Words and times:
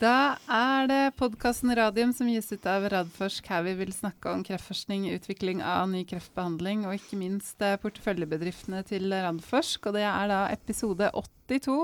Da 0.00 0.38
er 0.48 0.86
det 0.88 1.00
podkasten 1.20 1.74
Radium 1.76 2.14
som 2.16 2.28
gis 2.30 2.46
ut 2.54 2.64
av 2.64 2.86
Radforsk, 2.88 3.44
her 3.52 3.66
vi 3.66 3.74
vil 3.82 3.90
snakke 3.92 4.30
om 4.32 4.40
kreftforskning, 4.46 5.02
utvikling 5.12 5.60
av 5.60 5.90
ny 5.92 6.06
kreftbehandling 6.08 6.86
og 6.88 6.94
ikke 6.96 7.18
minst 7.20 7.60
eh, 7.60 7.76
porteføljebedriftene 7.82 8.80
til 8.88 9.12
Radforsk. 9.12 9.90
Og 9.90 9.98
det 9.98 10.06
er 10.08 10.32
da 10.32 10.38
episode 10.54 11.10
82 11.12 11.76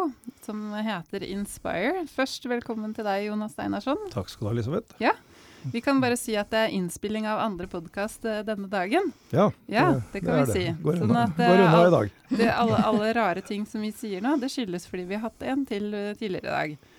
som 0.48 0.64
heter 0.88 1.29
Inspire. 1.29 2.06
Først 2.08 2.48
velkommen 2.48 2.96
til 2.96 3.04
deg, 3.04 3.26
Jonas 3.29 3.52
Steinarsson. 3.52 4.00
Takk 4.16 4.32
skal 4.32 4.46
du 4.46 4.48
ha, 4.48 4.56
Elisabeth. 4.56 4.96
Ja. 5.02 5.12
Vi 5.68 5.84
kan 5.84 6.00
bare 6.00 6.16
si 6.16 6.38
at 6.40 6.48
det 6.54 6.64
er 6.70 6.72
innspilling 6.72 7.28
av 7.28 7.44
andre 7.44 7.68
podkast 7.68 8.24
eh, 8.24 8.40
denne 8.48 8.72
dagen. 8.72 9.12
Ja, 9.28 9.50
Ja, 9.68 9.90
det 10.14 10.24
kan 10.24 10.38
vi 10.40 10.44
er 10.46 10.54
si. 10.56 10.66
Går 10.80 11.02
Sånn 11.02 11.10
unna, 11.12 11.28
eh, 11.36 11.52
går 11.52 11.66
unna 11.68 11.84
i 11.84 11.96
dag. 12.00 12.18
Det, 12.32 12.48
alle, 12.48 12.80
alle 12.80 13.14
rare 13.20 13.45
ting 13.45 13.69
som 13.69 13.84
vi 13.84 13.92
sier 13.92 14.24
nå, 14.24 14.38
det 14.41 14.48
skyldes 14.56 14.88
fordi 14.88 15.05
vi 15.05 15.20
har 15.20 15.28
hatt 15.28 15.51
en 15.52 15.69
til 15.69 15.91
tidligere 16.16 16.46
i 16.46 16.55
dag. 16.56 16.95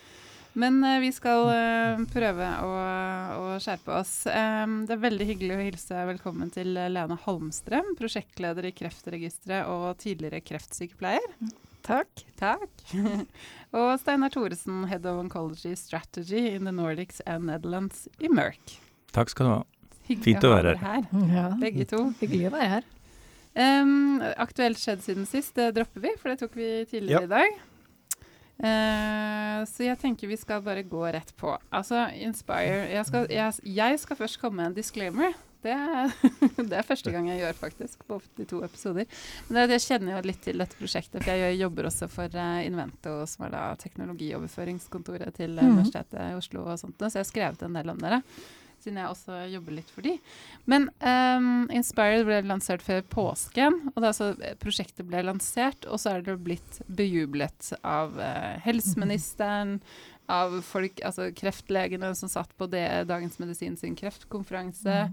Men 0.57 0.79
uh, 0.81 0.97
vi 1.03 1.11
skal 1.13 1.43
uh, 1.51 1.99
prøve 2.09 2.47
å, 2.65 2.71
å 3.37 3.49
skjerpe 3.61 3.93
oss. 3.99 4.13
Um, 4.25 4.79
det 4.89 4.95
er 4.95 5.03
veldig 5.03 5.27
hyggelig 5.29 5.53
å 5.53 5.65
hilse 5.67 6.05
velkommen 6.09 6.49
til 6.53 6.73
Lene 6.73 7.17
Holmstrøm, 7.27 7.93
prosjektleder 7.99 8.65
i 8.65 8.73
Kreftregisteret 8.73 9.69
og 9.69 9.99
tidligere 10.01 10.41
kreftsykepleier. 10.41 11.37
Takk. 11.85 12.25
Takk. 12.41 12.73
og 13.77 13.93
Steinar 14.01 14.33
Thoresen, 14.33 14.81
Head 14.89 15.05
of 15.05 15.21
Oncology 15.21 15.75
Strategy 15.77 16.47
in 16.55 16.65
the 16.65 16.73
Nordics 16.73 17.21
and 17.29 17.47
Netherlands 17.51 18.07
i 18.17 18.27
Merck. 18.31 18.79
Takk 19.15 19.31
skal 19.31 19.45
du 19.47 19.53
ha. 19.59 19.63
Hyggelig 20.07 20.25
Fint 20.25 20.47
å 20.47 20.53
være 20.55 20.75
her, 20.81 21.07
Ja. 21.35 21.47
begge 21.61 21.85
to. 21.87 22.01
Hyggelig 22.21 22.49
å 22.49 22.55
være 22.57 22.73
her. 22.79 22.93
Um, 23.57 24.21
aktuelt 24.37 24.81
skjedd 24.81 25.05
siden 25.05 25.25
sist, 25.29 25.55
det 25.57 25.71
dropper 25.77 26.03
vi, 26.03 26.17
for 26.17 26.33
det 26.33 26.41
tok 26.41 26.57
vi 26.57 26.69
tidligere 26.89 27.25
i 27.25 27.35
dag. 27.37 27.66
Eh, 28.57 29.65
så 29.69 29.85
jeg 29.85 29.99
tenker 30.01 30.29
vi 30.31 30.37
skal 30.39 30.63
bare 30.65 30.81
gå 30.87 31.03
rett 31.13 31.33
på. 31.37 31.51
Altså, 31.69 32.07
Inspire 32.25 32.87
Jeg 32.89 33.05
skal, 33.05 33.27
jeg, 33.29 33.53
jeg 33.77 33.99
skal 34.01 34.17
først 34.17 34.39
komme 34.41 34.61
med 34.63 34.71
en 34.71 34.77
disclaimer. 34.79 35.35
Det 35.61 35.73
er, 35.73 36.11
det 36.69 36.77
er 36.77 36.85
første 36.85 37.11
gang 37.11 37.27
jeg 37.31 37.41
gjør, 37.41 37.55
faktisk, 37.57 38.03
på 38.07 38.19
82 38.37 38.63
episoder. 38.67 39.07
Men 39.49 39.57
det, 39.67 39.79
jeg 39.79 39.85
kjenner 39.87 40.13
jo 40.15 40.27
litt 40.29 40.41
til 40.45 40.61
dette 40.61 40.77
prosjektet, 40.79 41.23
for 41.25 41.33
jeg 41.33 41.57
jobber 41.59 41.89
også 41.89 42.07
for 42.13 42.37
eh, 42.37 42.59
Invento, 42.69 43.15
som 43.29 43.47
er 43.47 43.55
da 43.55 43.63
teknologioverføringskontoret 43.81 45.33
til 45.37 45.57
eh, 45.57 45.63
Mhm. 45.65 45.73
Universitetet 45.77 46.21
i 46.31 46.37
Oslo 46.37 46.65
og 46.65 46.79
sånt. 46.79 46.97
Så 47.01 47.17
jeg 47.17 47.25
har 47.25 47.31
skrevet 47.33 47.65
en 47.67 47.77
del 47.77 47.89
om 47.93 47.99
dere 48.01 48.21
siden 48.83 48.99
jeg 49.01 49.11
også 49.11 49.39
jobber 49.51 49.77
litt 49.77 49.89
for 49.93 50.05
de. 50.05 50.13
Men 50.69 50.89
um, 51.01 51.65
Inspired 51.73 52.27
ble 52.27 52.41
lansert 52.47 52.83
før 52.85 53.01
påsken, 53.11 53.79
og 53.93 53.97
det 53.97 54.03
er 54.03 54.11
altså, 54.11 54.29
eh, 54.41 54.57
prosjektet 54.61 55.07
ble 55.09 55.23
lansert, 55.25 55.87
og 55.89 56.01
så 56.01 56.15
er 56.15 56.27
det 56.27 56.37
blitt 56.45 56.81
bejublet 56.87 57.73
av 57.81 58.15
uh, 58.19 58.53
helseministeren, 58.65 59.77
av 60.39 60.59
folk, 60.67 60.99
altså 61.07 61.29
kreftlegene 61.35 62.11
som 62.19 62.31
satt 62.31 62.51
på 62.59 62.67
det, 62.71 62.85
Dagens 63.07 63.39
Medisin 63.39 63.77
sin 63.79 63.95
kreftkonferanse. 63.95 65.05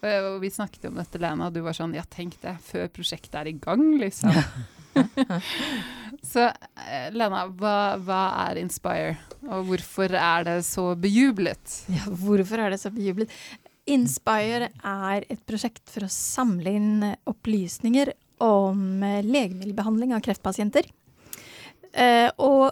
Og, 0.00 0.12
og 0.30 0.36
vi 0.44 0.52
snakket 0.54 0.86
om 0.88 1.00
dette, 1.00 1.18
Lena, 1.20 1.50
og 1.50 1.56
du 1.56 1.64
var 1.66 1.76
sånn 1.76 1.96
Ja, 1.98 2.06
tenk 2.08 2.38
det, 2.44 2.54
før 2.64 2.86
prosjektet 2.94 3.34
er 3.42 3.50
i 3.50 3.58
gang, 3.58 3.82
liksom. 4.00 4.30
så 6.32 6.46
eh, 6.50 7.08
Lena, 7.14 7.46
hva, 7.48 7.74
hva 8.02 8.20
er 8.48 8.60
Inspire, 8.62 9.16
og 9.48 9.68
hvorfor 9.70 10.14
er 10.16 10.46
det 10.48 10.58
så 10.68 10.90
bejublet? 10.98 11.76
Ja, 11.96 12.06
hvorfor 12.08 12.62
er 12.64 12.74
det 12.74 12.80
så 12.82 12.92
bejublet? 12.94 13.32
Inspire 13.90 14.70
er 14.86 15.24
et 15.32 15.40
prosjekt 15.48 15.88
for 15.90 16.06
å 16.06 16.12
samle 16.12 16.74
inn 16.76 17.08
opplysninger 17.30 18.12
om 18.44 19.02
eh, 19.06 19.24
legemiddelbehandling 19.26 20.14
av 20.16 20.22
kreftpasienter. 20.24 20.86
Eh, 21.90 22.28
og 22.38 22.70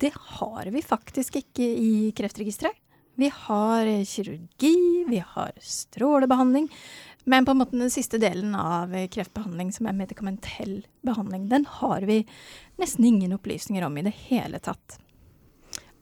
det 0.00 0.12
har 0.38 0.70
vi 0.72 0.84
faktisk 0.84 1.40
ikke 1.42 1.66
i 1.66 1.92
Kreftregisteret. 2.16 2.76
Vi 3.20 3.28
har 3.28 3.84
kirurgi, 4.08 5.04
vi 5.10 5.18
har 5.20 5.50
strålebehandling. 5.60 6.70
Men 7.24 7.44
på 7.44 7.52
en 7.52 7.60
måte 7.60 7.76
den 7.76 7.92
siste 7.92 8.18
delen 8.18 8.54
av 8.56 8.94
eh, 8.94 9.08
kreftbehandling, 9.12 9.72
som 9.76 9.88
er 9.90 9.98
medikamentell 9.98 10.80
behandling, 11.06 11.48
den 11.50 11.66
har 11.80 12.06
vi 12.08 12.22
nesten 12.80 13.04
ingen 13.04 13.34
opplysninger 13.36 13.84
om 13.86 13.98
i 13.98 14.06
det 14.06 14.14
hele 14.28 14.60
tatt. 14.62 14.98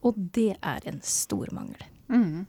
Og 0.06 0.14
det 0.16 0.54
er 0.62 0.86
en 0.86 1.00
stor 1.02 1.50
mangel. 1.54 1.82
Mm. 2.08 2.46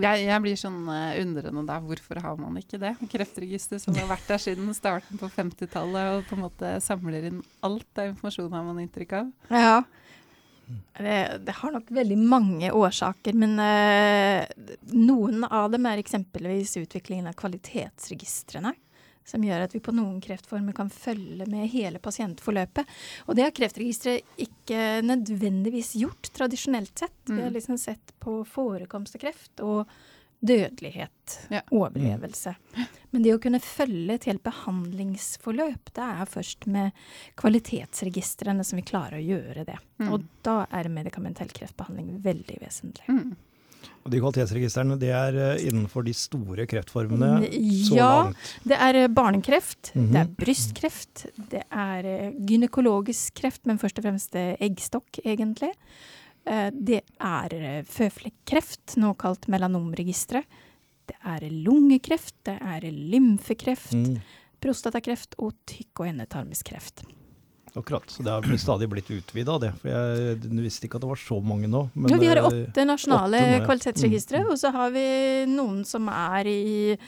Jeg, 0.00 0.22
jeg 0.24 0.42
blir 0.42 0.58
sånn 0.58 0.82
eh, 0.92 1.18
undrende 1.20 1.64
da. 1.68 1.78
Hvorfor 1.84 2.20
har 2.24 2.38
man 2.40 2.56
ikke 2.60 2.80
det? 2.80 2.94
Kreftregister 3.12 3.80
som 3.82 3.96
har 3.98 4.08
vært 4.10 4.28
der 4.30 4.42
siden 4.42 4.70
starten 4.76 5.20
på 5.20 5.28
50-tallet 5.34 6.14
og 6.16 6.28
på 6.28 6.38
en 6.38 6.44
måte 6.46 6.72
samler 6.84 7.28
inn 7.30 7.42
alt 7.66 8.00
av 8.00 8.12
informasjon, 8.12 8.52
har 8.54 8.64
man 8.66 8.80
inntrykk 8.82 9.18
av. 9.20 9.32
Ja. 9.52 9.76
Det, 10.98 11.40
det 11.46 11.54
har 11.60 11.72
nok 11.72 11.88
veldig 11.90 12.18
mange 12.18 12.70
årsaker, 12.76 13.34
men 13.34 13.58
eh, 13.58 14.44
noen 14.92 15.44
av 15.48 15.70
dem 15.72 15.86
er 15.88 16.02
eksempelvis 16.02 16.76
utviklingen 16.82 17.30
av 17.30 17.36
kvalitetsregistrene. 17.40 18.74
Som 19.30 19.44
gjør 19.44 19.66
at 19.66 19.74
vi 19.76 19.82
på 19.84 19.92
noen 19.94 20.16
kreftformer 20.24 20.74
kan 20.74 20.88
følge 20.90 21.44
med 21.46 21.68
hele 21.70 22.00
pasientforløpet. 22.02 22.88
Og 23.28 23.36
det 23.36 23.44
har 23.44 23.52
Kreftregisteret 23.54 24.40
ikke 24.42 25.02
nødvendigvis 25.06 25.92
gjort 26.00 26.32
tradisjonelt 26.34 26.98
sett. 26.98 27.18
Vi 27.28 27.36
har 27.38 27.50
Mm. 27.50 27.54
liksom 27.58 27.78
sett 27.78 28.14
på 28.18 28.40
forekomst 28.48 29.14
av 29.14 29.20
kreft 29.20 29.60
og 29.60 29.86
dødelighet, 30.40 31.48
Ja. 31.50 31.60
overlevelse. 31.70 32.54
Men 33.10 33.22
det 33.22 33.34
å 33.34 33.40
kunne 33.42 33.60
følge 33.60 34.14
et 34.14 34.24
helt 34.24 34.42
behandlingsforløp, 34.42 35.92
det 35.94 36.06
er 36.06 36.24
først 36.30 36.66
med 36.66 36.92
kvalitetsregistrene 37.36 38.64
som 38.64 38.76
vi 38.78 38.86
klarer 38.86 39.18
å 39.18 39.26
gjøre 39.26 39.66
det. 39.66 39.78
Mm. 39.98 40.12
Og 40.12 40.24
da 40.46 40.66
er 40.72 40.88
medikamentell 40.88 41.48
kreftbehandling 41.48 42.22
veldig 42.22 42.58
vesentlig. 42.62 43.08
Mm. 43.08 43.36
Og 44.00 44.12
de 44.12 44.20
kvalitetsregistrene 44.20 44.96
det 45.00 45.10
er 45.12 45.36
eh, 45.36 45.66
innenfor 45.68 46.04
de 46.06 46.14
store 46.16 46.66
kreftformene 46.68 47.50
så 47.84 47.96
Ja, 47.98 48.10
langt. 48.24 48.54
det 48.64 48.78
er 48.80 49.08
barnekreft, 49.08 49.92
mm 49.94 50.06
-hmm. 50.06 50.12
det 50.12 50.20
er 50.20 50.30
brystkreft, 50.44 51.26
det 51.50 51.62
er 51.70 52.04
eh, 52.04 52.32
gynekologisk 52.32 53.34
kreft, 53.34 53.66
men 53.66 53.78
først 53.78 53.98
og 53.98 54.04
fremst 54.04 54.34
eh, 54.34 54.56
eggstokk, 54.60 55.20
egentlig. 55.24 55.72
Eh, 56.46 56.70
Det 56.72 57.02
er 57.20 57.54
eh, 57.54 57.82
føflekkreft, 57.84 58.96
nå 58.96 59.14
kalt 59.16 59.46
melanomregisteret. 59.48 60.44
Det 61.10 61.16
er 61.26 61.40
lungekreft, 61.50 62.34
det 62.44 62.58
er 62.62 62.80
lymfekreft, 62.90 63.92
Mm, 63.94 64.20
prostatakreft 64.62 65.34
og 65.38 65.54
tykk- 65.66 66.00
og 66.00 66.06
endetarmskreft. 66.06 67.02
akkurat. 67.76 68.02
Så 68.10 68.22
det 68.24 68.30
har 68.32 68.42
blitt- 68.42 68.60
stadig 68.60 68.88
blitt 68.90 69.06
utvida, 69.10 69.58
det. 69.60 69.72
For 69.78 69.88
jeg 69.88 70.38
visste 70.58 70.86
ikke 70.88 70.96
at 70.96 71.02
det 71.02 71.08
var 71.08 71.16
så 71.16 71.40
mange 71.42 71.68
nå. 71.68 71.88
Men, 71.94 72.18
vi 72.18 72.26
har 72.26 72.36
eh, 72.38 72.42
åtte 72.48 72.84
nasjonale 72.84 73.38
åtte 73.38 73.64
kvalitetsregistre, 73.66 74.40
Mm. 74.42 74.50
og 74.50 74.56
så 74.58 74.72
har 74.72 74.90
vi 74.90 75.46
noen 75.46 75.84
som 75.86 76.08
er 76.08 76.44
i 76.46 76.98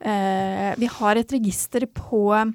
eh, 0.00 0.74
Vi 0.76 0.86
har 0.86 1.16
et 1.16 1.28
register 1.32 1.86
på 1.86 2.54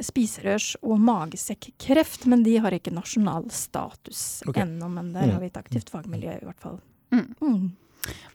spiserørs- 0.00 0.76
og 0.82 0.98
magesekkreft, 1.00 2.26
men 2.26 2.42
de 2.42 2.56
har 2.58 2.70
ikke 2.72 2.92
nasjonal 2.94 3.50
status 3.50 4.42
okay. 4.48 4.62
ennå. 4.64 4.88
Men 4.90 5.12
der 5.12 5.26
Mm. 5.26 5.32
har 5.32 5.40
vi 5.40 5.46
et 5.46 5.56
aktivt 5.56 5.90
fagmiljø, 5.90 6.38
i 6.40 6.44
hvert 6.44 6.60
fall. 6.60 6.80
Mm. 7.12 7.34
Mm. 7.42 7.72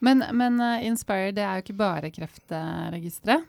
Men, 0.02 0.24
men 0.34 0.60
eh, 0.62 0.86
Inspire 0.88 1.32
det 1.34 1.44
er 1.44 1.56
jo 1.58 1.64
ikke 1.66 1.78
bare 1.78 2.12
kreftregisteret. 2.12 3.44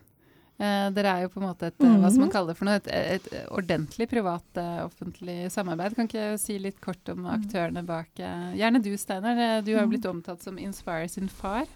Eh, 0.58 0.90
dere 0.90 1.06
er 1.14 1.22
jo 1.22 1.28
på 1.28 1.38
en 1.40 1.46
måte 1.46 1.68
et, 1.70 1.74
eh, 1.80 1.86
hva 1.86 2.08
skal 2.10 2.18
man 2.18 2.28
Mhm. 2.28 2.32
kalle 2.32 2.46
det 2.48 2.56
for 2.58 2.64
noe, 2.64 2.74
et, 2.74 2.88
et 2.88 3.28
ordentlig 3.50 4.08
privat-offentlig 4.10 5.50
samarbeid. 5.52 5.94
Kan 5.94 6.08
ikke 6.08 6.30
jeg 6.32 6.40
si 6.40 6.58
litt 6.58 6.80
kort 6.80 7.08
om 7.08 7.26
aktørene 7.26 7.84
bak? 7.86 8.08
gjerne 8.16 8.82
du, 8.82 8.96
Steinar. 8.96 9.62
Du 9.62 9.74
har 9.76 9.82
jo 9.86 9.92
blitt 9.92 10.06
omtalt 10.10 10.42
som 10.42 10.58
Inspire 10.58 11.08
sin 11.08 11.28
far. 11.28 11.66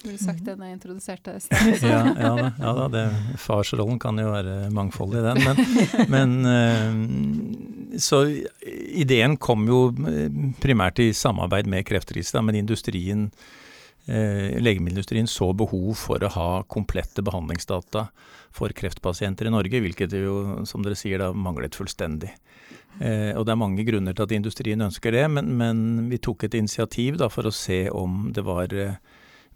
Burde 0.00 0.16
sagt 0.16 0.44
det 0.46 0.54
da 0.56 0.68
jeg 0.68 0.78
introduserte 0.78 1.34
deg. 1.36 1.82
Ja, 1.84 2.00
ja, 2.08 2.30
da, 2.38 2.48
ja 2.56 2.72
da, 2.78 2.86
det, 2.92 3.04
farsrollen 3.40 4.00
kan 4.00 4.16
jo 4.20 4.30
være 4.32 4.70
mangfoldig, 4.72 5.20
den. 5.26 5.42
Men, 5.44 5.60
men 6.14 6.52
eh, 6.54 7.98
Så 8.00 8.22
ideen 8.70 9.36
kom 9.36 9.68
jo 9.68 9.82
eh, 10.08 10.32
primært 10.62 11.02
i 11.04 11.10
samarbeid 11.16 11.68
med 11.68 11.84
Kreftregisteret, 11.88 12.46
men 12.48 12.62
industrien 12.62 13.28
eh, 14.06 14.56
Legemiddelindustrien 14.56 15.28
så 15.28 15.52
behov 15.52 15.92
for 16.00 16.24
å 16.24 16.32
ha 16.36 16.50
komplette 16.64 17.24
behandlingsdata 17.26 18.08
for 18.56 18.72
kreftpasienter 18.74 19.46
i 19.46 19.52
Norge, 19.52 19.82
hvilket 19.84 20.16
jo, 20.16 20.64
som 20.66 20.82
dere 20.82 20.96
sier, 20.98 21.20
da 21.20 21.30
manglet 21.36 21.76
fullstendig. 21.78 22.32
Eh, 22.98 23.36
og 23.36 23.44
det 23.46 23.52
er 23.52 23.60
mange 23.60 23.84
grunner 23.86 24.16
til 24.16 24.26
at 24.26 24.34
industrien 24.34 24.82
ønsker 24.82 25.14
det, 25.14 25.28
men, 25.30 25.52
men 25.60 25.82
vi 26.10 26.18
tok 26.22 26.48
et 26.48 26.56
initiativ 26.58 27.20
da 27.20 27.30
for 27.30 27.46
å 27.46 27.54
se 27.54 27.84
om 27.94 28.30
det 28.34 28.48
var 28.48 28.74
eh, 28.74 28.96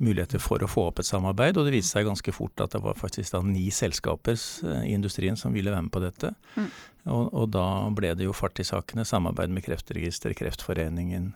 muligheter 0.03 0.43
for 0.43 0.63
å 0.63 0.69
få 0.71 0.89
opp 0.89 1.01
et 1.01 1.09
samarbeid, 1.09 1.59
og 1.59 1.69
det 1.69 1.77
viste 1.77 1.95
seg 1.95 2.09
ganske 2.09 2.35
fort 2.35 2.61
at 2.65 2.75
det 2.75 2.83
var 2.83 2.99
faktisk 2.99 3.37
da 3.37 3.41
ni 3.47 3.69
selskaper 3.75 4.35
eh, 4.35 4.83
i 4.91 4.95
industrien 4.97 5.39
som 5.39 5.55
ville 5.55 5.71
være 5.71 5.87
med 5.87 5.95
på 5.95 6.03
dette. 6.03 6.33
Mm. 6.57 6.71
Og, 7.15 7.25
og 7.31 7.49
da 7.55 7.67
ble 7.95 8.15
det 8.19 8.27
jo 8.27 8.35
fart 8.37 8.59
i 8.59 8.67
sakene, 8.67 9.07
samarbeid 9.07 9.55
med 9.55 9.67
Kreftregister, 9.67 10.35
Kreftforeningen 10.35 11.33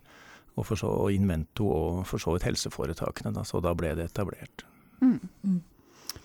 og, 0.56 0.64
for 0.64 0.80
så, 0.80 0.90
og 0.90 1.14
Invento 1.14 1.68
og 1.70 2.04
for 2.08 2.22
så 2.22 2.34
vidt 2.34 2.48
helseforetakene. 2.48 3.34
Da, 3.36 3.46
så 3.46 3.62
da 3.62 3.74
ble 3.78 3.94
det 3.98 4.10
etablert. 4.10 4.66
Mm. 5.04 5.60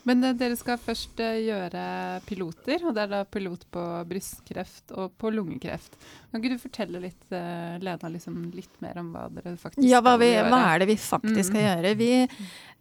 Men 0.03 0.24
eh, 0.24 0.33
dere 0.35 0.56
skal 0.59 0.77
først 0.83 1.19
eh, 1.24 1.38
gjøre 1.45 1.83
piloter, 2.27 2.83
og 2.88 2.95
det 2.95 3.03
er 3.06 3.12
da 3.13 3.21
pilot 3.31 3.63
på 3.71 3.83
brystkreft 4.09 4.91
og 5.00 5.13
på 5.19 5.31
lungekreft. 5.31 5.95
Kan 6.31 6.41
ikke 6.41 6.56
du 6.57 6.63
fortelle 6.63 7.00
litt, 7.03 7.24
eh, 7.31 7.77
Lena, 7.83 8.09
liksom 8.12 8.41
litt 8.56 8.81
mer 8.83 9.00
om 9.00 9.13
hva 9.15 9.30
dere 9.31 9.56
faktisk 9.59 9.85
Ja, 9.88 10.01
hva, 10.03 10.15
skal 10.18 10.24
vi, 10.25 10.31
gjøre? 10.33 10.50
hva 10.51 10.62
er 10.74 10.83
det 10.83 10.89
vi 10.91 10.97
faktisk 11.00 11.50
skal 11.51 11.62
Mm. 11.62 11.69
gjøre? 11.69 11.95
Vi 11.97 12.12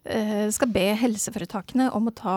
eh, 0.04 0.50
skal 0.50 0.69
be 0.75 0.87
helseforetakene 0.99 1.90
om 1.94 2.08
å 2.10 2.14
ta 2.14 2.37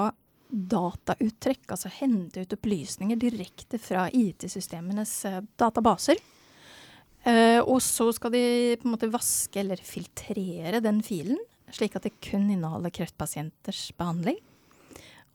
datauttrekk, 0.55 1.65
altså 1.73 1.89
hente 1.99 2.43
ut 2.45 2.53
opplysninger 2.55 3.17
direkte 3.19 3.79
fra 3.81 4.05
IT-systemenes 4.13 5.13
eh, 5.25 5.41
databaser. 5.59 6.21
Eh, 7.25 7.59
og 7.65 7.79
så 7.81 8.11
skal 8.13 8.31
de 8.35 8.43
på 8.77 8.85
en 8.85 8.93
måte 8.93 9.09
vaske 9.11 9.57
eller 9.63 9.81
filtrere 9.81 10.81
den 10.85 11.01
filen, 11.05 11.39
slik 11.73 11.95
at 11.97 12.05
det 12.05 12.13
kun 12.21 12.45
inneholder 12.53 12.93
kreftpasienters 12.93 13.87
behandling. 13.97 14.37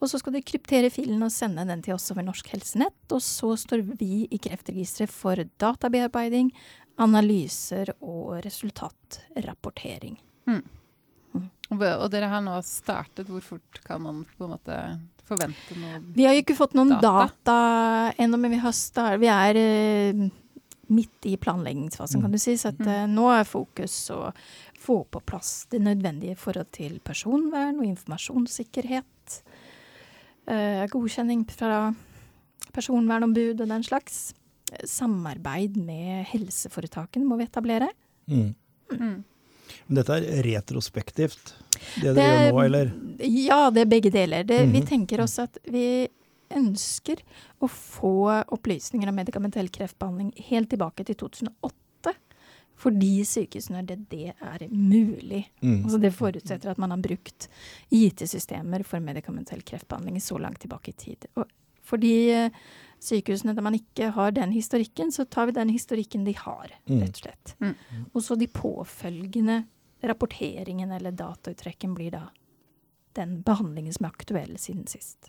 Og 0.00 0.08
så 0.08 0.18
skal 0.20 0.34
de 0.36 0.44
kryptere 0.44 0.90
filen 0.92 1.20
og 1.22 1.32
sende 1.34 1.66
den 1.68 1.82
til 1.84 1.94
oss 1.94 2.08
over 2.12 2.24
Norsk 2.24 2.48
Helsenett. 2.54 3.02
Og 3.12 3.20
så 3.24 3.52
står 3.60 3.84
vi 4.00 4.24
i 4.32 4.40
Kreftregisteret 4.40 5.12
for 5.12 5.44
databearbeiding, 5.60 6.48
analyser 7.00 7.92
og 8.00 8.40
resultatrapportering. 8.44 10.16
Og 11.70 11.82
og 12.02 12.08
dere 12.10 12.28
har 12.32 12.42
nå 12.42 12.56
startet. 12.66 13.28
Hvor 13.30 13.44
fort 13.44 13.80
kan 13.86 14.02
man 14.02 14.24
på 14.36 14.46
en 14.46 14.54
måte 14.56 14.78
forvente 15.28 15.76
noe? 15.78 16.00
Vi 16.16 16.26
har 16.26 16.34
jo 16.34 16.42
ikke 16.42 16.58
fått 16.58 16.74
noen 16.78 16.96
Data. 16.96 17.28
data, 17.28 17.58
ennå, 18.18 18.40
men 18.40 18.56
vi, 18.56 18.60
vi 19.22 19.30
er 19.30 19.60
uh, 19.60 20.24
midt 20.90 21.30
i 21.30 21.36
planleggingsfasen, 21.38 22.24
kan 22.24 22.34
du 22.34 22.40
si. 22.42 22.56
Så 22.58 22.72
at, 22.72 22.82
uh, 22.82 23.06
nå 23.10 23.28
er 23.36 23.46
fokus 23.46 24.02
å 24.14 24.32
få 24.80 25.02
på 25.04 25.22
plass 25.28 25.68
det 25.70 25.82
nødvendige 25.84 26.34
i 26.34 26.40
forhold 26.40 26.72
til 26.74 26.98
personvern 27.04 27.78
og 27.78 27.86
informasjonssikkerhet. 27.86 29.40
Eh, 30.50 30.84
godkjenning 30.90 31.44
fra 31.54 31.94
personvernombud 32.74 33.60
og 33.62 33.68
den 33.70 33.84
slags. 33.86 34.32
Eh, 34.72 34.84
Samarbeid 34.88 35.76
med 35.78 36.24
helseforetakene 36.32 37.26
må 37.28 37.38
vi 37.40 37.46
etablere. 37.46 37.88
Mm. 38.30 38.54
Mm. 38.92 39.18
Men 39.86 39.98
dette 40.00 40.16
er 40.18 40.42
retrospektivt, 40.42 41.52
det 42.00 42.02
Det 42.02 42.14
dere 42.16 42.24
er- 42.26 42.48
gjør 42.50 42.54
nå, 42.54 42.64
eller? 42.64 42.92
Ja, 43.20 43.70
det 43.70 43.82
er 43.82 43.90
begge 43.90 44.10
deler. 44.10 44.42
Det, 44.46 44.60
Vi 44.72 44.80
Mhm. 44.80 44.86
tenker 44.88 45.18
også 45.22 45.42
at 45.44 45.58
vi 45.70 46.08
ønsker 46.50 47.18
å 47.62 47.68
få 47.68 48.44
opplysninger 48.48 49.08
om 49.08 49.14
medikamentell 49.14 49.68
kreftbehandling 49.70 50.32
helt 50.48 50.68
tilbake 50.70 51.04
til 51.06 51.14
2008. 51.14 51.70
Fordi 52.80 53.12
sykehusene 53.28 53.82
det, 53.84 53.98
det 54.08 54.32
er 54.32 54.62
mulig. 54.72 55.42
Mm. 55.60 55.82
Altså 55.84 55.98
det 56.00 56.14
forutsetter 56.16 56.70
at 56.72 56.78
man 56.80 56.94
har 56.94 57.02
brukt 57.04 57.48
IT-systemer 57.92 58.84
for 58.88 59.02
medikamentell 59.04 59.60
kreftbehandling 59.68 60.20
så 60.24 60.38
langt 60.40 60.62
tilbake 60.64 60.94
i 60.94 60.96
tid. 60.96 61.26
Og 61.36 61.44
fordi 61.90 62.14
eh, 62.32 62.50
sykehusene 63.02 63.52
der 63.56 63.64
man 63.66 63.76
ikke 63.76 64.10
har 64.16 64.32
den 64.36 64.52
historikken, 64.54 65.12
så 65.12 65.24
tar 65.28 65.50
vi 65.50 65.56
den 65.58 65.72
historikken 65.74 66.24
de 66.24 66.32
har, 66.38 66.72
Mm. 66.86 67.00
rett 67.02 67.16
og 67.18 67.22
slett. 67.24 67.54
Mm. 67.60 67.74
Og 68.14 68.22
så 68.22 68.36
de 68.38 68.46
påfølgende 68.48 69.64
rapporteringen 70.02 70.92
eller 70.96 71.12
datauttrekken 71.12 71.94
blir 71.94 72.10
da 72.14 72.22
den 73.18 73.42
behandlingen 73.42 73.92
som 73.92 74.06
er 74.06 74.14
aktuell 74.14 74.56
siden 74.58 74.86
sist. 74.88 75.28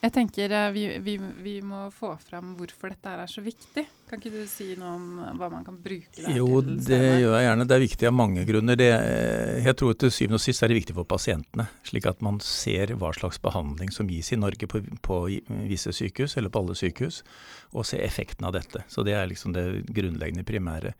Jeg 0.00 0.12
tenker 0.14 0.52
eh, 0.54 0.70
vi, 0.72 0.84
vi, 1.02 1.16
vi 1.42 1.56
må 1.64 1.86
få 1.90 2.12
fram 2.22 2.54
hvorfor 2.56 2.92
dette 2.92 3.10
er 3.10 3.26
så 3.30 3.42
viktig. 3.42 3.82
Kan 4.06 4.20
ikke 4.20 4.30
du 4.36 4.42
si 4.46 4.68
noe 4.78 4.92
om 4.94 5.06
eh, 5.18 5.32
hva 5.34 5.48
man 5.50 5.64
kan 5.66 5.76
bruke 5.82 6.12
det 6.14 6.36
Jo, 6.36 6.46
til? 6.62 6.76
det 6.78 6.84
senere? 6.86 7.16
gjør 7.24 7.34
jeg 7.36 7.46
gjerne. 7.48 7.66
Det 7.66 7.74
er 7.76 7.82
viktig 7.82 8.06
av 8.06 8.14
mange 8.14 8.44
grunner. 8.46 8.76
Det, 8.78 8.88
eh, 8.94 9.64
jeg 9.66 9.76
tror 9.80 9.96
til 9.98 10.12
syvende 10.14 10.38
og 10.38 10.44
sist 10.44 10.62
er 10.62 10.70
det 10.70 10.78
viktig 10.78 10.94
for 10.94 11.08
pasientene, 11.10 11.66
slik 11.88 12.06
at 12.06 12.22
man 12.22 12.38
ser 12.44 12.94
hva 12.94 13.10
slags 13.16 13.40
behandling 13.42 13.90
som 13.90 14.06
gis 14.06 14.30
i 14.32 14.38
Norge 14.38 14.68
på, 14.70 14.82
på 15.02 15.18
visse 15.66 15.90
sykehus, 15.96 16.36
eller 16.38 16.48
på 16.54 16.62
alle 16.62 16.78
sykehus, 16.78 17.22
og 17.74 17.84
se 17.88 17.98
effekten 17.98 18.46
av 18.46 18.54
dette. 18.54 18.84
Så 18.88 19.02
det 19.04 19.16
er 19.18 19.26
liksom 19.26 19.52
det 19.56 19.66
grunnleggende 19.90 20.46
primære. 20.46 20.94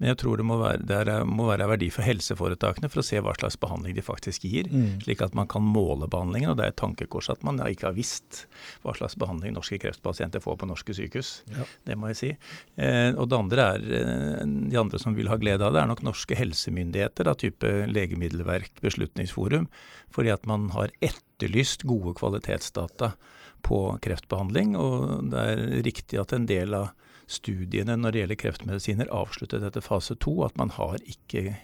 Men 0.00 0.12
jeg 0.12 0.20
tror 0.22 0.36
det 0.40 0.44
må 0.48 0.56
være, 0.60 0.84
det 0.86 0.98
er, 1.08 1.24
må 1.28 1.48
være 1.48 1.66
verdi 1.68 1.88
for 1.92 2.04
helseforetakene 2.06 2.88
for 2.92 3.00
å 3.02 3.04
se 3.04 3.18
hva 3.20 3.34
slags 3.36 3.56
behandling 3.60 3.96
de 3.96 4.04
faktisk 4.04 4.44
gir, 4.48 4.68
Mm. 4.70 5.00
slik 5.02 5.20
at 5.24 5.34
man 5.34 5.48
kan 5.50 5.62
måle 5.64 6.06
behandlingen. 6.08 6.50
Og 6.52 6.56
det 6.60 6.64
er 6.64 6.68
et 6.74 6.76
tankekors 6.80 7.28
at 7.32 7.42
man 7.42 7.58
ikke 7.58 7.88
har 7.88 7.96
visst 7.96 8.44
hva 8.84 8.94
slags 8.96 9.16
behandling 9.18 9.52
norske 9.56 9.78
kreftpasienter 9.80 10.40
får 10.44 10.56
på 10.60 10.68
norske 10.70 10.94
sykehus. 10.94 11.42
Ja. 11.50 11.64
Det 11.88 11.96
må 11.98 12.08
jeg 12.12 12.16
si. 12.20 12.30
Eh, 12.76 13.10
og 13.14 13.28
det 13.30 13.38
andre 13.38 13.66
er, 13.74 13.84
eh, 13.98 14.44
de 14.44 14.78
andre 14.80 14.98
som 14.98 15.16
vil 15.16 15.28
ha 15.28 15.36
glede 15.40 15.66
av 15.66 15.74
det, 15.74 15.82
er 15.82 15.90
nok 15.90 16.04
norske 16.06 16.38
helsemyndigheter 16.38 17.28
da, 17.28 17.34
type 17.34 17.70
legemiddelverk, 17.90 18.80
Beslutningsforum, 18.80 19.68
fordi 20.10 20.32
at 20.32 20.46
man 20.46 20.70
har 20.76 20.94
etterlyst 21.00 21.84
gode 21.88 22.14
kvalitetsdata 22.20 23.12
på 23.66 23.82
kreftbehandling. 24.02 24.76
Og 24.80 25.30
det 25.30 25.44
er 25.52 25.84
riktig 25.84 26.20
at 26.20 26.32
en 26.32 26.48
del 26.48 26.74
av 26.74 26.92
studiene 27.30 27.94
når 27.98 28.12
det 28.12 28.22
gjelder 28.22 28.40
kreftmedisiner 28.42 29.12
avsluttet 29.14 29.62
etter 29.62 29.84
fase 29.84 30.16
to, 30.18 30.40
at 30.46 30.56
man 30.58 30.72
har 30.74 30.98
ikke 31.06 31.54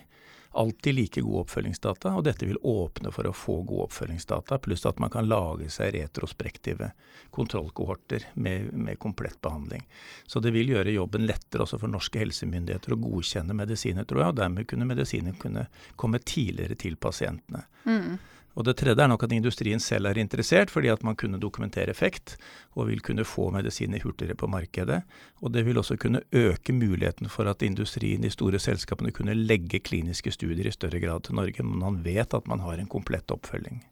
alltid 0.57 0.95
like 0.95 1.21
gode 1.21 1.45
oppfølgingsdata, 1.45 2.15
og 2.17 2.25
dette 2.27 2.47
vil 2.49 2.59
åpne 2.63 3.13
for 3.15 3.29
å 3.29 3.35
få 3.37 3.61
gode 3.63 3.89
oppfølgingsdata, 3.91 4.59
pluss 4.65 4.87
at 4.89 5.01
man 5.03 5.13
kan 5.13 5.29
lage 5.29 5.69
seg 5.73 5.95
retrospektive 5.97 6.91
kontrollkohorter 7.35 8.29
med, 8.35 8.73
med 8.73 8.99
komplett 9.03 9.41
behandling. 9.45 9.85
Så 10.27 10.41
det 10.41 10.55
vil 10.57 10.73
gjøre 10.73 10.95
jobben 10.95 11.27
lettere 11.29 11.67
også 11.67 11.81
for 11.83 11.93
norske 11.93 12.23
helsemyndigheter 12.23 12.97
å 12.97 13.01
godkjenne 13.03 13.57
medisiner, 13.57 14.09
tror 14.09 14.23
jeg, 14.23 14.35
og 14.35 14.41
dermed 14.41 14.71
kunne 14.71 14.89
medisiner 14.89 15.37
kunne 15.41 15.67
komme 15.97 16.23
tidligere 16.25 16.79
til 16.81 16.97
pasientene. 17.01 17.67
Mm. 17.85 18.17
Og 18.57 18.65
det 18.65 18.77
tredje 18.81 19.05
er 19.05 19.11
nok 19.13 19.23
at 19.27 19.33
industrien 19.37 19.81
selv 19.83 20.09
er 20.09 20.19
interessert, 20.19 20.71
fordi 20.73 20.89
at 20.89 21.03
man 21.05 21.17
kunne 21.17 21.41
dokumentere 21.41 21.93
effekt, 21.93 22.39
og 22.75 22.89
vil 22.89 23.03
kunne 23.05 23.25
få 23.29 23.51
medisiner 23.53 24.01
hurtigere 24.01 24.35
på 24.35 24.49
markedet. 24.49 25.03
Og 25.45 25.53
det 25.53 25.67
vil 25.67 25.77
også 25.79 25.99
kunne 26.01 26.23
øke 26.33 26.73
muligheten 26.73 27.29
for 27.29 27.45
at 27.51 27.63
industrien, 27.63 28.23
de 28.25 28.31
store 28.33 28.59
selskapene, 28.59 29.13
kunne 29.13 29.35
legge 29.37 29.81
kliniske 29.85 30.33
studier 30.33 30.67
i 30.67 30.73
større 30.73 31.01
grad 31.01 31.27
til 31.29 31.37
Norge, 31.37 31.63
når 31.63 31.91
man 31.91 32.01
vet 32.05 32.35
at 32.35 32.49
man 32.49 32.65
har 32.65 32.81
en 32.81 32.89
komplett 32.89 33.31
oppfølging. 33.31 33.85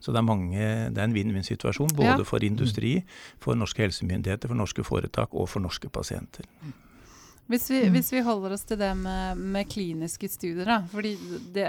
Så 0.00 0.12
det 0.12 0.18
er, 0.18 0.24
mange, 0.24 0.56
det 0.88 0.98
er 0.98 1.04
en 1.04 1.14
vinn-vinn-situasjon, 1.14 1.92
både 1.96 2.16
Ja. 2.16 2.22
for 2.24 2.40
industri, 2.40 3.02
for 3.38 3.54
norske 3.54 3.82
helsemyndigheter, 3.84 4.48
for 4.48 4.56
norske 4.56 4.84
foretak 4.84 5.34
og 5.34 5.48
for 5.48 5.60
norske 5.60 5.90
pasienter. 5.92 6.44
Hvis 7.50 7.64
vi, 7.70 7.80
Mm. 7.88 7.92
hvis 7.96 8.12
vi 8.14 8.20
holder 8.22 8.52
oss 8.54 8.62
til 8.64 8.78
det 8.78 8.92
med, 8.96 9.36
med 9.36 9.66
kliniske 9.68 10.28
studier, 10.30 10.64
da. 10.64 10.76
fordi 10.92 11.16
det, 11.52 11.66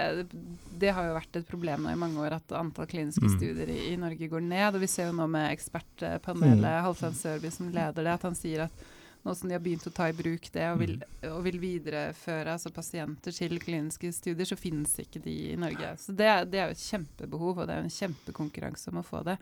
det 0.78 0.92
har 0.94 1.08
jo 1.08 1.16
vært 1.18 1.36
et 1.40 1.48
problem 1.48 1.82
nå 1.82 1.90
i 1.90 1.98
mange 1.98 2.22
år 2.22 2.36
at 2.38 2.54
antall 2.54 2.86
kliniske 2.86 3.26
Mm. 3.26 3.34
studier 3.36 3.68
i, 3.74 3.92
i 3.92 3.96
Norge 3.98 4.28
går 4.30 4.42
ned. 4.46 4.74
Og 4.76 4.80
vi 4.80 4.86
ser 4.86 5.10
jo 5.10 5.16
nå 5.18 5.26
med 5.28 5.50
ekspertpanelet 5.56 6.62
Mm. 6.62 6.82
Halvdan 6.86 7.14
Sørby 7.18 7.50
som 7.50 7.68
leder 7.74 8.02
det, 8.04 8.14
at 8.14 8.22
han 8.22 8.34
sier 8.38 8.64
at 8.68 8.84
nå 9.24 9.34
som 9.36 9.48
de 9.48 9.54
har 9.54 9.62
begynt 9.62 9.86
å 9.86 9.92
ta 9.94 10.08
i 10.10 10.12
bruk 10.18 10.48
det 10.52 10.64
og 10.72 10.78
vil, 10.80 10.96
Mm. 11.22 11.32
og 11.36 11.42
vil 11.44 11.58
videreføre 11.62 12.46
altså 12.56 12.72
pasienter 12.74 13.30
til 13.34 13.58
kliniske 13.58 14.12
studier, 14.12 14.46
så 14.46 14.56
finnes 14.58 14.94
ikke 14.98 15.22
de 15.22 15.52
i 15.52 15.56
Norge. 15.56 15.96
Så 15.98 16.14
det, 16.14 16.50
det 16.50 16.58
er 16.58 16.66
jo 16.70 16.74
et 16.78 16.86
kjempebehov, 16.90 17.58
og 17.58 17.66
det 17.66 17.74
er 17.76 17.82
jo 17.82 17.90
en 17.90 17.98
kjempekonkurranse 17.98 18.88
om 18.90 18.98
å 18.98 19.04
få 19.06 19.24
det. 19.24 19.38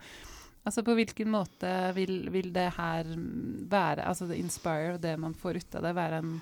Altså 0.65 0.83
På 0.85 0.93
hvilken 0.93 1.31
måte 1.33 1.69
vil, 1.97 2.27
vil 2.33 2.51
det 2.53 2.67
her 2.77 3.07
være, 3.71 4.05
altså 4.05 4.27
det 4.29 4.37
Inspire 4.37 4.93
og 4.95 5.01
det 5.01 5.15
man 5.19 5.33
får 5.33 5.57
ut 5.57 5.75
av 5.79 5.87
det, 5.87 5.95
være 5.97 6.19
en, 6.21 6.35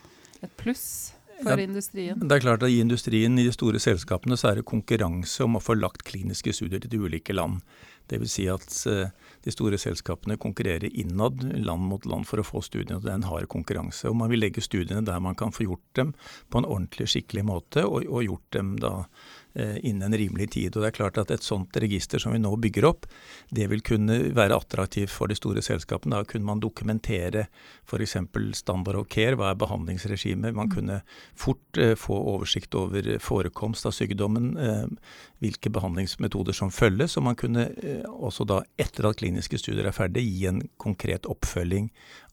et 0.43 0.51
pluss 0.59 1.13
for 1.39 1.55
Ja. 1.55 1.63
industrien? 1.63 2.19
Det 2.19 2.35
er 2.35 2.43
klart 2.43 2.63
at 2.63 2.69
I 2.69 2.81
industrien, 2.83 3.39
i 3.39 3.45
de 3.47 3.53
store 3.55 3.79
selskapene, 3.79 4.35
så 4.35 4.49
er 4.51 4.55
det 4.59 4.65
konkurranse 4.67 5.43
om 5.45 5.55
å 5.55 5.63
få 5.63 5.77
lagt 5.79 6.03
kliniske 6.03 6.51
studier 6.51 6.83
til 6.83 6.91
de 6.91 6.99
ulike 6.99 7.31
land. 7.33 7.61
Dvs. 8.09 8.31
Si 8.33 8.45
at 8.49 8.67
eh, 8.89 9.11
de 9.45 9.53
store 9.53 9.79
selskapene 9.79 10.37
konkurrerer 10.41 10.89
innad, 10.89 11.43
land 11.65 11.87
mot 11.89 12.05
land, 12.09 12.27
for 12.27 12.41
å 12.41 12.47
få 12.47 12.63
studiene. 12.65 13.01
Det 13.03 13.11
er 13.11 13.19
en 13.19 13.27
hard 13.29 13.49
konkurranse. 13.51 14.09
og 14.09 14.17
Man 14.19 14.31
vil 14.33 14.43
legge 14.43 14.63
studiene 14.65 15.05
der 15.05 15.21
man 15.23 15.37
kan 15.39 15.53
få 15.55 15.67
gjort 15.67 15.85
dem 15.99 16.13
på 16.49 16.61
en 16.61 16.67
ordentlig, 16.67 17.09
skikkelig 17.13 17.45
måte, 17.47 17.85
og, 17.87 18.07
og 18.09 18.25
gjort 18.25 18.49
dem 18.55 18.73
da 18.81 18.93
eh, 19.53 19.77
innen 19.87 20.09
en 20.09 20.17
rimelig 20.19 20.49
tid. 20.55 20.75
Og 20.75 20.83
det 20.83 20.91
er 20.91 20.97
klart 20.99 21.21
at 21.21 21.29
Et 21.29 21.45
sånt 21.45 21.75
register 21.77 22.19
som 22.19 22.33
vi 22.33 22.41
nå 22.41 22.51
bygger 22.57 22.87
opp, 22.89 23.05
det 23.53 23.69
vil 23.69 23.83
kunne 23.85 24.17
være 24.35 24.57
attraktivt 24.57 25.13
for 25.13 25.29
de 25.29 25.37
store 25.37 25.61
selskapene. 25.63 26.17
Da 26.17 26.27
kunne 26.27 26.47
man 26.47 26.63
dokumentere 26.63 27.47
f.eks. 27.85 28.17
standard 28.57 28.97
og 28.97 29.09
care, 29.13 29.37
hva 29.37 29.53
er 29.53 29.61
behandlingsregimet. 29.61 30.57
Man 30.57 30.73
kunne 30.73 31.01
fort 31.37 31.77
eh, 31.77 31.95
få 31.95 32.17
oversikt 32.33 32.75
over 32.75 33.15
forekomst 33.23 33.85
av 33.85 33.95
sykdommen, 33.95 34.51
eh, 34.57 34.87
hvilke 35.39 35.71
behandlingsmetoder 35.71 36.55
som 36.55 36.71
følges. 36.71 37.15
Og 37.17 37.25
man 37.29 37.37
kunne 37.39 37.69
eh, 37.79 38.03
også 38.09 38.45
da, 38.47 38.61
etter 38.79 39.07
at 39.09 39.19
kliniske 39.21 39.59
studier 39.61 39.87
er 39.87 39.95
ferdig, 39.95 40.25
gi 40.27 40.47
en 40.51 40.61
konkret 40.81 41.27
oppfølging 41.29 41.89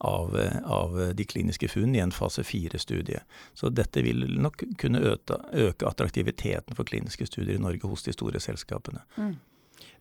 av, 0.06 0.36
eh, 0.40 0.58
av 0.62 0.98
de 1.16 1.26
kliniske 1.28 1.70
funn 1.72 1.94
i 1.96 2.02
en 2.02 2.14
fase 2.14 2.44
fire-studie. 2.46 3.22
Så 3.54 3.70
dette 3.74 4.02
vil 4.06 4.26
nok 4.42 4.66
kunne 4.80 5.02
øke, 5.14 5.38
øke 5.54 5.88
attraktiviteten 5.88 6.76
for 6.76 6.88
kliniske 6.88 7.28
studier 7.30 7.56
i 7.56 7.62
Norge 7.62 7.86
hos 7.86 8.06
de 8.06 8.16
store 8.16 8.42
selskapene. 8.42 9.04
Mm. 9.16 9.36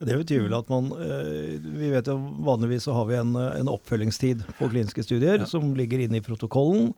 Det 0.05 0.15
betyr 0.19 0.41
vel 0.43 0.53
at 0.57 0.67
man 0.71 0.89
eh, 0.99 1.55
Vi 1.61 1.89
vet 1.93 2.07
jo 2.09 2.17
vanligvis 2.43 2.87
så 2.87 2.95
har 2.97 3.05
vi 3.07 3.19
en, 3.19 3.35
en 3.35 3.69
oppfølgingstid 3.71 4.43
på 4.57 4.71
kliniske 4.71 5.05
studier 5.05 5.43
Ja. 5.43 5.47
som 5.47 5.75
ligger 5.77 6.01
inne 6.03 6.19
i 6.19 6.25
protokollen. 6.25 6.93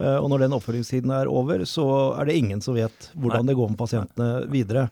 Og 0.00 0.28
når 0.30 0.44
den 0.44 0.52
oppfølgingstiden 0.54 1.10
er 1.12 1.28
over, 1.28 1.64
så 1.66 1.84
er 2.14 2.28
det 2.28 2.36
ingen 2.38 2.60
som 2.62 2.76
vet 2.78 3.08
hvordan 3.18 3.48
det 3.48 3.56
går 3.58 3.72
med 3.72 3.76
pasientene 3.80 4.28
videre. 4.48 4.86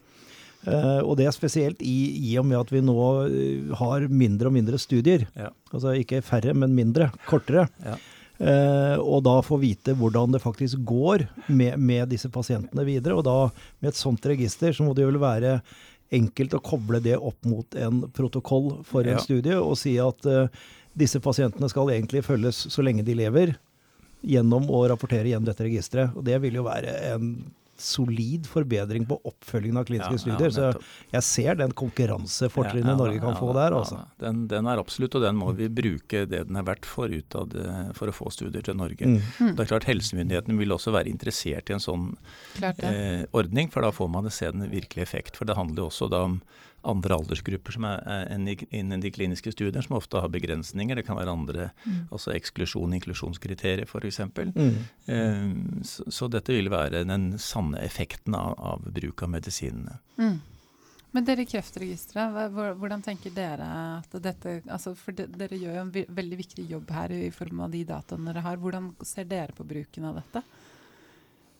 Eh, 0.68 1.00
og 1.02 1.16
det 1.18 1.26
er 1.28 1.34
spesielt 1.34 1.82
i, 1.84 1.96
i 2.30 2.36
og 2.40 2.46
med 2.48 2.60
at 2.60 2.70
vi 2.74 2.82
nå 2.84 2.98
eh, 3.24 3.74
har 3.80 4.06
mindre 4.10 4.50
og 4.50 4.56
mindre 4.58 4.80
studier. 4.80 5.26
Ja. 5.38 5.50
Altså 5.72 5.94
ikke 5.96 6.22
færre, 6.24 6.54
men 6.54 6.76
mindre. 6.76 7.10
Kortere. 7.28 7.68
Ja. 7.84 7.98
Uh, 8.38 8.94
og 9.02 9.24
da 9.26 9.32
få 9.42 9.56
vite 9.58 9.96
hvordan 9.98 10.30
det 10.30 10.38
faktisk 10.44 10.84
går 10.86 11.24
med, 11.50 11.74
med 11.82 12.06
disse 12.12 12.28
pasientene 12.30 12.84
videre. 12.86 13.16
Og 13.18 13.24
da 13.26 13.48
med 13.82 13.90
et 13.90 13.98
sånt 13.98 14.28
register 14.30 14.70
så 14.76 14.86
må 14.86 14.92
det 14.94 15.02
jo 15.02 15.08
vel 15.10 15.18
være 15.24 15.56
enkelt 16.14 16.54
å 16.54 16.60
koble 16.62 17.00
det 17.02 17.16
opp 17.18 17.48
mot 17.50 17.74
en 17.74 18.04
protokoll 18.14 18.76
for 18.86 19.02
en 19.02 19.18
Ja. 19.18 19.24
studie 19.24 19.58
og 19.58 19.74
si 19.80 19.96
at 19.98 20.28
uh, 20.30 20.46
disse 20.98 21.18
pasientene 21.20 21.66
skal 21.68 21.90
egentlig 21.90 22.22
følges 22.26 22.62
så 22.70 22.84
lenge 22.86 23.02
de 23.06 23.18
lever, 23.18 23.56
gjennom 24.22 24.70
å 24.70 24.84
rapportere 24.90 25.32
gjennom 25.32 25.50
dette 25.50 25.66
registeret. 25.66 26.14
Og 26.14 26.22
det 26.26 26.38
vil 26.42 26.60
jo 26.60 26.64
være 26.66 26.94
en 27.10 27.32
solid 27.78 28.46
forbedring 28.50 29.06
på 29.08 29.16
oppfølgingen 29.28 29.78
av 29.80 29.86
kliniske 29.88 30.10
Ja, 30.10 30.18
ja, 30.18 30.50
studier. 30.50 30.54
så 30.54 31.12
jeg 31.14 31.26
ser 31.28 31.58
den 31.60 31.74
konkurransefortrinnet 31.78 32.90
Ja, 32.90 32.94
ja, 32.96 33.00
Norge 33.00 33.20
kan 33.22 33.34
ja, 33.34 33.38
få 33.40 33.52
der, 33.54 33.70
ja, 33.74 33.82
altså. 33.82 34.00
Den, 34.22 34.44
den 34.50 34.66
er 34.70 34.82
absolutt, 34.82 35.14
og 35.14 35.22
den 35.22 35.38
må 35.38 35.52
vi 35.58 35.68
bruke 35.70 36.24
det 36.28 36.44
den 36.48 36.58
er 36.58 36.66
verdt 36.66 36.88
for, 36.88 37.08
ut 37.08 37.38
av 37.38 37.48
det, 37.54 37.66
for 37.98 38.10
å 38.10 38.16
få 38.16 38.32
studier 38.34 38.64
til 38.66 38.78
Norge. 38.78 39.06
Mm. 39.06 39.54
Det 39.54 39.64
er 39.64 39.70
klart 39.70 39.88
Helsemyndighetene 39.88 40.58
vil 40.58 40.74
også 40.74 40.94
være 40.94 41.12
interessert 41.12 41.70
i 41.70 41.76
en 41.76 41.84
sånn 41.84 42.08
eh, 42.62 43.24
ordning, 43.36 43.70
for 43.72 43.86
da 43.86 43.92
får 43.94 44.10
man 44.12 44.30
se 44.34 44.50
den 44.50 44.68
virkelige 44.70 45.06
effekt. 45.06 45.38
For 45.38 45.48
det 45.48 45.56
handler 45.58 45.84
jo 45.84 45.90
også 45.92 46.10
da 46.12 46.24
om 46.28 46.40
andre 46.82 47.16
aldersgrupper 47.18 47.74
som 47.74 47.86
er, 47.88 48.02
er 48.06 48.66
innen 48.70 49.02
de 49.02 49.10
kliniske 49.12 49.52
studiene, 49.54 49.82
som 49.84 49.96
ofte 49.98 50.20
har 50.22 50.30
begrensninger. 50.32 51.00
Det 51.00 51.06
kan 51.06 51.18
være 51.18 51.34
andre, 51.34 51.70
altså 52.10 52.34
eksklusjon- 52.36 52.92
og 52.92 52.98
inklusjonskriterier 53.00 53.88
f.eks. 53.88 54.20
Mm. 54.36 54.76
Eh, 55.06 55.48
så, 55.86 56.06
så 56.12 56.30
dette 56.32 56.54
vil 56.54 56.70
være 56.72 57.04
den 57.08 57.32
sanne 57.42 57.82
effekten 57.84 58.36
av, 58.38 58.54
av 58.58 58.86
bruk 58.94 59.26
av 59.26 59.34
medisinene. 59.34 59.98
Mm. 60.20 60.38
Men 61.16 61.24
dere 61.24 61.42
i 61.42 61.48
Kreftregisteret, 61.48 62.52
hvordan 62.52 63.02
tenker 63.02 63.32
dere 63.32 63.66
at 63.96 64.12
dette 64.20 64.58
altså 64.68 64.92
For 64.98 65.16
dere 65.16 65.56
gjør 65.56 65.78
jo 65.78 65.84
en 65.86 65.92
veldig 66.18 66.38
viktig 66.42 66.66
jobb 66.68 66.90
her 66.92 67.14
i 67.16 67.30
form 67.32 67.62
av 67.64 67.72
de 67.72 67.80
dataene 67.88 68.28
dere 68.28 68.44
har. 68.44 68.60
Hvordan 68.60 68.90
ser 69.08 69.28
dere 69.30 69.56
på 69.56 69.66
bruken 69.66 70.10
av 70.10 70.20
dette? 70.20 70.44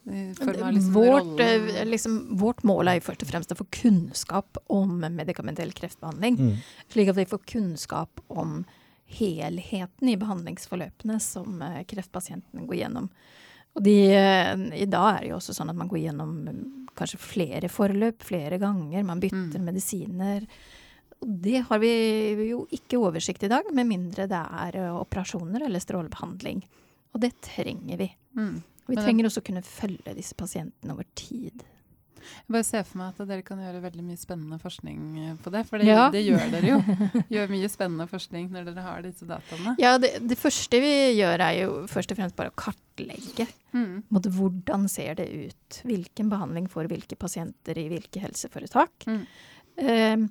Av 0.08 0.72
liksom 0.72 0.92
vårt, 0.92 1.40
eh, 1.40 1.84
liksom, 1.84 2.36
vårt 2.38 2.62
mål 2.62 2.88
er 2.88 2.98
jo 2.98 3.06
først 3.08 3.22
og 3.22 3.28
fremst 3.32 3.52
å 3.52 3.58
få 3.58 3.66
kunnskap 3.82 4.58
om 4.68 4.98
medikamentell 5.00 5.72
kreftbehandling. 5.72 6.38
Mm. 6.38 6.54
Slik 6.88 7.08
at 7.12 7.16
vi 7.16 7.26
får 7.28 7.44
kunnskap 7.46 8.20
om 8.28 8.64
helheten 9.08 10.08
i 10.08 10.16
behandlingsforløpene 10.20 11.20
som 11.20 11.58
kreftpasientene 11.58 11.84
kreftpasienten 11.88 12.66
går 12.68 12.80
gjennom. 12.82 13.08
Og 13.76 13.84
de, 13.84 13.96
eh, 14.12 14.56
I 14.82 14.86
dag 14.90 15.16
er 15.16 15.20
det 15.22 15.30
jo 15.30 15.38
også 15.38 15.54
sånn 15.54 15.70
at 15.70 15.76
man 15.78 15.88
går 15.88 16.00
gjennom 16.08 16.32
eh, 16.48 16.88
kanskje 16.98 17.20
flere 17.22 17.68
forløp 17.70 18.24
flere 18.26 18.58
ganger. 18.58 19.04
Man 19.04 19.20
bytter 19.20 19.58
Mm. 19.58 19.64
medisiner. 19.64 20.46
Det 21.20 21.64
har 21.68 21.78
vi 21.78 22.48
jo 22.50 22.66
ikke 22.70 22.98
oversikt 22.98 23.42
i 23.44 23.48
dag, 23.48 23.64
med 23.72 23.86
mindre 23.86 24.26
det 24.28 24.32
er 24.32 24.76
eh, 24.76 24.94
operasjoner 25.00 25.62
eller 25.64 25.80
strålebehandling. 25.80 26.62
Og 27.14 27.20
det 27.20 27.32
trenger 27.40 27.96
vi. 27.98 28.14
Mm. 28.36 28.62
Vi 28.88 28.96
Men- 28.96 29.04
trenger 29.04 29.28
også 29.28 29.42
å 29.42 29.48
kunne 29.50 29.62
følge 29.66 30.14
disse 30.16 30.34
pasientene 30.38 30.94
over 30.94 31.04
tid. 31.14 31.64
Jeg 32.28 32.50
bare 32.52 32.64
ser 32.66 32.82
for 32.84 32.98
meg 32.98 33.14
at 33.14 33.28
dere 33.28 33.42
kan 33.46 33.60
gjøre 33.62 33.80
veldig 33.80 34.02
mye 34.04 34.18
spennende 34.20 34.58
forskning 34.60 35.38
på 35.40 35.52
det. 35.54 35.62
For 35.68 35.78
det, 35.78 35.86
Ja. 35.86 36.08
det 36.10 36.24
gjør 36.26 36.50
dere 36.50 36.72
jo. 36.72 36.78
Gjør 37.34 37.48
mye 37.52 37.68
spennende 37.72 38.06
forskning 38.10 38.50
når 38.52 38.64
dere 38.68 38.82
har 38.84 39.02
disse 39.06 39.24
dataene. 39.28 39.76
Ja, 39.78 39.94
det, 40.02 40.10
det 40.28 40.36
første 40.36 40.80
vi 40.82 40.90
gjør 41.20 41.40
er 41.46 41.54
jo 41.62 41.86
først 41.88 42.10
og 42.12 42.18
fremst 42.18 42.36
bare 42.36 42.50
å 42.50 42.56
kartlegge. 42.58 43.46
Mm. 43.72 44.02
Hvordan 44.10 44.88
ser 44.90 45.14
det 45.14 45.28
ut? 45.30 45.80
Hvilken 45.88 46.28
behandling 46.28 46.68
får 46.68 46.88
hvilke 46.90 47.16
pasienter 47.16 47.78
i 47.78 47.88
hvilke 47.88 48.20
helseforetak? 48.20 49.06
Mm. 49.08 49.24
Eh, 49.78 50.26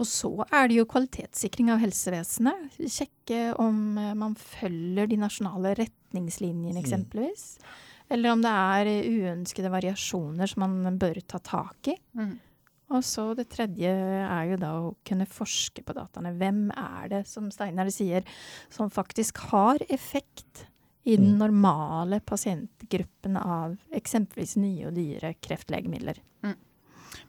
og 0.00 0.06
så 0.08 0.34
er 0.50 0.68
det 0.68 0.76
jo 0.80 0.86
kvalitetssikring 0.90 1.70
av 1.70 1.78
helsevesenet. 1.84 2.76
Sjekke 2.90 3.54
om 3.62 3.96
eh, 4.00 4.12
man 4.18 4.34
følger 4.34 5.06
de 5.08 5.16
nasjonale 5.22 5.76
retningslinjene, 5.78 5.98
Mm. 6.76 6.82
eksempelvis. 6.82 7.58
Eller 8.12 8.32
om 8.34 8.42
det 8.44 8.50
er 8.50 8.90
uønskede 9.08 9.70
variasjoner 9.72 10.46
som 10.50 10.66
man 10.84 10.98
bør 11.00 11.20
ta 11.26 11.38
tak 11.38 11.88
i. 11.88 11.96
Mm. 12.18 12.34
Og 12.92 13.00
så 13.08 13.34
det 13.34 13.48
tredje 13.48 13.88
er 13.88 14.50
jo 14.50 14.56
da 14.60 14.72
å 14.82 14.96
kunne 15.06 15.24
forske 15.24 15.80
på 15.86 15.94
dataene. 15.96 16.34
Hvem 16.36 16.66
er 16.76 17.08
det, 17.08 17.22
som 17.30 17.48
Steinar 17.50 17.88
sier, 17.94 18.26
som 18.68 18.90
faktisk 18.92 19.38
har 19.52 19.80
effekt 19.88 20.66
i 21.04 21.16
den 21.16 21.32
Mm. 21.32 21.38
normale 21.38 22.20
pasientgruppen 22.20 23.36
av 23.36 23.78
eksempelvis 23.90 24.56
nye 24.56 24.86
og 24.86 24.94
dyre 24.94 25.34
kreftlegemidler? 25.40 26.20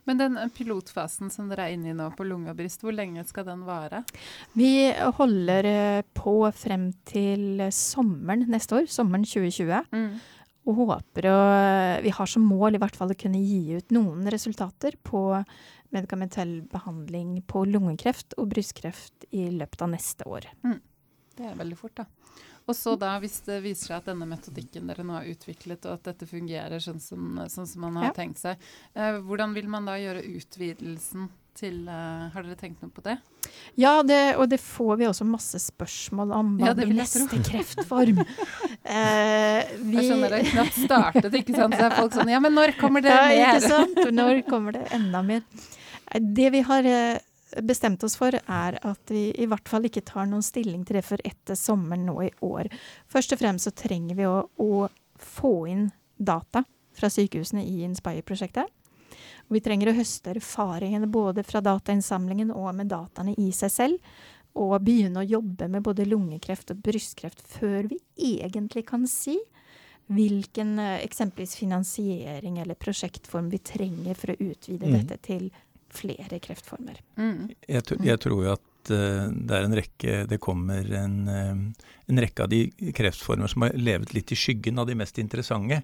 Men 0.08 0.20
den 0.20 0.38
pilotfasen 0.52 1.32
som 1.32 1.48
dere 1.48 1.68
er 1.68 1.76
inne 1.76 1.92
i 1.92 1.96
nå 1.96 2.10
på 2.16 2.26
lunge 2.28 2.52
og 2.52 2.58
bryst, 2.58 2.84
hvor 2.84 2.94
lenge 2.94 3.24
skal 3.28 3.46
den 3.48 3.64
vare? 3.66 4.02
Vi 4.56 4.90
holder 5.18 5.68
eh, 5.70 6.06
på 6.16 6.36
frem 6.56 6.90
til 7.08 7.64
sommeren 7.72 8.46
neste 8.52 8.80
år, 8.80 8.88
sommeren 8.92 9.24
2020. 9.28 9.92
Mm. 9.94 10.10
Og 10.64 10.80
håper 10.80 11.28
å 11.28 11.38
Vi 12.04 12.12
har 12.16 12.28
som 12.30 12.44
mål 12.48 12.76
i 12.76 12.80
hvert 12.80 12.96
fall 12.96 13.12
å 13.12 13.18
kunne 13.20 13.40
gi 13.40 13.76
ut 13.76 13.92
noen 13.92 14.24
resultater 14.32 14.96
på 15.04 15.26
medikamentell 15.94 16.62
behandling 16.72 17.38
på 17.46 17.66
lungekreft 17.68 18.36
og 18.40 18.48
brystkreft 18.54 19.28
i 19.36 19.46
løpet 19.54 19.84
av 19.84 19.92
neste 19.92 20.26
år. 20.28 20.48
Det 21.34 21.46
er 21.50 21.58
veldig 21.58 21.78
fort, 21.78 22.00
da. 22.00 22.06
Og 22.66 22.74
så 22.78 22.94
da, 22.96 23.18
hvis 23.20 23.40
det 23.44 23.58
viser 23.64 23.90
seg 23.90 23.96
at 23.98 24.06
denne 24.08 24.24
metodikken 24.30 24.86
dere 24.88 25.04
nå 25.04 25.18
har 25.18 25.26
utviklet, 25.28 25.84
og 25.84 25.98
at 25.98 26.06
dette 26.08 26.26
fungerer 26.30 26.80
sånn 26.80 27.00
som, 27.02 27.40
sånn 27.52 27.66
som 27.68 27.82
man 27.84 27.96
har 28.00 28.06
Ja. 28.10 28.12
tenkt 28.16 28.38
seg, 28.40 28.56
eh, 28.96 29.18
hvordan 29.20 29.52
vil 29.54 29.68
man 29.68 29.84
da 29.84 29.98
gjøre 30.00 30.22
utvidelsen 30.24 31.28
til 31.54 31.84
eh, 31.86 32.30
Har 32.34 32.42
dere 32.42 32.56
tenkt 32.58 32.80
noe 32.82 32.90
på 32.90 33.02
det? 33.04 33.18
Ja, 33.78 34.02
det, 34.02 34.34
og 34.40 34.48
det 34.50 34.58
får 34.58 34.96
vi 34.98 35.04
også 35.06 35.26
masse 35.28 35.60
spørsmål 35.62 36.32
om. 36.34 36.48
Hva 36.58 36.66
Ja, 36.66 36.72
det 36.74 36.88
blir 36.88 36.96
jeg 36.96 37.04
neste 37.04 37.42
kreftform? 37.46 38.18
eh, 38.84 39.68
Det 39.68 39.84
vi, 39.84 39.98
er 40.00 40.08
sånn 40.08 40.24
dere 40.24 40.40
knapt 40.48 40.80
startet, 40.80 41.36
ikke 41.42 41.54
sant? 41.54 41.76
Så 41.78 41.84
er 41.86 41.94
folk 42.00 42.16
sånn 42.16 42.32
Ja, 42.32 42.40
men 42.42 42.56
når 42.56 42.74
kommer 42.80 43.04
det 43.04 43.12
ja, 43.12 43.28
mer? 43.28 43.54
ikke 43.60 43.68
sant? 43.68 44.02
Når 44.16 44.42
kommer 44.48 44.72
det 44.80 44.88
enda 44.96 45.22
mer? 45.22 45.44
Eh, 46.10 46.18
Det 46.40 46.50
vi 46.56 46.64
har 46.66 46.84
eh, 46.90 47.18
bestemt 47.62 48.02
oss 48.04 48.16
for, 48.16 48.34
er 48.34 48.78
at 48.82 49.10
vi 49.12 49.28
i 49.38 49.46
hvert 49.46 49.68
fall 49.68 49.86
ikke 49.86 50.04
tar 50.06 50.26
noen 50.26 50.42
stilling 50.42 50.84
til 50.84 50.98
det 50.98 51.04
før 51.06 51.22
etter 51.24 51.58
sommeren 51.58 52.06
nå 52.08 52.16
i 52.26 52.30
år. 52.42 52.70
Først 53.08 53.32
og 53.36 53.42
fremst 53.42 53.68
så 53.68 53.74
trenger 53.76 54.18
vi 54.18 54.26
å, 54.26 54.48
å 54.58 54.88
få 55.20 55.54
inn 55.70 55.90
data 56.16 56.64
fra 56.94 57.10
sykehusene 57.10 57.64
i 57.64 57.82
Inspire-prosjektet. 57.86 58.66
Vi 59.52 59.60
trenger 59.60 59.90
å 59.90 59.96
høste 59.98 60.32
erfaringene 60.32 61.06
både 61.10 61.44
fra 61.44 61.60
datainnsamlingen 61.60 62.50
og 62.54 62.70
med 62.74 62.88
dataene 62.90 63.34
i 63.38 63.50
seg 63.52 63.70
selv. 63.70 64.14
Og 64.54 64.76
begynne 64.86 65.18
å 65.18 65.26
jobbe 65.26 65.66
med 65.68 65.82
både 65.82 66.06
lungekreft 66.06 66.70
og 66.70 66.82
brystkreft 66.86 67.42
før 67.56 67.88
vi 67.90 67.98
egentlig 68.14 68.84
kan 68.86 69.06
si 69.10 69.34
hvilken 70.14 70.78
eh, 70.78 71.00
eksempelvis 71.02 71.56
finansiering 71.56 72.58
eller 72.62 72.78
prosjektform 72.78 73.48
vi 73.50 73.58
trenger 73.64 74.14
for 74.14 74.30
å 74.34 74.36
utvide 74.38 74.86
Mm. 74.86 74.94
dette 74.98 75.16
til 75.24 75.50
flere 75.94 76.38
kreftformer. 76.42 77.00
Mm. 77.20 77.50
Jeg, 77.68 77.84
jeg 78.04 78.20
tror 78.22 78.40
jo 78.44 78.52
at 78.52 78.92
uh, 78.92 79.28
det 79.30 79.56
er 79.56 79.66
en 79.66 79.76
rekke 79.78 80.16
Det 80.30 80.38
kommer 80.42 80.88
en, 80.98 81.16
uh, 81.28 81.84
en 82.10 82.22
rekke 82.24 82.46
av 82.46 82.50
de 82.52 82.90
kreftformer 82.96 83.50
som 83.50 83.66
har 83.66 83.76
levet 83.78 84.14
litt 84.16 84.34
i 84.34 84.38
skyggen 84.38 84.80
av 84.82 84.90
de 84.90 84.98
mest 84.98 85.20
interessante, 85.22 85.82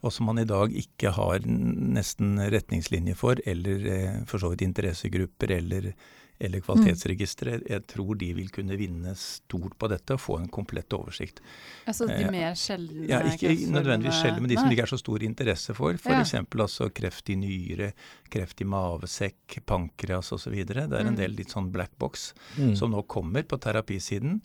og 0.00 0.14
som 0.14 0.30
man 0.30 0.40
i 0.42 0.48
dag 0.48 0.74
ikke 0.84 1.12
har 1.18 1.44
nesten 1.48 2.38
retningslinjer 2.54 3.18
for, 3.18 3.40
eller 3.44 3.88
uh, 3.88 4.22
for 4.30 4.42
så 4.42 4.52
vidt 4.54 4.66
interessegrupper 4.68 5.58
eller, 5.58 5.92
eller 6.40 6.60
kvalitetsregisteret. 6.60 7.64
Jeg 7.68 7.86
tror 7.90 8.14
de 8.18 8.28
vil 8.36 8.48
kunne 8.54 8.76
vinne 8.78 9.14
stort 9.18 9.74
på 9.78 9.88
dette 9.90 10.14
og 10.14 10.20
få 10.22 10.36
en 10.40 10.48
komplett 10.48 10.92
oversikt. 10.94 11.40
Altså 11.86 12.06
de 12.06 12.14
Eh, 12.24 12.30
mer 12.30 12.54
sjeldne 12.54 13.08
Ja, 13.08 13.20
ikke 13.22 13.50
nødvendigvis 13.70 14.20
sjeldne, 14.22 14.40
men 14.40 14.48
de 14.50 14.56
som 14.56 14.68
det 14.68 14.76
ikke 14.78 14.86
er 14.86 14.92
så 14.96 14.98
stor 15.02 15.22
interesse 15.22 15.74
for. 15.74 15.92
Ja. 15.92 15.98
F.eks. 16.22 16.34
altså 16.34 16.90
kreft 16.94 17.28
i 17.30 17.34
nyre, 17.36 17.92
kreft 18.30 18.60
i 18.60 18.64
mavesekk, 18.64 19.58
pankreas 19.66 20.32
osv. 20.32 20.54
Det 20.64 20.76
er 20.76 20.88
Mm. 20.88 21.06
en 21.08 21.16
del 21.16 21.30
litt 21.32 21.48
sånn 21.50 21.70
black 21.72 21.92
box 21.98 22.32
Mm. 22.56 22.76
som 22.76 22.90
nå 22.92 23.02
kommer 23.06 23.42
på 23.42 23.58
terapisiden. 23.58 24.40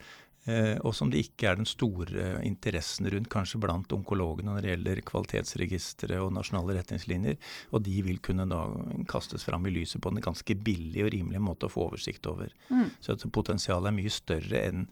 Eh, 0.45 0.75
og 0.83 0.91
som 0.93 1.09
det 1.09 1.21
ikke 1.23 1.47
er 1.51 1.55
den 1.55 1.65
store 1.65 2.41
interessen 2.43 3.07
rundt, 3.07 3.29
kanskje 3.31 3.61
blant 3.63 3.87
onkologene 3.95 4.51
når 4.51 4.61
det 4.65 4.71
gjelder 4.73 5.01
kvalitetsregistre 5.07 6.17
og 6.19 6.33
nasjonale 6.35 6.75
retningslinjer. 6.81 7.37
Og 7.71 7.83
de 7.85 8.01
vil 8.03 8.19
kunne 8.19 8.45
da 8.51 8.65
kastes 9.07 9.45
fram 9.47 9.65
i 9.67 9.71
lyset 9.71 10.01
på 10.03 10.11
en 10.11 10.19
ganske 10.21 10.55
billig 10.59 11.05
og 11.05 11.13
rimelig 11.15 11.39
måte 11.39 11.69
å 11.69 11.71
få 11.71 11.87
oversikt 11.87 12.27
over. 12.27 12.51
Mm. 12.69 12.89
Så 12.99 13.15
at 13.15 13.23
potensialet 13.31 13.87
er 13.87 13.95
mye 13.95 14.11
større 14.11 14.65
enn 14.67 14.85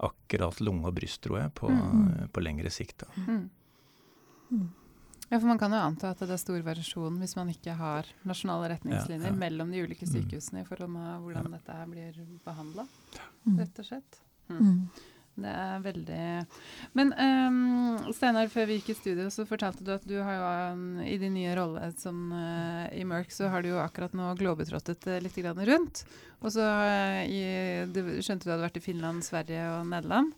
akkurat 0.00 0.58
lunge 0.60 0.88
og 0.88 0.94
bryst, 0.96 1.20
tror 1.24 1.40
jeg, 1.42 1.54
på, 1.54 1.68
Mm. 1.70 2.28
på 2.32 2.40
lengre 2.42 2.70
sikt. 2.72 2.98
Da. 3.04 3.06
Mm. 3.16 3.50
Mm. 4.52 4.68
Ja, 5.30 5.38
for 5.40 5.46
Man 5.48 5.58
kan 5.58 5.72
jo 5.72 5.76
anta 5.82 6.10
at 6.10 6.18
det 6.20 6.30
er 6.30 6.36
stor 6.38 6.60
variasjon 6.62 7.18
hvis 7.18 7.34
man 7.36 7.48
ikke 7.48 7.74
har 7.76 8.04
nasjonale 8.24 8.68
retningslinjer 8.78 9.26
Ja, 9.26 9.32
ja. 9.32 9.36
mellom 9.36 9.72
de 9.72 9.82
ulike 9.82 10.06
Mm. 10.06 10.12
sykehusene 10.14 10.60
i 10.60 10.64
forhold 10.64 10.92
til 10.92 11.20
hvordan 11.24 11.50
dette 11.50 11.72
her 11.72 11.86
blir 11.86 12.12
behandla, 12.46 12.86
Mm. 13.46 13.58
rett 13.58 13.78
og 13.78 13.84
slett. 13.84 14.20
Mm. 14.52 14.88
Det 15.36 15.52
er 15.52 15.80
veldig 15.84 16.20
Men 16.96 17.10
um, 17.12 18.12
Steinar, 18.16 18.48
før 18.48 18.70
vi 18.70 18.78
gikk 18.78 18.94
i 18.94 18.96
studio, 18.96 19.26
så 19.32 19.44
fortalte 19.48 19.84
du 19.84 19.90
at 19.92 20.06
du 20.08 20.14
har 20.16 20.38
jo 20.38 20.46
um, 20.72 20.84
i 21.04 21.18
din 21.20 21.34
nye 21.36 21.52
rolle 21.58 21.90
som 22.00 22.30
uh, 22.32 22.86
i 22.96 23.04
Merck, 23.04 23.34
så 23.34 23.50
har 23.52 23.64
du 23.64 23.74
jo 23.74 23.82
akkurat 23.82 24.16
nå 24.16 24.30
globetrottet 24.40 25.04
uh, 25.10 25.18
litt 25.20 25.36
grann 25.36 25.60
rundt. 25.68 26.06
Og 26.40 26.54
så 26.56 26.64
uh, 26.64 27.20
i, 27.28 27.42
du, 27.92 28.16
skjønte 28.24 28.48
du 28.48 28.54
hadde 28.54 28.64
vært 28.64 28.80
i 28.80 28.86
Finland, 28.86 29.26
Sverige 29.28 29.66
og 29.76 29.90
Nederland. 29.92 30.32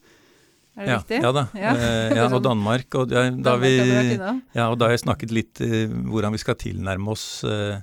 Er 0.78 0.86
det 0.86 0.90
ja, 0.90 0.98
riktig? 0.98 1.22
Ja 1.22 1.30
da. 1.34 1.44
Ja. 1.58 1.72
Eh, 1.74 2.16
ja, 2.16 2.26
og 2.30 2.42
Danmark. 2.44 2.86
Og, 2.94 3.10
ja, 3.10 3.24
da 3.30 3.56
Danmark 3.56 3.64
vi, 3.64 4.18
ja, 4.54 4.68
og 4.68 4.78
da 4.78 4.88
har 4.88 4.94
jeg 4.94 5.04
snakket 5.06 5.34
litt 5.34 5.62
uh, 5.64 5.86
hvordan 6.10 6.34
vi 6.36 6.42
skal 6.42 6.58
tilnærme 6.58 7.14
oss 7.14 7.42
eh, 7.46 7.80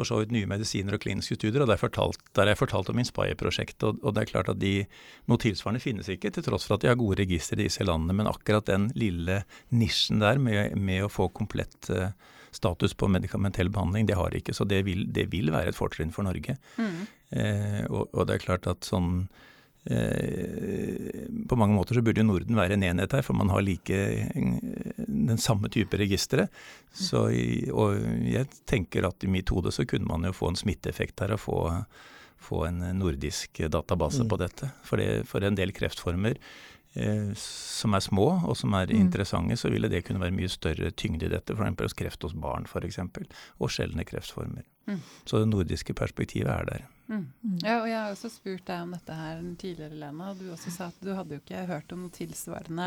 for 0.00 0.08
så 0.08 0.20
vidt 0.22 0.32
nye 0.34 0.48
medisiner 0.48 0.96
og 0.96 1.04
kliniske 1.04 1.36
studier. 1.38 1.62
og 1.64 1.70
Der, 1.70 1.80
fortalt, 1.80 2.22
der 2.34 2.48
har 2.48 2.54
jeg 2.54 2.62
fortalt 2.62 2.90
om 2.92 3.00
Inspire-prosjektet. 3.02 3.86
Og, 3.86 4.00
og 4.02 4.16
det 4.16 4.24
er 4.24 4.32
klart 4.32 4.50
at 4.52 4.60
de, 4.62 4.74
Noe 5.30 5.40
tilsvarende 5.40 5.82
finnes 5.84 6.08
ikke, 6.10 6.32
til 6.34 6.46
tross 6.46 6.66
for 6.68 6.78
at 6.78 6.84
de 6.84 6.90
har 6.90 6.98
gode 7.00 7.20
registre 7.20 7.60
i 7.60 7.68
disse 7.68 7.86
landene. 7.86 8.16
Men 8.16 8.30
akkurat 8.30 8.68
den 8.70 8.88
lille 8.98 9.42
nisjen 9.70 10.24
der 10.24 10.40
med, 10.42 10.76
med 10.80 11.06
å 11.06 11.12
få 11.12 11.28
komplett 11.36 11.92
uh, 11.92 12.08
status 12.54 12.96
på 12.98 13.10
medikamentell 13.12 13.70
behandling, 13.70 14.08
det 14.08 14.18
har 14.18 14.32
de 14.32 14.40
ikke. 14.40 14.56
Så 14.56 14.66
det 14.68 14.82
vil, 14.88 15.06
det 15.12 15.28
vil 15.34 15.52
være 15.52 15.74
et 15.74 15.78
fortrinn 15.78 16.14
for 16.14 16.26
Norge. 16.26 16.56
Mm. 16.80 16.98
Uh, 17.30 17.84
og, 17.90 18.02
og 18.10 18.26
det 18.26 18.38
er 18.38 18.48
klart 18.48 18.70
at 18.70 18.88
sånn 18.88 19.28
Eh, 19.84 21.24
på 21.48 21.56
mange 21.56 21.72
måter 21.72 21.96
så 21.96 22.02
burde 22.04 22.20
jo 22.20 22.26
Norden 22.28 22.58
være 22.58 22.76
en 22.76 22.84
enhet 22.84 23.14
her, 23.16 23.24
for 23.24 23.36
man 23.38 23.48
har 23.48 23.64
like 23.64 23.96
den 25.26 25.38
samme 25.38 25.68
type 25.68 25.96
registre. 25.98 26.48
Så, 26.92 27.26
og 27.72 27.96
jeg 28.26 28.46
tenker 28.66 29.06
at 29.08 29.22
i 29.24 29.30
mitt 29.30 29.48
hode 29.52 29.72
så 29.72 29.84
kunne 29.86 30.06
man 30.08 30.24
jo 30.28 30.32
få 30.32 30.48
en 30.50 30.56
smitteeffekt 30.58 31.20
her 31.20 31.32
og 31.36 31.40
få, 31.40 31.58
få 32.40 32.64
en 32.68 32.80
nordisk 32.98 33.60
database 33.70 34.22
Mm. 34.24 34.28
på 34.28 34.38
dette. 34.38 34.70
For, 34.82 34.96
det, 34.96 35.26
for 35.28 35.44
en 35.44 35.54
del 35.54 35.72
kreftformer 35.72 36.36
eh, 36.96 37.30
som 37.38 37.94
er 37.94 38.00
små 38.00 38.28
og 38.48 38.56
som 38.56 38.72
er 38.74 38.86
Mm. 38.90 39.00
interessante, 39.00 39.56
så 39.56 39.70
ville 39.70 39.88
det 39.88 40.04
kunne 40.04 40.20
være 40.20 40.34
mye 40.34 40.48
større 40.48 40.90
tyngde 40.90 41.26
i 41.26 41.28
dette. 41.28 41.54
F.eks. 41.54 41.80
hos 41.80 41.92
kreft 41.94 42.22
hos 42.22 42.32
barn, 42.34 42.64
f.eks. 42.66 42.98
Og 43.60 43.68
sjeldne 43.70 44.04
kreftformer. 44.04 44.64
Mm. 44.88 45.00
Så 45.24 45.38
det 45.38 45.48
nordiske 45.48 45.94
perspektivet 45.94 46.48
er 46.50 46.64
der. 46.64 46.86
Mm. 47.10 47.26
Mm. 47.42 47.58
Ja, 47.64 47.76
og 47.80 47.88
jeg 47.90 47.98
har 47.98 48.12
også 48.14 48.30
spurt 48.30 48.62
deg 48.68 48.84
om 48.84 48.92
dette 48.94 49.18
her 49.18 49.42
tidligere, 49.58 49.98
Lena. 49.98 50.30
og 50.30 50.38
Du 50.38 50.46
også 50.54 50.70
sa 50.70 50.86
at 50.92 51.02
du 51.02 51.10
hadde 51.16 51.34
jo 51.36 51.42
ikke 51.42 51.66
hørt 51.66 51.94
om 51.96 52.04
noe 52.06 52.14
tilsvarende 52.14 52.86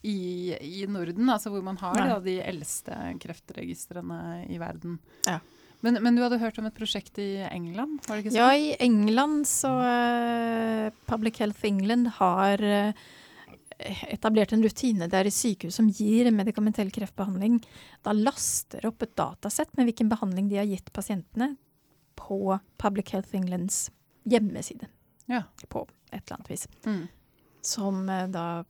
i, 0.00 0.16
i 0.56 0.86
Norden, 0.88 1.28
altså 1.28 1.52
hvor 1.52 1.64
man 1.66 1.76
har 1.82 1.98
da, 2.00 2.18
de 2.24 2.38
eldste 2.40 2.96
kreftregistrene 3.20 4.46
i 4.48 4.56
verden. 4.62 4.96
Ja. 5.28 5.38
Men, 5.84 5.96
men 6.04 6.16
du 6.16 6.24
hadde 6.24 6.40
hørt 6.40 6.58
om 6.60 6.68
et 6.68 6.76
prosjekt 6.76 7.16
i 7.20 7.30
England, 7.48 8.00
var 8.06 8.16
det 8.18 8.26
ikke 8.26 8.36
Ja, 8.36 8.50
sånn? 8.50 8.64
i 8.64 8.74
England 8.84 9.48
så 9.48 9.70
uh, 9.80 10.90
Public 11.08 11.40
Health 11.40 11.64
England 11.64 12.10
har 12.18 12.60
uh, 12.60 13.06
etablert 14.12 14.52
en 14.52 14.64
rutine 14.64 15.08
der 15.08 15.28
i 15.28 15.32
sykehus 15.32 15.78
som 15.80 15.88
gir 15.88 16.28
medikamentell 16.36 16.92
kreftbehandling, 16.92 17.60
da 18.04 18.12
laster 18.16 18.88
opp 18.88 19.04
et 19.04 19.16
datasett 19.16 19.72
med 19.76 19.88
hvilken 19.88 20.12
behandling 20.12 20.48
de 20.52 20.60
har 20.60 20.68
gitt 20.68 20.92
pasientene 20.96 21.54
på 22.20 22.58
Public 22.76 23.12
Health 23.14 23.36
Englands 23.36 23.88
hjemmeside. 24.28 24.86
Ja. 25.26 25.42
På 25.68 25.88
et 26.10 26.22
eller 26.26 26.34
annet 26.34 26.50
vis. 26.50 26.68
Mm. 26.84 27.06
Som 27.60 28.08
eh, 28.08 28.28
da 28.28 28.64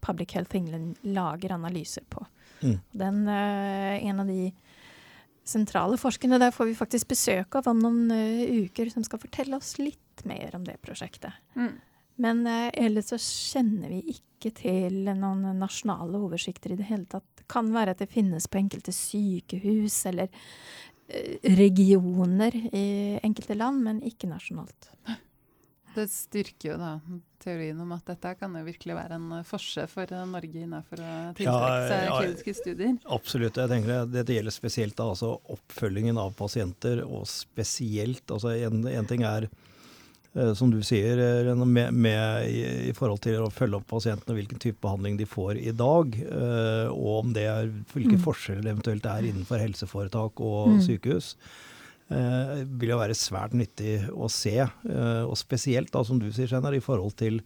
Public 0.00 0.34
Health 0.34 0.56
England 0.56 0.96
lager 1.02 1.52
analyser 1.52 2.02
på. 2.08 2.26
Mm. 2.62 2.78
Den, 2.90 3.28
eh, 3.28 4.06
en 4.06 4.20
av 4.20 4.26
de 4.26 4.52
sentrale 5.44 5.96
forskerne 5.96 6.38
der 6.38 6.52
får 6.52 6.70
vi 6.70 6.76
faktisk 6.76 7.08
besøk 7.08 7.56
av 7.56 7.68
om 7.70 7.80
noen 7.82 8.10
eh, 8.10 8.64
uker, 8.64 8.90
som 8.90 9.04
skal 9.06 9.22
fortelle 9.22 9.56
oss 9.56 9.76
litt 9.78 10.24
mer 10.28 10.56
om 10.58 10.66
det 10.66 10.80
prosjektet. 10.82 11.32
Mm. 11.56 11.76
Men 12.18 12.46
ellers 12.74 13.12
så 13.12 13.16
kjenner 13.22 13.92
vi 13.92 14.16
ikke 14.16 14.50
til 14.58 15.04
noen 15.06 15.44
nasjonale 15.60 16.18
oversikter 16.18 16.72
i 16.74 16.78
det 16.80 16.88
hele 16.88 17.06
tatt. 17.06 17.28
Det 17.38 17.44
kan 17.46 17.68
være 17.70 17.94
at 17.94 18.00
det 18.02 18.10
finnes 18.10 18.48
på 18.50 18.58
enkelte 18.58 18.90
sykehus 18.90 20.00
eller 20.10 20.26
regioner 21.42 22.54
i 22.72 23.18
enkelte 23.22 23.56
land, 23.56 23.82
men 23.84 24.02
ikke 24.04 24.30
nasjonalt. 24.30 24.92
Det 25.98 26.04
styrker 26.12 26.68
jo 26.68 26.74
da 26.78 26.90
teorien 27.42 27.78
om 27.80 27.92
at 27.96 28.06
dette 28.06 28.30
kan 28.38 28.52
jo 28.54 28.60
virkelig 28.66 28.94
være 28.94 29.16
en 29.16 29.30
forskjell 29.46 29.88
forse 29.88 29.94
for 29.94 30.12
eh, 30.14 30.26
Norge 30.30 30.60
innenfor 30.62 31.00
å 31.02 31.14
tiltrekke 31.38 31.88
seg 31.88 32.10
kliniske 32.12 32.54
studier. 32.58 32.98
Absolutt. 33.16 33.58
jeg 33.58 33.72
tenker 33.72 33.92
det, 33.92 33.98
Dette 34.12 34.36
gjelder 34.36 34.54
spesielt 34.54 34.98
da, 34.98 35.08
altså 35.14 35.32
oppfølgingen 35.54 36.20
av 36.20 36.36
pasienter, 36.38 37.02
og 37.06 37.26
spesielt 37.30 38.30
altså 38.34 38.54
En, 38.68 38.84
en 38.90 39.10
ting 39.10 39.24
er, 39.26 39.48
eh, 39.48 39.77
som 40.54 40.70
du 40.70 40.78
sier, 40.82 41.18
eh, 41.18 41.54
med, 41.66 41.92
med, 41.94 42.48
i, 42.48 42.88
i 42.90 42.92
forhold 42.96 43.20
til 43.24 43.40
å 43.42 43.50
følge 43.52 43.76
opp 43.80 43.86
pasientene, 43.90 44.36
hvilken 44.38 44.58
type 44.62 44.80
behandling 44.84 45.16
de 45.18 45.26
får 45.26 45.58
i 45.60 45.72
dag, 45.76 46.14
eh, 46.14 46.88
og 46.92 47.24
om 47.24 47.32
det 47.32 47.46
er 47.50 47.70
hvilke 47.94 48.16
Mm. 48.18 48.24
forskjeller 48.24 48.62
det 48.62 48.72
eventuelt 48.76 49.06
er 49.06 49.22
innenfor 49.30 49.58
helseforetak 49.58 50.40
og 50.40 50.68
Mm. 50.76 50.80
sykehus. 50.86 51.34
eh, 52.10 52.64
vil 52.64 52.88
jo 52.88 52.96
være 52.98 53.12
svært 53.12 53.52
nyttig 53.52 54.08
å 54.16 54.30
se, 54.30 54.56
eh, 54.58 55.22
og 55.28 55.36
spesielt 55.36 55.90
da, 55.92 56.02
som 56.02 56.18
du 56.18 56.30
sier, 56.32 56.46
Steinar, 56.48 56.72
i 56.74 56.80
forhold 56.80 57.14
til 57.16 57.42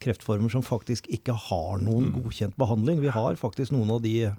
kreftformer 0.00 0.50
som 0.50 0.62
faktisk 0.62 1.06
ikke 1.06 1.32
har 1.36 1.78
noen 1.78 2.10
Mm. 2.10 2.22
godkjent 2.24 2.56
behandling. 2.56 3.00
Vi 3.00 3.08
har 3.08 3.36
faktisk 3.36 3.70
noen 3.70 3.88
av 3.90 4.02
de 4.02 4.34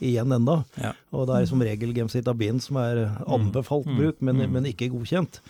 igjen 0.00 0.30
enda. 0.32 0.64
Ja. 0.80 0.92
Og 1.12 1.26
det 1.26 1.34
er 1.42 1.46
som 1.46 1.58
regel 1.60 1.92
gemcitabin 1.92 2.60
som 2.62 2.76
er 2.76 3.08
anbefalt 3.26 3.86
Mm. 3.86 3.96
bruk, 3.98 4.22
men, 4.22 4.36
Mm. 4.36 4.52
men 4.52 4.64
ikke 4.66 4.88
godkjent. 4.92 5.40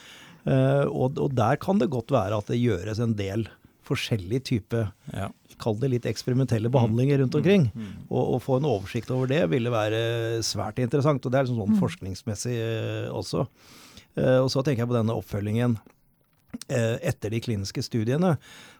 Eh, 0.48 0.84
og, 0.88 1.18
og 1.20 1.34
der 1.37 1.58
kan 1.61 1.80
det 1.82 1.90
godt 1.92 2.12
være 2.14 2.38
at 2.40 2.48
det 2.52 2.61
gjøres 2.62 3.00
en 3.04 3.14
del 3.18 3.46
forskjellig 3.88 4.42
type, 4.44 4.82
Ja. 5.14 5.28
kall 5.58 5.78
det 5.80 5.88
litt 5.90 6.06
eksperimentelle 6.06 6.68
behandlinger 6.70 7.18
rundt 7.22 7.34
omkring. 7.38 7.68
Mm. 7.74 7.92
Og 8.12 8.34
å 8.37 8.40
få 8.44 8.58
en 8.61 8.66
oversikt 8.68 9.11
over 9.11 9.26
det 9.30 9.42
ville 9.50 9.72
være 9.72 10.42
svært 10.44 10.78
interessant. 10.84 11.24
Og 11.24 11.32
det 11.32 11.38
er 11.40 11.46
liksom 11.48 11.62
sånn 11.62 11.76
Mm. 11.76 11.80
forskningsmessig 11.82 12.56
eh, 12.56 13.08
også. 13.11 13.46
Eh, 14.16 14.38
og 14.42 14.50
så 14.52 14.62
tenker 14.62 14.84
jeg 14.84 14.90
på 14.92 14.98
denne 14.98 15.16
oppfølgingen 15.16 15.78
eh, 16.68 16.96
etter 17.11 17.30
de 17.32 17.40
kliniske 17.44 17.82
studiene. 17.84 18.37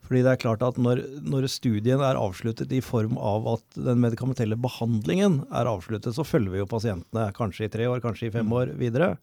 Fordi 0.07 0.23
det 0.25 0.33
er 0.35 0.41
klart 0.45 0.63
at 0.65 0.77
når, 0.81 1.03
når 1.25 1.49
studien 1.53 2.01
er 2.05 2.17
avsluttet 2.21 2.71
i 2.73 2.81
form 2.85 3.17
av 3.21 3.49
at 3.57 3.65
den 3.77 4.01
medikamentelle 4.01 4.57
behandlingen 4.61 5.43
er 5.53 5.69
avsluttet, 5.69 6.15
så 6.17 6.25
følger 6.25 6.53
vi 6.55 6.63
jo 6.63 6.69
pasientene 6.71 7.31
kanskje 7.37 7.65
i 7.69 7.73
tre 7.73 7.89
år, 7.91 8.01
kanskje 8.05 8.29
i 8.29 8.35
fem 8.39 8.47
Mm. 8.49 8.53
år 8.61 8.77
videre. 8.79 9.17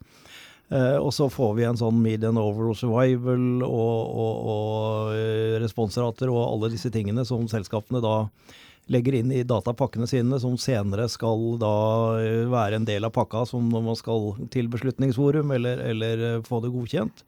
Eh, 0.69 0.97
og 0.97 1.13
så 1.13 1.27
får 1.29 1.53
vi 1.59 1.65
en 1.67 1.77
sånn 1.77 1.97
median 2.01 2.39
overall 2.41 2.77
survival 2.77 3.63
og, 3.65 4.15
og, 4.25 4.37
og 4.53 5.11
eh, 5.13 5.57
responsrater 5.61 6.31
og 6.33 6.41
alle 6.41 6.71
disse 6.73 6.89
tingene 6.93 7.25
som 7.27 7.45
selskapene 7.51 8.01
da 8.01 8.15
legger 8.89 9.17
inn 9.17 9.31
i 9.33 9.43
datapakkene 9.45 10.07
sine, 10.09 10.37
som 10.41 10.57
senere 10.61 11.07
skal 11.09 11.59
da 11.61 11.75
eh, 12.21 12.45
være 12.49 12.79
en 12.79 12.87
del 12.87 13.05
av 13.05 13.13
pakka 13.13 13.45
som 13.49 13.69
når 13.69 13.85
man 13.91 13.99
skal 13.99 14.31
til 14.53 14.69
beslutningsforum 14.73 15.53
eller, 15.57 15.85
eller 15.91 16.25
få 16.45 16.63
det 16.65 16.73
godkjent. 16.73 17.25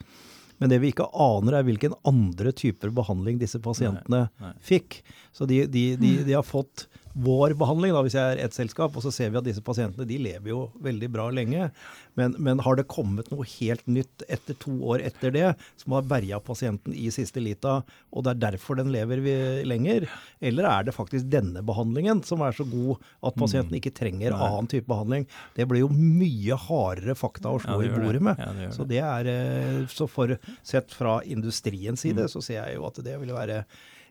Men 0.57 0.73
det 0.73 0.81
vi 0.81 0.89
ikke 0.89 1.09
aner 1.13 1.59
er 1.59 1.65
hvilken 1.67 1.93
andre 2.09 2.49
typer 2.57 2.89
behandling 2.89 3.37
disse 3.37 3.61
pasientene 3.61 4.23
Nei. 4.41 4.53
fikk. 4.65 5.03
Så 5.29 5.45
de, 5.45 5.67
de, 5.69 5.91
de, 6.01 6.15
de 6.25 6.33
har 6.33 6.45
fått 6.45 6.87
vår 7.17 7.55
behandling, 7.57 7.93
da, 7.95 8.01
hvis 8.05 8.15
jeg 8.17 8.35
er 8.35 8.41
ett 8.45 8.53
selskap, 8.53 8.93
og 8.93 9.01
så 9.01 9.11
ser 9.13 9.31
vi 9.33 9.39
at 9.39 9.45
disse 9.47 9.63
pasientene 9.65 10.05
de 10.05 10.19
lever 10.21 10.51
jo 10.51 10.59
veldig 10.85 11.07
bra 11.13 11.27
lenge. 11.33 11.69
Men, 12.17 12.35
men 12.41 12.61
har 12.65 12.77
det 12.77 12.87
kommet 12.89 13.31
noe 13.33 13.45
helt 13.57 13.83
nytt 13.89 14.23
etter 14.29 14.57
to 14.61 14.73
år 14.91 15.01
etter 15.05 15.33
det, 15.33 15.47
som 15.81 15.95
har 15.97 16.05
berga 16.09 16.39
pasienten 16.45 16.93
i 16.97 17.09
siste 17.13 17.41
lita, 17.41 17.79
og 18.13 18.25
det 18.25 18.35
er 18.35 18.43
derfor 18.47 18.77
den 18.79 18.91
lever 18.93 19.21
vi 19.25 19.35
lenger? 19.65 20.07
Eller 20.41 20.69
er 20.69 20.87
det 20.87 20.95
faktisk 20.97 21.29
denne 21.33 21.61
behandlingen 21.65 22.23
som 22.25 22.41
er 22.45 22.53
så 22.57 22.65
god 22.69 23.01
at 23.25 23.37
pasienten 23.37 23.77
ikke 23.79 23.93
trenger 23.97 24.33
mm. 24.33 24.45
annen 24.47 24.71
type 24.71 24.89
behandling? 24.89 25.27
Det 25.57 25.67
blir 25.69 25.85
jo 25.85 25.91
mye 25.93 26.57
hardere 26.67 27.17
fakta 27.17 27.53
å 27.53 27.61
slå 27.65 27.81
Ja, 27.81 27.89
i 27.89 27.93
bordet 27.97 28.23
med. 28.29 28.41
Ja, 28.41 28.53
det 28.57 28.71
Så 28.77 28.85
det. 28.85 28.97
det 28.97 29.03
er, 29.05 29.33
eh, 29.33 29.83
så 29.93 30.09
for 30.09 30.37
sett 30.65 30.93
fra 30.93 31.19
industriens 31.25 32.01
side, 32.05 32.17
Mm. 32.17 32.29
så 32.33 32.41
ser 32.41 32.61
jeg 32.63 32.77
jo 32.77 32.85
at 32.87 32.97
det 33.05 33.13
vil 33.21 33.33
være 33.33 33.63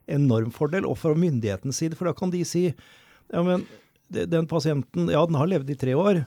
enorm 0.07 0.53
fordel. 0.55 0.87
Og 0.89 0.99
fra 1.01 1.15
myndighetens 1.17 1.83
side, 1.83 1.99
for 1.99 2.09
da 2.09 2.15
kan 2.17 2.33
de 2.35 2.45
si 2.47 2.69
ja, 2.71 3.43
men 3.43 3.67
den 4.09 4.47
pasienten 4.47 5.09
ja, 5.11 5.27
den 5.27 5.35
har 5.35 5.49
levd 5.51 5.71
i 5.71 5.75
tre 5.79 5.95
år, 5.99 6.21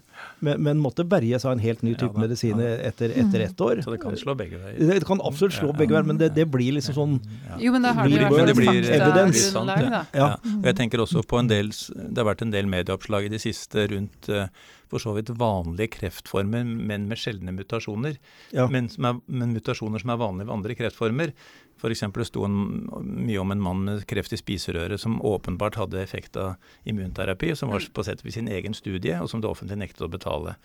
men, 0.43 0.59
men 0.65 0.81
måtte 0.83 1.05
berges 1.07 1.45
av 1.47 1.53
en 1.55 1.61
helt 1.63 1.83
ny 1.85 1.93
Ja 1.93 2.01
type 2.01 2.17
da, 2.17 2.23
medisin 2.25 2.59
etter, 2.59 3.13
etter 3.21 3.45
ett 3.45 3.61
år. 3.63 3.79
Så 3.85 3.93
det 3.93 4.01
kan 4.01 4.17
slå 4.19 4.35
begge 4.35 4.59
veier. 4.59 4.81
Det 4.99 5.05
kan 5.07 5.21
absolutt 5.23 5.55
slå 5.55 5.69
Ja, 5.71 5.77
begge 5.79 5.95
veier, 5.95 6.09
men 6.09 6.19
det, 6.19 6.33
det 6.35 6.43
blir 6.51 6.75
liksom 6.75 6.97
sånn 6.97 7.13
Ja. 7.47 7.59
Jo, 7.63 7.71
men 7.75 7.87
da 7.87 7.93
har 7.95 8.09
de 8.09 8.17
i 8.17 8.19
hvert 8.19 8.35
fall 8.35 8.51
faktagrunnlag, 8.51 9.85
da. 9.85 9.85
Ja. 9.87 10.01
Ja. 10.19 10.27
Og 10.57 10.67
jeg 10.67 10.79
tenker 10.81 11.05
også 11.05 11.23
på 11.23 11.39
en 11.39 11.51
del, 11.51 11.71
det 11.71 12.19
har 12.19 12.27
vært 12.27 12.43
en 12.43 12.51
del 12.55 12.67
medieoppslag 12.71 13.29
i 13.29 13.31
det 13.31 13.39
siste 13.45 13.87
rundt 13.93 14.27
eh, 14.27 14.51
for 14.91 14.99
så 14.99 15.15
vidt 15.15 15.31
vanlige 15.39 15.93
kreftformer, 15.99 16.67
men 16.67 17.07
med 17.07 17.21
sjeldne 17.21 17.53
mutasjoner. 17.55 18.19
Ja. 18.51 18.67
Men, 18.73 18.91
som 18.91 19.07
er, 19.07 19.23
men 19.31 19.55
mutasjoner 19.55 20.03
som 20.03 20.11
er 20.11 20.19
vanlige 20.19 20.49
ved 20.49 20.55
andre 20.57 20.77
kreftformer. 20.81 21.33
F.eks. 21.79 22.03
det 22.15 22.25
sto 22.27 22.43
en, 22.43 22.57
mye 22.99 23.39
om 23.39 23.53
en 23.53 23.61
mann 23.63 23.85
med 23.87 24.03
kreft 24.09 24.33
i 24.35 24.39
spiserøret 24.39 24.99
som 24.99 25.21
åpenbart 25.25 25.79
hadde 25.79 26.01
effekt 26.01 26.35
av 26.39 26.57
immunterapi, 26.83 27.53
som 27.55 27.71
var 27.71 27.85
på 27.95 28.03
sett 28.03 28.25
ved 28.25 28.35
sin 28.35 28.51
egen 28.51 28.75
studie, 28.75 29.15
og 29.19 29.31
som 29.31 29.39
det 29.39 29.47
offentlige 29.47 29.79
nektet 29.79 30.03
å 30.03 30.11
betale. 30.11 30.57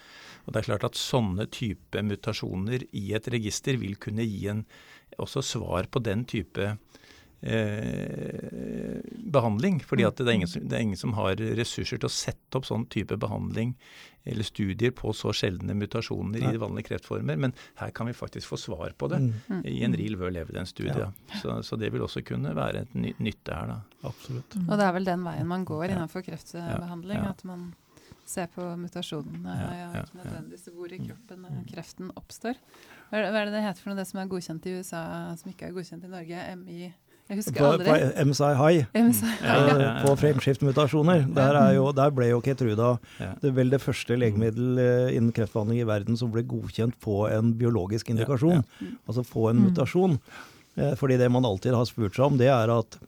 Og 0.44 0.52
det 0.52 0.60
er 0.60 0.68
klart 0.72 0.88
at 0.90 0.98
Sånne 0.98 1.46
type 1.52 2.02
mutasjoner 2.02 2.86
i 2.96 3.06
et 3.14 3.28
register 3.30 3.78
vil 3.78 3.94
kunne 4.00 4.26
gi 4.26 4.48
en 4.50 4.64
også 5.22 5.44
svar 5.46 5.86
på 5.86 6.02
den 6.02 6.24
type 6.26 6.74
eh, 7.44 9.00
behandling. 9.32 9.80
fordi 9.80 10.02
Mm. 10.04 10.08
at 10.08 10.16
det 10.16 10.28
er, 10.28 10.32
ingen 10.34 10.48
som, 10.48 10.68
det 10.68 10.76
er 10.78 10.82
ingen 10.82 10.96
som 10.96 11.12
har 11.12 11.36
ressurser 11.36 11.98
til 11.98 12.08
å 12.08 12.12
sette 12.12 12.56
opp 12.58 12.64
sånn 12.66 12.86
type 12.88 13.16
behandling 13.16 13.74
eller 14.26 14.42
studier 14.44 14.90
på 14.96 15.12
så 15.12 15.32
sjeldne 15.36 15.74
mutasjoner 15.76 16.40
Nei. 16.40 16.54
i 16.54 16.56
vanlige 16.60 16.88
kreftformer. 16.88 17.36
Men 17.36 17.52
her 17.76 17.90
kan 17.90 18.06
vi 18.06 18.12
faktisk 18.16 18.48
få 18.48 18.56
svar 18.58 18.94
på 18.96 19.08
det 19.10 19.20
Mm, 19.20 19.64
i 19.66 19.82
en 19.84 19.92
real 19.94 20.16
world 20.16 20.36
evidence-studie. 20.36 20.98
Ja. 20.98 21.12
Så, 21.42 21.62
så 21.62 21.76
det 21.78 21.92
vil 21.92 22.00
også 22.02 22.24
kunne 22.24 22.54
være 22.56 22.82
et 22.82 22.94
ny, 22.94 23.12
nytte 23.18 23.52
her, 23.54 23.66
da. 23.66 23.80
absolutt. 24.04 24.56
Og 24.56 24.78
det 24.78 24.84
er 24.86 24.92
vel 24.92 25.04
den 25.04 25.24
veien 25.24 25.46
man 25.46 25.64
går 25.64 25.90
innenfor 25.90 26.22
kreftbehandling. 26.24 27.18
Ja, 27.18 27.24
ja. 27.24 27.30
At 27.30 27.44
man 27.44 27.74
ser 28.24 28.46
på 28.48 28.62
mutasjonene, 28.80 29.52
Ja, 29.60 29.70
ja, 29.76 30.02
ikke 30.02 30.16
nødvendigvis 30.16 30.68
hvor 30.72 30.92
i 30.92 30.98
kroppen 30.98 31.44
eh, 31.44 31.50
Mm. 31.52 31.64
kreften 31.68 32.10
oppstår. 32.16 32.56
Er, 33.12 33.30
hva 33.30 33.42
er 33.42 33.44
det 33.44 33.52
det 33.52 33.62
heter 33.62 33.80
for 33.82 33.90
noe, 33.90 33.96
det 34.00 34.06
som 34.08 34.20
er 34.20 34.26
godkjent 34.32 34.64
i 34.66 34.78
USA, 34.78 35.36
som 35.36 35.50
ikke 35.52 35.66
er 35.68 35.72
godkjent 35.76 36.04
i 36.04 36.08
Norge? 36.08 36.56
MI 36.56 36.94
Jeg 37.28 37.38
husker 37.40 37.56
På, 37.56 37.68
aldri. 37.72 37.86
på 37.88 38.24
MSI 38.28 38.48
High, 38.58 38.84
MSI. 39.00 39.28
Ja, 39.40 39.54
ja, 39.66 39.76
ja. 39.80 39.92
på 40.04 40.12
frameskiftmutasjoner, 40.20 41.22
der, 41.34 41.56
er 41.56 41.70
jo, 41.78 41.86
der 41.96 42.10
ble 42.12 42.26
jo 42.28 42.40
Ketruda 42.44 42.90
det 43.40 43.54
vel 43.56 43.70
det 43.72 43.80
første 43.80 44.18
legemiddel 44.20 44.78
eh, 44.82 45.14
innen 45.16 45.32
kreftbehandling 45.32 45.80
i 45.80 45.86
verden 45.88 46.18
som 46.20 46.30
ble 46.34 46.42
godkjent 46.44 46.98
på 47.00 47.22
en 47.32 47.54
biologisk 47.56 48.10
indikasjon. 48.12 48.60
Altså 49.08 49.24
få 49.24 49.48
en 49.50 49.56
Mm. 49.62 49.70
mutasjon. 49.70 50.18
Eh, 50.76 50.92
Fordi 51.00 51.16
det 51.16 51.30
man 51.32 51.44
alltid 51.48 51.72
har 51.72 51.84
spurt 51.88 52.14
seg 52.14 52.26
om, 52.26 52.36
det 52.36 52.48
er 52.52 52.68
at 52.76 52.98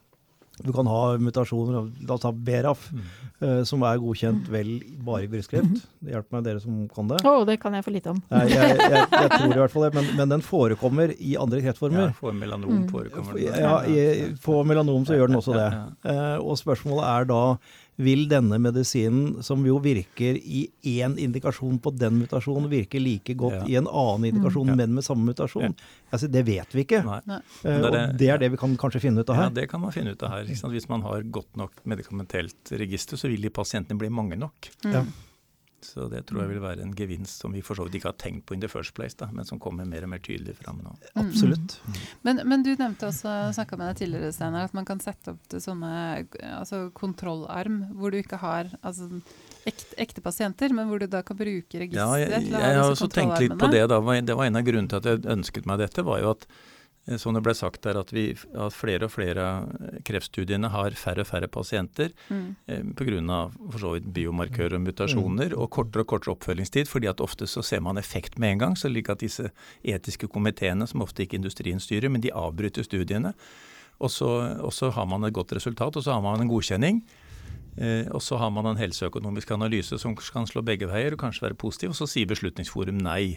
du 0.65 0.73
kan 0.73 0.87
ha 0.89 1.01
mutasjoner, 1.21 1.91
la 2.09 2.15
oss 2.15 2.23
ta 2.25 2.31
BRAF, 2.33 2.91
Mm. 2.93 3.03
eh, 3.43 3.63
som 3.69 3.83
er 3.85 3.99
godkjent 4.01 4.47
vel 4.49 4.71
bare 5.05 5.25
i 5.25 5.29
brystkreft. 5.29 5.83
Det 6.01 6.15
hjelper 6.15 6.33
meg 6.39 6.45
dere 6.47 6.61
som 6.63 6.89
kan 6.89 7.09
det. 7.11 7.19
Å, 7.29 7.45
det 7.45 7.59
kan 7.61 7.75
jeg 7.77 7.85
for 7.85 7.93
lite 7.93 8.11
om. 8.15 8.23
Nei, 8.33 8.47
jeg, 8.49 8.79
jeg, 8.79 9.07
jeg 9.13 9.31
tror 9.37 9.53
i 9.53 9.59
hvert 9.61 9.75
fall 9.75 9.85
det, 9.85 9.93
men, 9.99 10.09
men 10.17 10.29
den 10.33 10.41
forekommer 10.47 11.13
i 11.21 11.37
andre 11.37 11.61
kreftformer. 11.61 12.07
Ja, 12.09 12.13
for 12.17 12.33
melanom 12.33 12.71
Mm. 12.77 12.87
forekommer 12.91 13.37
det. 13.37 13.51
Ja, 13.61 13.83
i, 13.85 14.33
på 14.43 14.63
melanom 14.65 15.05
så 15.07 15.19
gjør 15.19 15.29
den 15.29 15.37
også 15.43 15.53
det. 15.59 15.69
Eh, 16.09 16.37
og 16.41 16.57
spørsmålet 16.57 17.05
er 17.13 17.29
da 17.29 17.43
vil 17.97 18.27
denne 18.29 18.59
medisinen, 18.61 19.43
som 19.43 19.63
jo 19.65 19.79
virker 19.81 20.37
i 20.37 20.67
én 20.85 21.15
indikasjon 21.19 21.79
på 21.81 21.93
den 21.97 22.19
mutasjonen, 22.21 22.69
virke 22.69 23.01
like 23.01 23.35
godt 23.35 23.63
Ja. 23.63 23.65
i 23.67 23.77
en 23.81 23.87
annen 23.89 24.27
indikasjon, 24.35 24.69
mm. 24.69 24.77
men 24.77 24.95
med 24.95 25.05
samme 25.05 25.25
mutasjon? 25.25 25.75
Altså, 26.13 26.29
det 26.31 26.45
vet 26.45 26.69
vi 26.77 26.85
ikke. 26.85 27.03
Nei. 27.07 27.21
Eh, 27.37 27.41
Det 27.65 27.85
og 27.85 27.93
det- 28.19 28.29
er 28.29 28.39
det 28.39 28.51
vi 28.51 28.57
kan 28.57 28.77
kanskje 28.77 29.01
finne 29.01 29.21
ut 29.21 29.31
av 29.31 29.37
her. 29.37 29.43
Ja, 29.45 29.49
det 29.51 29.69
kan 29.71 29.81
man 29.81 29.93
finne 29.93 30.13
ut 30.13 30.23
av 30.23 30.31
her. 30.31 30.45
Ikke 30.45 30.57
sant? 30.59 30.73
Hvis 30.75 30.89
man 30.89 31.01
har 31.03 31.23
godt 31.23 31.57
nok 31.57 31.73
medikamentelt 31.87 32.71
register, 32.73 33.17
så 33.17 33.29
vil 33.31 33.41
de 33.41 33.49
pasientene 33.51 33.99
bli 33.99 34.09
mange 34.09 34.37
nok. 34.37 34.69
Mm. 34.85 35.13
Så 35.85 36.07
det 36.09 36.23
tror 36.27 36.43
jeg 36.43 36.51
vil 36.55 36.63
være 36.63 36.83
en 36.83 36.93
gevinst 36.97 37.43
som 37.43 37.53
vi 37.53 37.61
for 37.65 37.79
så 37.79 37.85
vidt 37.87 37.99
ikke 37.99 38.09
har 38.09 38.17
tenkt 38.21 38.47
på 38.49 38.57
in 38.57 38.63
the 38.63 38.69
first 38.71 38.95
place, 38.97 39.17
da, 39.19 39.29
men 39.33 39.45
som 39.49 39.61
kommer 39.63 39.85
mer 39.89 40.07
og 40.07 40.11
mer 40.15 40.23
tydelig 40.25 40.57
fram 40.59 40.81
nå. 40.83 40.95
Mm. 41.19 41.33
Men, 42.27 42.41
men 42.49 42.65
du 42.65 42.73
nevnte 42.73 43.11
også, 43.11 43.35
snakka 43.57 43.79
med 43.79 43.91
deg 43.93 44.01
tidligere, 44.01 44.33
Steinar, 44.35 44.71
at 44.71 44.77
man 44.77 44.89
kan 44.89 45.03
sette 45.05 45.35
opp 45.35 45.43
til 45.53 45.63
sånne 45.63 45.91
altså 46.57 46.87
kontrollarm 46.97 47.83
hvor 47.97 48.15
du 48.15 48.21
ikke 48.23 48.41
har 48.41 48.73
altså, 48.81 49.11
ekte, 49.69 49.93
ekte 50.01 50.25
pasienter, 50.25 50.73
men 50.77 50.89
hvor 50.91 51.03
du 51.03 51.11
da 51.13 51.21
kan 51.27 51.39
bruke 51.39 51.83
registeret 51.83 52.01
Ja, 52.01 52.23
jeg, 52.25 52.49
jeg 52.49 52.57
ha 52.57 52.73
har 52.81 52.95
også 52.95 53.11
tenkt 53.13 53.39
litt 53.45 53.59
på 53.61 53.69
det. 53.73 53.85
da. 53.93 54.01
Det 54.01 54.39
var 54.39 54.49
en 54.49 54.63
av 54.63 54.67
grunnene 54.67 54.91
til 54.93 55.03
at 55.03 55.13
jeg 55.13 55.37
ønsket 55.37 55.69
meg 55.69 55.85
dette, 55.85 56.07
var 56.07 56.25
jo 56.25 56.33
at 56.33 56.49
som 57.23 57.35
det 57.37 57.43
ble 57.47 57.53
sagt 57.55 57.83
der, 57.87 57.99
at, 58.01 58.11
vi, 58.13 58.33
at 58.35 58.75
flere 58.75 59.07
og 59.07 59.13
flere 59.15 59.43
av 59.47 60.01
kreftstudiene 60.07 60.71
har 60.73 60.97
færre 60.99 61.23
og 61.23 61.29
færre 61.31 61.47
pasienter 61.49 62.11
Mm. 62.29 62.57
eh, 62.67 62.83
pga. 62.99 64.01
biomarkører 64.01 64.75
og 64.75 64.81
mutasjoner, 64.83 65.55
og 65.55 65.71
kortere 65.71 66.03
og 66.03 66.07
kortere 66.07 66.35
oppfølgingstid. 66.35 66.89
fordi 66.89 67.07
at 67.07 67.21
ofte 67.21 67.47
så 67.47 67.63
ser 67.63 67.81
man 67.81 67.97
effekt 67.99 68.39
med 68.39 68.53
en 68.53 68.59
gang. 68.59 68.77
Så 68.77 68.89
ligger 68.89 69.13
at 69.13 69.21
disse 69.21 69.51
etiske 69.85 70.27
komiteene, 70.29 70.87
som 70.87 71.03
ofte 71.03 71.23
ikke 71.23 71.37
industrien 71.37 71.79
styrer, 71.79 72.09
men 72.11 72.21
de 72.21 72.31
avbryter 72.33 72.83
studiene. 72.83 73.35
Og 74.01 74.11
så, 74.11 74.59
og 74.61 74.73
så 74.73 74.91
har 74.91 75.07
man 75.07 75.25
et 75.25 75.33
godt 75.33 75.53
resultat, 75.53 75.97
og 75.97 76.03
så 76.03 76.13
har 76.13 76.21
man 76.21 76.41
en 76.41 76.49
godkjenning. 76.49 77.03
Eh, 77.77 78.09
og 78.09 78.23
så 78.25 78.39
har 78.41 78.53
man 78.55 78.69
en 78.71 78.81
helseøkonomisk 78.81 79.51
analyse 79.53 79.99
som 80.01 80.17
kan 80.17 80.49
slå 80.49 80.63
begge 80.65 80.89
veier 80.89 81.17
og 81.17 81.21
kanskje 81.21 81.49
være 81.49 81.59
positiv, 81.61 81.93
og 81.93 81.99
så 81.99 82.09
sier 82.11 82.29
Beslutningsforum 82.31 83.01
nei. 83.05 83.37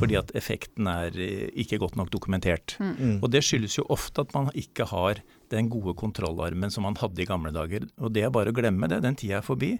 Fordi 0.00 0.16
at 0.18 0.32
effekten 0.38 0.88
er 0.90 1.16
eh, 1.20 1.48
ikke 1.54 1.80
godt 1.82 1.96
nok 2.00 2.12
dokumentert. 2.14 2.76
Mm. 2.80 3.18
Og 3.20 3.30
det 3.32 3.44
skyldes 3.44 3.78
jo 3.78 3.86
ofte 3.92 4.24
at 4.24 4.34
man 4.36 4.50
ikke 4.56 4.88
har 4.92 5.22
den 5.52 5.68
gode 5.70 5.94
kontrollarmen 5.98 6.70
som 6.72 6.86
man 6.86 6.96
hadde 7.00 7.22
i 7.22 7.28
gamle 7.28 7.52
dager. 7.54 7.86
Og 8.02 8.12
det 8.14 8.24
er 8.26 8.32
bare 8.34 8.52
å 8.52 8.56
glemme 8.56 8.88
det, 8.90 9.00
den 9.04 9.16
tida 9.18 9.40
er 9.40 9.46
forbi. 9.46 9.76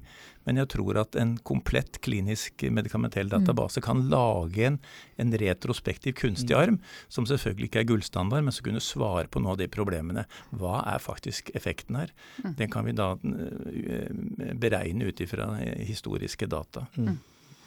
Men 0.46 0.60
jeg 0.60 0.70
tror 0.76 1.00
at 1.02 1.18
en 1.18 1.34
komplett 1.46 1.98
klinisk 2.04 2.62
medikamentell 2.70 3.30
database 3.32 3.82
kan 3.84 4.04
lage 4.12 4.68
en, 4.68 4.78
en 5.18 5.36
retrospektiv 5.42 6.16
kunstig 6.20 6.54
arm, 6.56 6.78
som 7.12 7.26
selvfølgelig 7.26 7.70
ikke 7.70 7.82
er 7.82 7.88
gullstandard, 7.90 8.46
men 8.46 8.54
som 8.54 8.68
kunne 8.68 8.84
svare 8.84 9.26
på 9.30 9.42
noen 9.42 9.56
av 9.56 9.62
de 9.62 9.70
problemene. 9.72 10.26
Hva 10.54 10.80
er 10.94 11.02
faktisk 11.02 11.50
effekten 11.58 11.98
her? 11.98 12.14
Den 12.58 12.70
kan 12.72 12.86
vi 12.86 12.94
da 12.96 13.14
eh, 13.16 14.12
beregne 14.54 15.10
ut 15.10 15.24
ifra 15.24 15.50
historiske 15.82 16.46
data. 16.50 16.86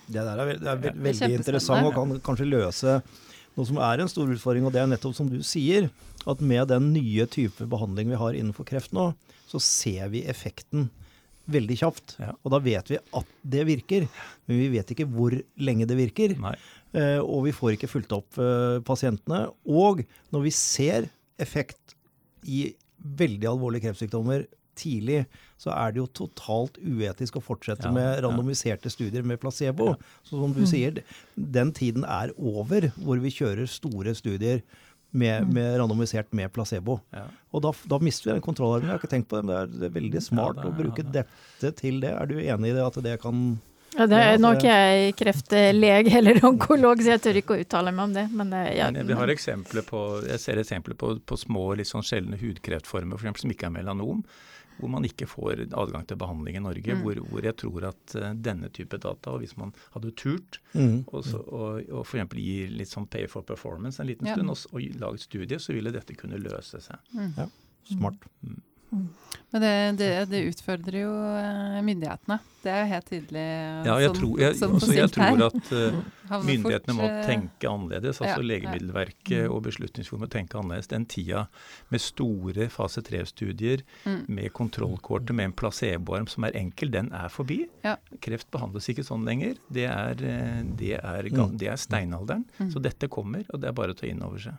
Det 0.10 0.24
der 0.26 0.40
er, 0.42 0.48
ve 0.48 0.56
det 0.58 0.70
er 0.70 0.88
er 0.90 1.02
veldig 1.06 1.36
interessant 1.38 1.86
og 1.86 1.94
kan 1.94 2.16
kanskje 2.26 2.48
løse 2.50 3.02
noe 3.60 3.68
som 3.68 3.80
er 3.84 4.02
en 4.02 4.12
stor 4.12 4.32
utfordring, 4.32 4.66
og 4.68 4.74
det 4.74 4.82
er 4.82 4.90
nettopp 4.90 5.18
som 5.18 5.30
du 5.30 5.42
sier, 5.46 5.90
at 6.30 6.42
med 6.44 6.70
den 6.72 6.92
nye 6.96 7.28
type 7.32 7.68
behandling 7.70 8.12
vi 8.12 8.20
har 8.20 8.38
innenfor 8.38 8.68
kreft 8.68 8.96
nå, 8.96 9.12
så 9.50 9.62
ser 9.64 10.10
vi 10.14 10.24
effekten 10.30 10.88
veldig 11.50 11.78
kjapt. 11.82 12.16
Ja. 12.22 12.34
Og 12.44 12.54
da 12.54 12.60
vet 12.64 12.92
vi 12.92 13.00
at 13.00 13.32
det 13.56 13.64
virker, 13.70 14.06
men 14.48 14.62
vi 14.62 14.70
vet 14.76 14.94
ikke 14.94 15.08
hvor 15.10 15.36
lenge 15.60 15.88
det 15.90 15.98
virker. 15.98 16.36
Eh, 16.38 17.20
og 17.20 17.48
vi 17.48 17.56
får 17.56 17.76
ikke 17.76 17.90
fulgt 17.90 18.14
opp 18.16 18.38
eh, 18.42 18.78
pasientene. 18.86 19.48
Og 19.66 20.04
når 20.34 20.46
vi 20.46 20.54
ser 20.56 21.10
effekt 21.42 21.98
i 22.46 22.70
veldig 23.00 23.50
alvorlige 23.50 23.88
kreftsykdommer 23.88 24.46
tidlig, 24.80 25.24
så 25.60 25.74
er 25.76 25.94
det 25.94 26.02
jo 26.02 26.10
totalt 26.22 26.80
uetisk 26.82 27.40
å 27.40 27.44
fortsette 27.44 27.90
Ja, 27.90 27.94
med 27.96 28.08
ja. 28.08 28.20
randomiserte 28.26 28.92
studier 28.92 29.26
med 29.28 29.42
placebo. 29.42 29.94
Så 30.28 30.40
som 30.40 30.56
du 30.56 30.64
sier, 30.70 31.02
den 31.36 31.74
tiden 31.76 32.08
er 32.08 32.32
over 32.38 32.90
hvor 33.00 33.20
vi 33.24 33.34
kjører 33.36 33.68
store 33.70 34.16
studier 34.18 34.64
med, 35.12 35.50
med 35.54 35.80
randomisert 35.82 36.34
med 36.38 36.52
placebo. 36.54 37.00
Ja. 37.16 37.26
Og 37.54 37.64
da, 37.66 37.74
da 37.90 37.98
mister 38.04 38.30
vi 38.30 38.36
den 38.38 38.46
kontrollarmen. 38.46 38.88
Jeg 38.90 38.96
har 38.96 39.02
ikke 39.02 39.14
tenkt 39.16 39.30
på 39.32 39.40
det, 39.40 39.46
men 39.48 39.54
det 39.56 39.62
er, 39.62 39.72
det 39.74 39.88
er 39.90 39.96
veldig 39.96 40.22
smart 40.22 40.60
Ja, 40.60 40.66
det 40.68 40.70
å 40.70 40.78
bruke 40.78 41.06
ja, 41.06 41.14
dette 41.22 41.74
til 41.80 42.00
det. 42.04 42.14
Er 42.14 42.30
du 42.30 42.38
enig 42.38 42.72
i 42.72 42.78
det, 42.78 42.86
at 42.86 43.00
det 43.06 43.16
kan 43.24 43.48
Ja, 44.00 44.06
det 44.08 44.20
er 44.24 44.38
nå 44.40 44.54
ikke 44.56 44.76
jeg 44.76 45.16
kreftlege 45.20 46.14
eller 46.20 46.40
onkolog, 46.48 47.02
så 47.04 47.16
jeg 47.18 47.24
tør 47.26 47.40
ikke 47.42 47.58
å 47.58 47.64
uttale 47.66 47.92
meg 47.96 48.06
om 48.08 48.14
det. 48.16 48.28
Men 48.32 48.54
eh, 48.56 48.70
ja, 48.78 48.88
Men 48.96 49.10
vi 49.10 49.18
har 49.20 49.32
eksempler 49.34 49.84
på, 49.88 50.04
jeg 50.30 50.40
ser 50.44 50.62
eksempler 50.62 50.96
på, 51.00 51.18
på 51.20 51.40
små 51.40 51.66
litt 51.80 51.90
sånn 51.90 52.06
sjeldne 52.06 52.40
hudkreftformer 52.40 53.20
for 53.20 53.28
eksempel, 53.28 53.44
som 53.44 53.54
ikke 53.56 53.68
er 53.68 53.76
melanom, 53.76 54.24
hvor 54.80 54.94
man 54.94 55.04
ikke 55.04 55.28
får 55.28 55.66
adgang 55.68 56.06
til 56.08 56.20
behandling 56.22 56.62
i 56.62 56.64
Norge. 56.64 56.96
Mm. 56.96 57.04
Hvor, 57.04 57.20
hvor 57.34 57.50
jeg 57.50 57.58
tror 57.60 57.90
at 57.90 58.16
uh, 58.16 58.30
denne 58.48 58.72
type 58.76 59.02
data, 59.04 59.36
og 59.36 59.44
hvis 59.44 59.58
man 59.60 59.76
hadde 59.98 60.14
turt 60.16 60.62
mm. 60.72 61.02
og, 61.12 61.28
og, 61.44 61.84
og 61.92 62.06
f.eks. 62.06 62.40
gi 62.40 62.58
litt 62.72 62.92
sånn 62.92 63.10
pay 63.12 63.28
for 63.28 63.44
performance 63.44 64.00
en 64.00 64.08
liten 64.08 64.32
Ja. 64.32 64.40
stund, 64.40 64.56
og, 64.56 64.64
og 64.72 65.02
laget 65.04 65.28
studie, 65.28 65.60
så 65.60 65.76
ville 65.76 65.92
dette 65.92 66.16
kunne 66.16 66.40
løse 66.40 66.80
seg. 66.88 67.04
Mm. 67.12 67.52
smart. 67.92 68.30
Men 69.52 69.64
det, 69.64 69.70
det, 69.98 70.08
det 70.30 70.40
utfordrer 70.52 70.96
jo 71.02 71.10
eh, 71.40 71.80
myndighetene. 71.82 72.36
Det 72.62 72.70
er 72.70 72.84
jo 72.84 72.90
helt 72.92 73.08
tydelig. 73.10 73.42
eh, 73.50 73.86
Ja, 73.88 73.96
jeg 73.98 74.10
sånn- 74.12 74.18
tror, 74.20 74.40
jeg, 74.44 74.56
sånn 74.60 74.74
på 74.76 74.90
jeg 74.94 75.12
tror 75.16 75.42
at 75.48 75.72
uh, 75.80 76.44
myndighetene 76.46 76.96
må 76.98 77.08
fort, 77.08 77.24
tenke 77.26 77.70
annerledes. 77.72 78.20
Altså 78.22 78.28
ja, 78.28 78.44
ja. 78.44 78.46
Legemiddelverket 78.52 79.50
og 79.50 79.64
Beslutningsforum 79.66 80.22
må 80.26 80.30
tenke 80.30 80.60
annerledes. 80.60 80.90
Den 80.92 81.08
tida 81.10 81.48
med 81.90 82.04
store 82.06 82.70
fase 82.70 83.02
3-studier 83.10 83.82
Mm. 84.06 84.20
med 84.30 84.54
kontrollkortet 84.54 85.34
med 85.36 85.50
en 85.50 85.54
placeboarm 85.58 86.28
som 86.30 86.46
er 86.46 86.54
enkel, 86.62 86.92
den 86.94 87.10
er 87.14 87.30
forbi. 87.34 87.64
Ja. 87.86 87.96
Kreft 88.22 88.52
behandles 88.54 88.90
ikke 88.94 89.04
sånn 89.08 89.26
lenger. 89.26 89.58
Det 89.74 89.86
er, 89.90 90.14
det 90.14 90.94
er, 91.02 91.24
Mm. 91.34 91.58
det 91.58 91.68
er 91.74 91.78
steinalderen. 91.82 92.46
Mm. 92.60 92.70
Så 92.74 92.82
dette 92.86 93.10
kommer, 93.10 93.46
og 93.50 93.62
det 93.62 93.70
er 93.70 93.74
bare 93.74 93.94
å 93.94 93.98
ta 93.98 94.06
inn 94.06 94.22
over 94.22 94.38
seg. 94.38 94.54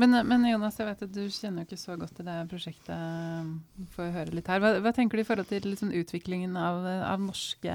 Men, 0.00 0.16
men 0.24 0.48
Jonas, 0.48 0.78
jeg 0.80 0.88
vet 0.88 1.04
at 1.04 1.12
du 1.12 1.22
kjenner 1.28 1.62
jo 1.62 1.68
ikke 1.68 1.80
så 1.80 1.96
godt 2.00 2.14
til 2.16 2.28
det 2.28 2.36
prosjektet. 2.48 3.54
Får 3.94 4.12
høre 4.14 4.36
litt 4.36 4.48
her. 4.48 4.62
Hva, 4.62 4.74
hva 4.80 4.92
tenker 4.96 5.18
du 5.18 5.24
i 5.24 5.28
forhold 5.28 5.50
til 5.50 5.66
liksom 5.68 5.92
utviklingen 6.00 6.56
av, 6.56 6.86
av 7.04 7.20
norske 7.20 7.74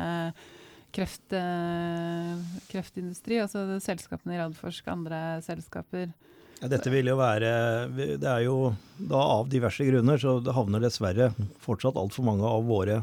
kreft, 0.95 1.35
eh, 1.37 2.31
kreftindustri? 2.71 3.37
Altså 3.43 3.65
selskapene 3.83 4.37
i 4.37 4.39
Radforsk, 4.41 4.87
andre 4.93 5.19
selskaper. 5.45 6.13
Ja, 6.61 6.69
dette 6.71 6.87
vil 6.87 7.09
jo 7.11 7.17
være 7.19 7.49
Det 7.91 8.29
er 8.31 8.45
jo 8.45 8.71
da 8.95 9.19
av 9.19 9.49
diverse 9.51 9.83
grunner, 9.85 10.17
så 10.21 10.37
det 10.39 10.55
havner 10.55 10.81
dessverre 10.81 11.33
fortsatt 11.61 11.99
altfor 11.99 12.25
mange 12.25 12.47
av 12.47 12.63
våre 12.65 13.01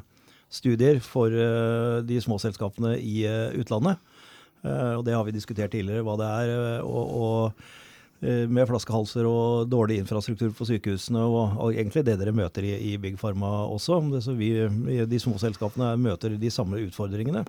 studier 0.53 0.99
for 1.05 1.33
eh, 1.33 2.01
de 2.05 2.19
små 2.21 2.41
selskapene 2.43 2.97
i 2.99 3.23
eh, 3.29 3.53
utlandet. 3.61 4.01
Eh, 4.65 4.97
og 4.97 5.05
det 5.07 5.15
har 5.17 5.25
vi 5.29 5.37
diskutert 5.37 5.73
tidligere, 5.73 6.05
hva 6.07 6.17
det 6.21 6.33
er. 6.33 6.53
eh, 6.57 6.83
og, 6.85 7.15
og 7.23 7.39
eh, 7.53 7.79
med 8.23 8.69
flaskehalser 8.71 9.27
og 9.27 9.67
dårlig 9.67 9.97
infrastruktur 9.99 10.53
på 10.55 10.67
sykehusene, 10.69 11.19
og, 11.27 11.57
og 11.59 11.75
egentlig 11.75 12.05
det 12.07 12.15
dere 12.21 12.35
møter 12.37 12.63
i, 12.69 12.77
i 12.93 12.97
Big 13.03 13.17
Pharma 13.19 13.51
også. 13.67 13.99
Det, 14.13 14.21
så 14.23 14.37
vi, 14.39 14.53
de 15.11 15.19
små 15.19 15.41
selskapene 15.43 15.97
møter 15.99 16.37
de 16.39 16.51
samme 16.55 16.79
utfordringene. 16.85 17.43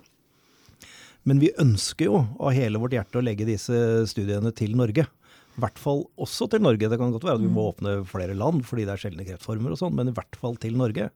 Men 1.24 1.40
vi 1.40 1.52
ønsker 1.60 2.10
jo 2.10 2.24
av 2.36 2.52
hele 2.56 2.80
vårt 2.82 2.96
hjerte 2.96 3.20
å 3.20 3.24
legge 3.24 3.46
disse 3.48 3.76
studiene 4.10 4.50
til 4.56 4.74
Norge. 4.76 5.06
I 5.54 5.62
hvert 5.62 5.78
fall 5.78 6.02
også 6.20 6.48
til 6.50 6.64
Norge. 6.64 6.90
Det 6.90 6.98
kan 6.98 7.14
godt 7.14 7.24
være 7.24 7.38
at 7.38 7.44
vi 7.44 7.52
må 7.52 7.64
Mm. 7.64 7.70
åpne 7.72 7.92
flere 8.10 8.34
land 8.34 8.64
fordi 8.66 8.84
det 8.84 8.92
er 8.92 9.02
sjeldne 9.04 9.26
kreftformer 9.28 9.70
og 9.72 9.78
sånn, 9.78 9.94
men 9.94 10.08
i 10.10 10.16
hvert 10.16 10.36
fall 10.36 10.56
til 10.56 10.76
Norge. 10.76 11.10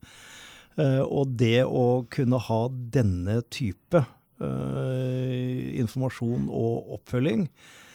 Eh, 0.79 1.03
og 1.03 1.37
det 1.37 1.64
å 1.66 2.07
kunne 2.09 2.38
ha 2.38 2.68
denne 2.71 3.42
type 3.51 4.07
eh, 4.40 5.81
informasjon 5.83 6.47
og 6.49 6.94
oppfølging 7.01 7.49
eh, 7.49 7.88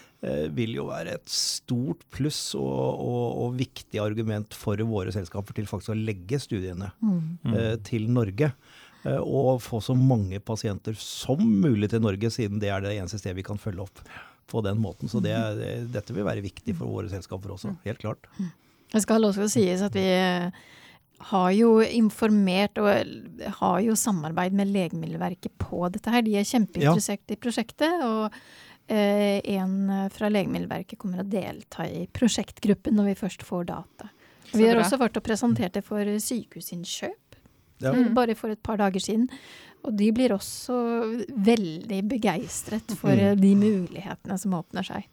vil 0.55 0.75
jo 0.77 0.85
være 0.87 1.17
et 1.17 1.27
stort 1.27 2.05
pluss 2.15 2.53
og, 2.55 2.63
og, 2.63 3.25
og 3.43 3.57
viktig 3.59 3.99
argument 3.99 4.53
for 4.55 4.79
våre 4.87 5.11
selskaper 5.11 5.57
til 5.57 5.65
faktisk 5.67 5.91
å 5.91 5.99
legge 5.99 6.39
studiene 6.39 6.91
Mm. 7.03 7.53
eh, 7.53 7.75
til 7.83 8.05
Norge. 8.09 8.53
eh, 9.05 9.17
Og 9.19 9.59
få 9.61 9.81
så 9.83 9.95
mange 9.99 10.39
pasienter 10.39 10.95
som 10.95 11.39
mulig 11.43 11.89
til 11.91 11.99
Norge, 11.99 12.29
siden 12.31 12.59
det 12.63 12.69
er 12.71 12.79
det 12.81 12.93
eneste 13.01 13.19
stedet 13.19 13.35
vi 13.41 13.43
kan 13.43 13.57
følge 13.59 13.83
opp 13.83 13.99
på 14.47 14.61
den 14.63 14.77
måten. 14.79 15.09
Så 15.11 15.21
det, 15.23 15.31
er- 15.35 15.85
dette 15.91 16.13
vil 16.15 16.23
være 16.23 16.41
viktig 16.43 16.75
for 16.77 16.87
våre 16.87 17.09
selskaper 17.11 17.51
også, 17.57 17.75
helt 17.83 17.99
klart. 17.99 18.29
Det 18.93 19.01
skal 19.01 19.23
også 19.27 19.49
sies 19.49 19.81
at 19.81 19.93
vi 19.97 20.07
eh, 20.07 20.49
har 21.33 21.51
jo 21.55 21.79
informert 21.81 22.77
og 22.79 22.87
eh, 22.93 23.49
har 23.59 23.79
jo 23.81 23.95
samarbeid 23.95 24.53
med 24.53 24.67
Legemiddelverket 24.71 25.51
på 25.59 25.89
dette 25.91 26.11
her. 26.11 26.21
De 26.23 26.35
er 26.39 26.43
kjempeinteressert 26.47 27.27
i 27.33 27.35
prosjektet. 27.35 27.99
og 28.03 28.31
eh, 28.31 28.62
en 28.87 30.09
fra 30.11 30.29
Legemiddelverket 30.29 30.99
kommer 30.99 31.23
å 31.23 31.27
delta 31.29 31.85
i 31.87 32.05
prosjektgruppen 32.13 32.93
når 32.97 33.05
vi 33.13 33.15
først 33.15 33.43
får 33.47 33.65
data. 33.71 34.09
Så 34.51 34.57
Vi 34.59 34.67
har 34.67 34.75
bra. 34.75 34.83
også 34.83 34.99
vært 34.99 35.17
og 35.17 35.23
presentert 35.23 35.73
det 35.73 35.83
for 35.83 36.03
Sykehusinnkjøp 36.05 37.19
Ja. 37.81 37.91
for- 37.93 38.09
bare 38.13 38.35
for 38.35 38.49
et 38.51 38.61
par 38.63 38.77
dager 38.77 38.99
siden. 38.99 39.29
Og 39.85 39.97
de 39.97 40.11
blir 40.11 40.29
også 40.29 41.25
veldig 41.43 42.07
begeistret 42.07 42.89
for 42.95 43.09
Mm. 43.11 43.19
eh, 43.19 43.35
de 43.35 43.53
mulighetene 43.55 44.39
som 44.39 44.51
åpner 44.53 44.81
seg. 44.85 45.03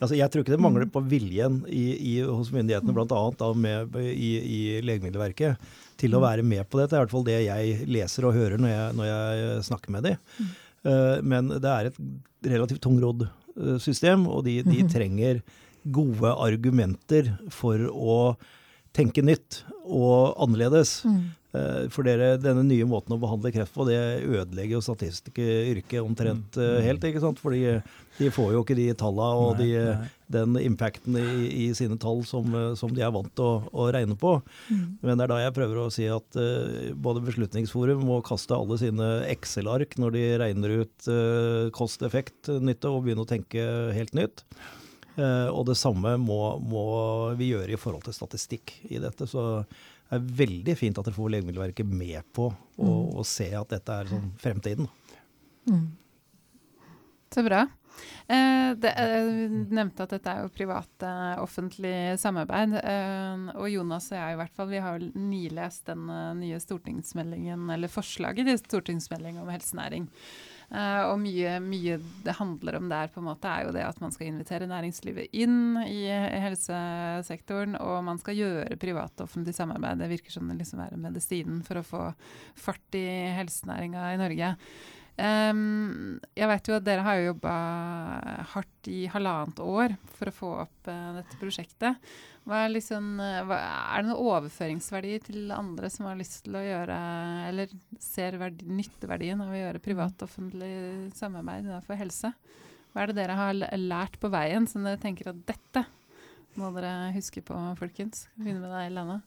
Altså, 0.00 0.14
jeg 0.16 0.30
tror 0.30 0.44
ikke 0.44 0.52
det 0.56 0.60
mangler 0.60 0.86
på 0.86 1.02
viljen 1.08 1.64
i, 1.68 1.96
i, 1.98 2.20
hos 2.20 2.50
myndighetene, 2.52 2.92
bl.a. 2.94 3.06
da 3.06 3.98
i, 4.00 4.78
i 4.78 4.80
Legemiddelverket, 4.82 5.56
til 5.96 6.10
å 6.12 6.20
være 6.20 6.44
med 6.44 6.68
på 6.70 6.78
dette. 6.78 6.90
Det 6.90 6.92
er 6.92 7.00
i 7.00 7.04
hvert 7.06 7.10
fall 7.10 7.24
det 7.24 7.44
jeg 7.46 7.88
leser 7.88 8.24
og 8.24 8.34
hører 8.34 8.58
når 8.58 8.68
jeg, 8.68 8.94
når 8.94 9.04
jeg 9.06 9.62
snakker 9.64 9.90
med 9.90 10.02
dem. 10.04 10.16
Eh, 10.38 10.44
men 11.22 11.50
det 11.60 11.70
er 11.70 11.90
et 11.90 11.98
relativt 12.46 12.82
tungrodd 12.84 13.26
eh, 13.26 13.76
system, 13.82 14.26
og 14.30 14.44
de, 14.46 14.60
de 14.66 14.84
trenger 14.94 15.42
gode 15.90 16.32
argumenter 16.36 17.32
for 17.52 17.86
å 17.88 18.16
tenke 18.96 19.24
nytt 19.24 19.62
og 19.84 20.34
annerledes. 20.40 21.00
Mm. 21.08 21.28
For 21.90 22.06
dere, 22.06 22.36
denne 22.38 22.62
nye 22.62 22.86
måten 22.86 23.16
å 23.16 23.18
behandle 23.18 23.50
kreft 23.50 23.74
på, 23.74 23.82
det 23.88 23.98
ødelegger 24.22 24.76
jo 24.76 24.84
statistikeryrket 24.86 25.98
omtrent 25.98 26.54
mm. 26.54 26.76
helt. 26.86 27.06
ikke 27.08 27.22
sant? 27.24 27.42
Fordi 27.42 27.64
de 28.20 28.28
får 28.30 28.52
jo 28.54 28.60
ikke 28.62 28.76
de 28.78 28.86
tallene 28.98 29.40
og 29.40 29.58
Nei, 29.58 29.66
de, 29.66 29.84
nei. 29.96 30.08
den 30.30 30.58
impacten 30.60 31.16
i, 31.18 31.26
i 31.64 31.68
sine 31.76 31.96
tall 32.00 32.22
som, 32.28 32.46
eh, 32.54 32.72
som 32.78 32.92
de 32.94 33.02
er 33.02 33.12
vant 33.14 33.30
til 33.34 33.46
å, 33.46 33.54
å 33.72 33.88
regne 33.94 34.16
på. 34.20 34.36
Men 34.70 35.16
det 35.16 35.26
er 35.26 35.32
da 35.32 35.40
jeg 35.42 35.56
prøver 35.56 35.80
å 35.82 35.90
si 35.94 36.06
at 36.10 36.38
uh, 36.38 36.90
både 36.94 37.24
Beslutningsforum 37.26 38.04
må 38.06 38.20
kaste 38.26 38.54
alle 38.56 38.78
sine 38.80 39.08
Excel-ark 39.30 39.96
når 40.00 40.16
de 40.16 40.26
regner 40.44 40.76
ut 40.84 41.08
uh, 41.10 41.70
kost-effekt-nytte, 41.74 42.92
og 42.92 43.06
begynne 43.06 43.24
å 43.24 43.30
tenke 43.30 43.64
helt 43.96 44.14
nytt. 44.16 44.44
Eh, 45.16 45.48
og 45.50 45.64
det 45.70 45.78
samme 45.78 46.16
må, 46.20 46.40
må 46.62 46.84
vi 47.38 47.52
gjøre 47.52 47.74
i 47.74 47.80
forhold 47.80 48.06
til 48.06 48.16
statistikk 48.16 48.76
i 48.90 49.00
dette. 49.02 49.26
Så 49.30 49.46
det 49.62 50.18
er 50.18 50.30
veldig 50.42 50.76
fint 50.78 51.00
at 51.00 51.06
dere 51.06 51.16
får 51.16 51.34
Legemiddelverket 51.36 51.90
med 51.90 52.22
på 52.36 52.50
å, 52.50 52.94
å 53.20 53.26
se 53.26 53.50
at 53.56 53.74
dette 53.74 53.98
er 54.02 54.10
sånn 54.10 54.30
fremtiden. 54.40 54.90
Mm. 55.70 55.86
Så 57.30 57.44
bra. 57.46 57.66
Eh, 58.26 58.74
det, 58.78 58.90
eh, 58.90 59.50
nevnte 59.74 60.04
at 60.04 60.12
dette 60.14 60.32
er 60.32 60.44
jo 60.44 60.52
privat-offentlig 60.54 62.18
samarbeid. 62.22 62.76
Eh, 62.78 63.46
og 63.58 63.70
Jonas 63.70 64.10
og 64.12 64.18
jeg 64.18 64.34
i 64.34 64.38
hvert 64.40 64.56
fall, 64.56 64.70
vi 64.70 64.82
har 64.84 65.02
nylest 65.14 65.90
den 65.90 66.06
eh, 66.10 66.30
nye 66.38 66.60
stortingsmeldingen, 66.62 67.68
eller 67.74 67.90
forslaget 67.90 68.46
til 68.46 68.60
stortingsmelding 68.62 69.40
om 69.42 69.50
helsenæring. 69.50 70.06
Eh, 70.70 71.02
og 71.10 71.16
mye, 71.18 71.56
mye 71.64 71.96
det 72.22 72.36
handler 72.38 72.78
om 72.78 72.86
der, 72.92 73.10
på 73.10 73.18
en 73.22 73.26
måte, 73.26 73.50
er 73.50 73.66
jo 73.66 73.74
det 73.74 73.82
at 73.82 73.98
man 74.02 74.14
skal 74.14 74.30
invitere 74.30 74.68
næringslivet 74.70 75.34
inn 75.34 75.80
i 75.82 76.04
helsesektoren, 76.44 77.74
og 77.82 78.04
man 78.06 78.20
skal 78.22 78.38
gjøre 78.38 78.78
privat-offentlig 78.80 79.56
samarbeid. 79.56 79.98
Det 80.02 80.12
virker 80.14 80.36
som 80.36 80.46
det 80.50 80.60
liksom 80.60 80.84
er 80.84 80.94
medisinen 81.00 81.64
for 81.66 81.80
å 81.80 81.86
få 81.86 82.06
fart 82.58 82.98
i 82.98 83.06
helsenæringa 83.34 84.12
i 84.14 84.22
Norge. 84.22 84.54
Ehm, 85.18 86.18
jeg 86.38 86.48
vet 86.48 86.68
jo 86.70 86.76
at 86.76 86.86
dere 86.86 87.04
har 87.04 87.18
jo 87.18 87.30
jobba 87.32 87.54
hardt 88.54 88.90
i 88.90 89.04
halvannet 89.10 89.62
år 89.64 89.96
for 90.16 90.30
å 90.30 90.34
få 90.34 90.50
opp 90.62 90.90
uh, 90.90 91.16
dette 91.18 91.38
prosjektet. 91.40 92.12
Er, 92.50 92.70
liksom, 92.72 93.20
hva, 93.46 93.58
er 93.60 94.00
det 94.00 94.08
noen 94.08 94.30
overføringsverdi 94.32 95.12
til 95.26 95.52
andre 95.54 95.90
som 95.92 96.08
har 96.08 96.16
lyst 96.18 96.40
til 96.46 96.56
å 96.58 96.64
gjøre, 96.64 96.96
eller 97.50 97.70
ser 98.02 98.38
verdi, 98.40 98.66
nytteverdien 98.66 99.42
av 99.44 99.52
å 99.52 99.60
gjøre 99.60 99.82
privat-offentlig 99.84 100.72
samarbeid 101.18 101.68
innenfor 101.68 102.00
helse? 102.00 102.32
Hva 102.90 103.04
er 103.04 103.12
det 103.12 103.20
dere 103.20 103.36
har 103.38 103.54
lært 103.78 104.18
på 104.18 104.32
veien 104.32 104.66
som 104.66 104.82
dere 104.82 104.98
tenker 104.98 105.30
at 105.30 105.44
dette 105.46 105.84
må 106.58 106.72
dere 106.74 107.12
huske 107.14 107.44
på, 107.46 107.54
folkens? 107.78 108.24
Begynne 108.34 108.64
med 108.64 108.74
deg, 108.74 108.90
Lene. 108.96 109.20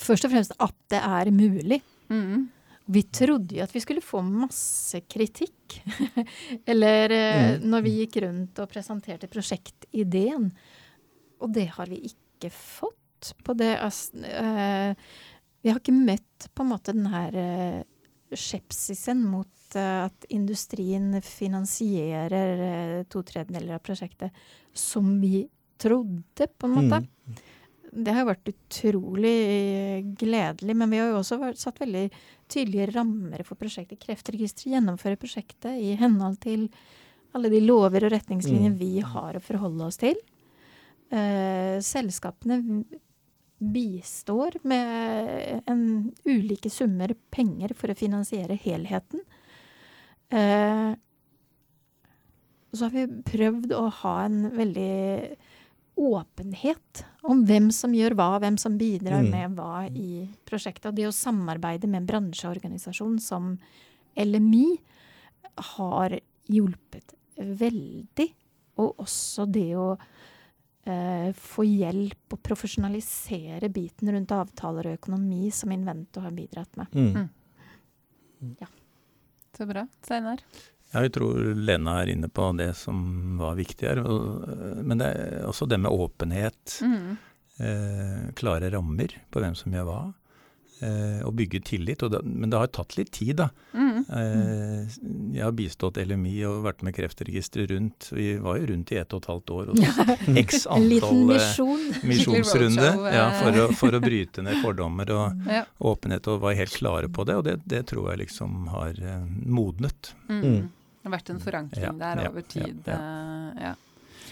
Først 0.00 0.24
og 0.24 0.32
fremst 0.32 0.56
at 0.56 0.76
det 0.94 1.02
er 1.04 1.34
mulig. 1.34 1.82
Mm. 2.08 2.48
Vi 2.90 3.02
trodde 3.14 3.54
jo 3.54 3.62
at 3.62 3.74
vi 3.74 3.82
skulle 3.82 4.02
få 4.02 4.22
masse 4.26 5.02
kritikk. 5.06 5.80
Eller 6.70 7.14
eh, 7.14 7.28
Mm. 7.40 7.68
når 7.70 7.82
vi 7.86 7.92
gikk 8.00 8.16
rundt 8.24 8.58
og 8.62 8.70
presenterte 8.70 9.28
prosjektideen. 9.30 10.50
Og 11.40 11.52
det 11.54 11.68
har 11.76 11.86
vi 11.90 12.02
ikke 12.10 12.50
fått. 12.50 13.34
På 13.44 13.54
det, 13.54 13.74
eh, 13.76 14.94
vi 15.62 15.70
har 15.70 15.78
ikke 15.78 15.94
møtt 15.94 16.48
på 16.54 16.64
en 16.64 16.70
måte 16.72 16.94
den 16.96 17.06
her 17.12 17.34
uh, 17.36 17.82
skepsisen 18.32 19.20
mot 19.28 19.76
uh, 19.76 20.06
at 20.08 20.24
industrien 20.32 21.12
finansierer 21.20 23.04
to 23.12 23.20
tredjedeler 23.28 23.76
av 23.76 23.82
prosjektet 23.84 24.32
som 24.72 25.18
vi 25.20 25.44
trodde, 25.80 26.48
på 26.56 26.66
en 26.68 26.76
måte. 26.78 27.02
Mm. 27.04 27.36
Det 27.90 28.12
har 28.14 28.22
jo 28.22 28.30
vært 28.30 28.50
utrolig 28.52 29.34
eh, 29.50 30.00
gledelig, 30.20 30.76
men 30.78 30.92
vi 30.92 31.00
har 31.00 31.10
jo 31.10 31.20
også 31.20 31.40
vært, 31.40 31.58
satt 31.58 31.80
veldig 31.82 32.06
tydelige 32.50 32.90
rammer 32.94 33.42
for 33.46 33.58
prosjektet. 33.58 33.98
Kreftregisteret 34.02 34.76
gjennomfører 34.76 35.18
prosjektet 35.20 35.78
i 35.82 35.96
henhold 35.98 36.38
til 36.44 36.68
alle 37.34 37.50
de 37.50 37.60
lover 37.62 38.06
og 38.06 38.14
retningslinjer 38.14 38.72
Mm. 38.72 38.78
vi 38.78 39.00
har 39.00 39.36
å 39.38 39.42
forholde 39.42 39.86
oss 39.86 39.98
til. 40.02 40.16
Eh, 41.10 41.78
selskapene 41.82 42.84
bistår 43.60 44.56
med 44.64 45.62
en 45.68 46.12
ulike 46.24 46.70
summer 46.70 47.12
penger 47.30 47.74
for 47.74 47.92
å 47.92 47.98
finansiere 47.98 48.56
helheten. 48.56 49.20
Eh, 50.30 50.94
så 52.72 52.86
har 52.86 52.90
vi 52.94 53.06
prøvd 53.26 53.74
å 53.74 53.88
ha 53.90 54.14
en 54.24 54.44
veldig 54.54 55.36
åpenhet 56.00 57.02
om 57.28 57.42
hvem 57.44 57.68
som 57.74 57.92
gjør 57.94 58.14
hva, 58.16 58.38
hvem 58.40 58.56
som 58.58 58.78
bidrar 58.80 59.20
Mm. 59.22 59.30
med 59.30 59.56
hva 59.58 59.84
i 59.92 60.28
prosjektet. 60.48 60.86
Og 60.88 60.96
det 60.96 61.06
å 61.08 61.12
samarbeide 61.12 61.86
med 61.86 62.02
en 62.02 62.06
bransjeorganisasjon 62.08 63.20
som 63.20 63.58
LMI 64.16 64.78
har 65.76 66.18
hjulpet 66.48 67.14
veldig. 67.36 68.32
Og 68.80 68.96
også 69.04 69.44
det 69.50 69.76
å 69.76 69.98
eh, 70.86 71.32
få 71.36 71.66
hjelp 71.68 72.32
og 72.32 72.42
profesjonalisere 72.42 73.68
biten 73.68 74.08
rundt 74.10 74.32
avtaler 74.32 74.88
og 74.88 74.96
økonomi 74.98 75.50
som 75.52 75.70
Invento 75.70 76.22
har 76.24 76.32
bidratt 76.32 76.76
med. 76.80 76.96
Mm. 76.96 77.28
Så 79.56 79.66
bra. 79.68 79.86
Steinar? 80.02 80.40
Ja, 80.90 81.04
jeg 81.06 81.12
tror 81.14 81.38
Lena 81.54 82.00
er 82.02 82.10
inne 82.10 82.30
på 82.32 82.48
det 82.58 82.72
som 82.78 83.38
var 83.38 83.58
viktig 83.58 83.86
her. 83.86 84.00
Men 84.82 84.98
det 84.98 85.10
er 85.10 85.44
også 85.46 85.68
det 85.70 85.78
med 85.78 85.94
åpenhet. 85.94 86.80
Mm. 86.82 87.12
Eh, 87.60 88.24
klare 88.34 88.72
rammer 88.72 89.14
på 89.30 89.42
hvem 89.42 89.54
som 89.58 89.74
gjør 89.76 89.86
hva. 89.86 90.00
Eh, 90.80 91.20
og 91.28 91.34
bygge 91.36 91.60
tillit. 91.68 92.02
Og 92.02 92.10
det, 92.14 92.22
men 92.24 92.50
det 92.50 92.58
har 92.58 92.70
tatt 92.72 92.96
litt 92.96 93.12
tid, 93.12 93.36
da. 93.42 93.50
Mm. 93.76 94.00
Eh, 94.08 94.94
jeg 95.36 95.44
har 95.44 95.52
bistått 95.56 96.00
LMI 96.00 96.32
og 96.48 96.64
vært 96.64 96.82
med 96.86 96.96
Kreftregisteret 96.96 97.70
rundt. 97.74 98.08
Vi 98.16 98.32
var 98.40 98.58
jo 98.58 98.70
rundt 98.72 98.92
i 98.94 98.98
ett 99.02 99.12
og 99.12 99.20
et 99.22 99.30
halvt 99.30 99.54
år. 99.58 99.70
Og 99.74 99.78
x 100.46 100.64
En 100.72 100.88
liten 100.88 101.06
antall 101.10 101.36
eh, 101.36 101.36
misjon. 101.36 101.86
misjonsrunde 102.14 102.88
eh. 102.88 103.14
ja, 103.18 103.28
for, 103.42 103.60
å, 103.60 103.68
for 103.76 103.98
å 103.98 104.02
bryte 104.02 104.46
ned 104.46 104.58
fordommer 104.64 105.14
og 105.14 105.46
Ja. 105.60 105.64
åpenhet, 105.78 106.26
og 106.30 106.42
var 106.48 106.56
helt 106.56 106.74
klare 106.74 107.12
på 107.12 107.28
det. 107.28 107.38
Og 107.38 107.46
det, 107.46 107.58
det 107.68 107.84
tror 107.92 108.12
jeg 108.12 108.24
liksom 108.24 108.70
har 108.72 108.96
eh, 108.96 109.24
modnet. 109.46 110.14
Mm. 110.32 110.70
Det 111.00 111.08
har 111.08 111.16
vært 111.16 111.30
en 111.32 111.40
forankring 111.40 111.86
Ja, 111.86 111.92
der 111.96 112.26
over 112.28 112.42
ja, 112.44 112.50
tid. 112.52 112.82
ja. 112.84 112.98
eh, 112.98 113.62
ja. 113.70 113.76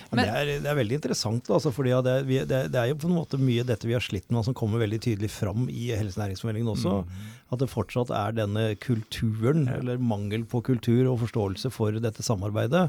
Men, 0.09 0.22
det, 0.22 0.28
er, 0.33 0.50
det, 0.62 0.68
er, 0.70 0.76
veldig 0.78 0.96
interessant, 0.96 1.48
altså, 1.52 1.68
fordi 1.74 1.92
det, 2.04 2.14
det, 2.48 2.61
det, 2.72 2.78
er 2.81 2.87
jo 2.88 2.96
på 3.02 3.11
en 3.11 3.16
måte 3.18 3.40
mye 3.40 3.64
dette 3.68 3.85
vi 3.85 3.92
har 3.92 4.04
slitt 4.04 4.31
med, 4.33 4.40
som 4.46 4.57
kommer 4.57 4.81
veldig 4.81 5.00
tydelig 5.04 5.28
fram 5.35 5.66
i 5.68 5.90
helsenæringsmeldingen 5.92 6.70
også. 6.72 7.02
Mm. 7.04 7.26
At 7.52 7.61
det 7.61 7.68
fortsatt 7.68 8.12
er 8.16 8.38
denne 8.38 8.70
kulturen, 8.81 9.66
eller 9.68 10.00
mangel 10.00 10.46
på 10.48 10.62
kultur 10.64 11.11
og 11.11 11.20
forståelse 11.26 11.72
for 11.74 12.00
dette 12.00 12.24
samarbeidet. 12.24 12.87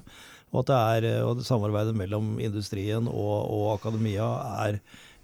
Og 0.54 0.64
at 0.64 0.72
det 0.72 0.80
er, 0.80 1.10
og 1.28 1.44
samarbeidet 1.46 1.98
mellom 2.00 2.38
industrien 2.40 3.12
og, 3.12 3.36
og 3.52 3.68
akademia 3.76 4.30
er 4.70 4.80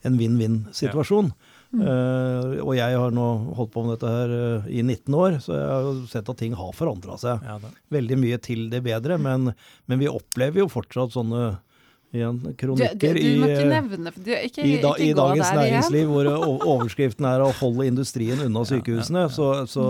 en 0.05 0.19
vinn-vinn-situasjon. 0.19 1.31
Ja. 1.31 1.44
Mm. 1.75 1.83
Uh, 1.83 2.63
og 2.63 2.73
jeg 2.77 2.95
har 3.01 3.13
nå 3.15 3.27
holdt 3.57 3.73
på 3.73 3.83
med 3.83 3.97
dette 3.97 4.11
her 4.11 4.31
uh, 4.31 4.67
i 4.71 4.79
19 4.79 5.17
år, 5.19 5.37
så 5.43 5.57
jeg 5.57 5.69
har 5.73 5.87
jo 5.89 5.93
sett 6.11 6.31
at 6.31 6.39
ting 6.39 6.55
har 6.55 6.71
forandra 6.77 7.19
seg. 7.19 7.43
Ja, 7.43 7.59
Veldig 7.91 8.17
mye 8.21 8.39
til 8.43 8.69
det 8.71 8.79
bedre, 8.85 9.19
men, 9.21 9.51
men, 9.89 10.01
vi 10.01 10.11
opplever 10.11 10.63
jo 10.63 10.71
fortsatt 10.71 11.15
sånne 11.15 11.57
igjen, 12.15 12.37
kronikker 12.55 13.17
du, 13.17 13.19
du, 13.19 13.27
du 13.27 13.41
må 13.41 13.49
ikke 13.51 13.67
nevne, 13.73 14.13
du, 14.15 14.31
ikke, 14.37 14.63
i, 14.63 14.77
da, 14.79 14.93
i 15.03 15.09
Dagens 15.17 15.51
Næringsliv, 15.57 16.13
hvor 16.13 16.29
overskriften 16.75 17.27
er 17.27 17.43
å 17.43 17.51
holde 17.59 17.89
industrien 17.89 18.45
unna 18.45 18.63
sykehusene. 18.69 19.25
Så, 19.35 19.49
så 19.67 19.85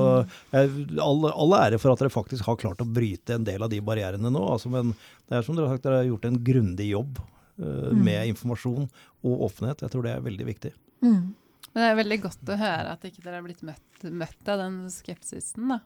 mm. 0.49 0.97
all, 1.05 1.29
all, 1.29 1.55
ære 1.59 1.79
for 1.81 1.93
at 1.93 2.01
dere 2.01 2.13
faktisk 2.13 2.49
har 2.49 2.57
klart 2.61 2.81
å 2.81 2.89
bryte 2.89 3.37
en 3.37 3.45
del 3.45 3.61
av 3.61 3.69
de 3.73 3.81
barrierene 3.85 4.33
nå. 4.33 4.41
Altså, 4.55 4.73
men 4.73 4.95
det 5.29 5.37
er 5.37 5.45
som 5.45 5.57
dere 5.57 5.69
har 5.69 5.77
sagt, 5.77 5.85
dere 5.85 6.01
har 6.01 6.09
gjort 6.09 6.25
en 6.31 6.41
grundig 6.49 6.89
jobb 6.95 7.21
uh, 7.21 7.93
med 7.93 8.33
informasjon 8.33 8.89
og 8.89 9.49
åpenhet. 9.51 9.85
Jeg 9.85 9.93
tror 9.93 10.07
det 10.07 10.15
er 10.15 10.25
veldig 10.25 10.49
viktig. 10.49 10.73
Mm. 11.05 11.35
Men 11.75 11.83
det 11.83 11.89
er 11.91 11.97
veldig 11.99 12.17
godt 12.23 12.53
å 12.53 12.55
høre 12.59 12.91
at 12.95 13.03
ikke 13.09 13.21
dere 13.25 13.41
har 13.41 13.43
blitt 13.43 13.65
møtt, 13.67 14.05
møtt 14.07 14.51
av 14.53 14.61
den 14.63 14.77
skepsisen, 14.93 15.67
da. 15.73 15.81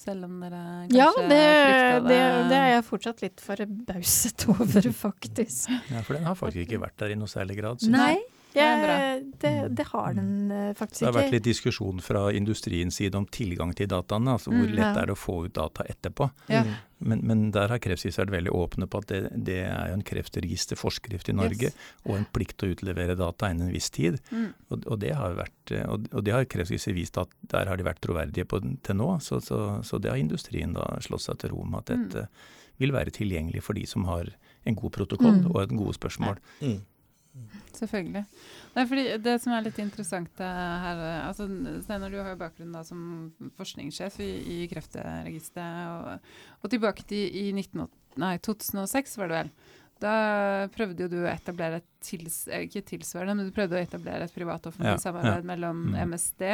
Selv 0.00 0.24
om 0.24 0.36
dere 0.40 0.60
kanskje 0.88 0.96
ja, 0.96 1.08
det, 1.16 1.38
frykta 1.60 2.02
det. 2.06 2.18
Ja, 2.18 2.36
det 2.48 2.58
er 2.58 2.68
jeg 2.74 2.84
fortsatt 2.86 3.22
litt 3.24 3.42
forbauset 3.44 4.44
over, 4.54 4.90
faktisk. 4.96 5.72
Ja, 5.92 6.04
For 6.04 6.16
den 6.16 6.28
har 6.28 6.36
faktisk 6.36 6.62
ikke 6.66 6.80
vært 6.84 6.96
der 7.00 7.12
i 7.12 7.18
noe 7.20 7.28
særlig 7.28 7.56
grad. 7.60 7.84
Nei, 7.92 8.14
det, 8.54 9.24
det, 9.40 9.68
det, 9.78 9.84
har 9.92 10.14
den 10.16 10.50
uh, 10.50 10.70
faktisk 10.74 11.02
ikke. 11.02 11.06
Det 11.06 11.10
har 11.10 11.16
vært 11.16 11.34
litt 11.36 11.46
diskusjon 11.46 12.02
fra 12.02 12.22
industriens 12.34 12.98
side 12.98 13.18
om 13.18 13.26
tilgang 13.30 13.74
til 13.78 13.90
dataene. 13.90 14.36
altså 14.36 14.52
Hvor 14.52 14.66
mm, 14.66 14.74
lett 14.74 14.86
ja. 14.88 15.02
er 15.02 15.10
det 15.10 15.14
å 15.14 15.20
få 15.20 15.36
ut 15.46 15.54
data 15.54 15.86
etterpå. 15.86 16.30
Ja. 16.50 16.64
Mm. 16.66 16.72
Men, 17.00 17.22
men, 17.24 17.44
der 17.54 17.72
har 17.72 17.80
Kreftregisteret 17.80 18.28
vært 18.28 18.36
veldig 18.40 18.52
åpne 18.58 18.88
på 18.90 19.00
at 19.00 19.08
det, 19.08 19.20
det 19.48 19.60
er 19.64 19.88
jo 19.88 19.96
en 19.96 20.04
kreftregisterforskrift 20.04 21.30
i 21.32 21.36
Norge, 21.38 21.70
yes. 21.70 21.88
og 22.04 22.18
en 22.18 22.26
plikt 22.28 22.58
til 22.60 22.68
å 22.68 22.76
utlevere 22.76 23.16
data 23.16 23.48
innen 23.48 23.70
en 23.70 23.74
viss 23.74 23.88
tid. 23.94 24.18
Mm. 24.28 24.50
Og, 24.68 24.76
og, 24.82 24.98
det 25.00 25.14
har 25.16 25.38
vært, 25.38 25.74
og, 25.86 26.10
og 26.12 26.26
det 26.26 26.36
har 26.36 26.50
Kreftregisteret 26.50 26.98
vist 26.98 27.20
at 27.22 27.32
der 27.54 27.70
har 27.70 27.80
de 27.80 27.86
vært 27.86 28.02
troverdige 28.04 28.48
på 28.50 28.60
til 28.60 29.00
nå. 29.00 29.14
Så, 29.24 29.40
så, 29.46 29.80
så 29.86 30.02
det 30.02 30.12
har 30.12 30.20
industrien 30.20 30.76
da 30.76 30.92
slått 31.04 31.24
seg 31.28 31.40
til 31.40 31.54
ro 31.54 31.64
med 31.64 31.84
at 31.84 31.94
mm. 31.94 32.04
dette 32.04 32.26
mm. 32.28 32.54
vil 32.84 32.96
være 32.98 33.16
tilgjengelig 33.16 33.64
for 33.64 33.78
de 33.78 33.86
som 33.88 34.04
har 34.10 34.34
en 34.68 34.76
god 34.76 34.92
protokoll 34.98 35.38
mm. 35.40 35.52
og 35.54 35.62
et 35.64 35.76
gode 35.76 35.96
spørsmål. 35.96 36.40
Ja. 36.60 36.76
Selvfølgelig. 37.76 38.24
Nei, 38.74 38.84
fordi 38.90 39.04
Det 39.22 39.36
som 39.42 39.54
er 39.54 39.64
litt 39.64 39.78
interessant 39.82 40.40
her 40.42 41.02
altså 41.28 41.46
Steinar, 41.84 42.10
du 42.10 42.18
har 42.18 42.32
jo 42.32 42.40
bakgrunn 42.40 42.74
da 42.74 42.82
som 42.86 43.30
forskningssjef 43.58 44.20
i, 44.24 44.30
i 44.54 44.58
Kreftregisteret. 44.70 45.90
Og, 45.94 46.32
og, 46.60 46.70
tilbake 46.72 47.06
til 47.08 47.38
i 47.42 47.50
19, 47.52 47.86
nei, 48.20 48.34
2006, 48.42 49.18
var 49.20 49.30
det 49.30 49.38
vel. 49.38 49.52
Da 50.00 50.12
prøvde 50.72 51.04
jo 51.04 51.10
du 51.12 51.18
å 51.20 51.28
etablere 51.28 51.82
et 51.82 51.88
tils, 52.04 52.46
eh, 52.48 52.64
ikke 52.64 52.86
tilsvarende, 52.88 53.34
men 53.36 53.50
du 53.50 53.56
prøvde 53.56 53.76
å 53.76 53.82
etablere 53.82 54.24
et 54.24 54.32
privat-offentlig 54.32 54.96
ja, 54.96 55.02
samarbeid 55.02 55.42
ja. 55.42 55.48
mellom 55.50 55.82
mm. 55.90 55.98
MSD 56.08 56.46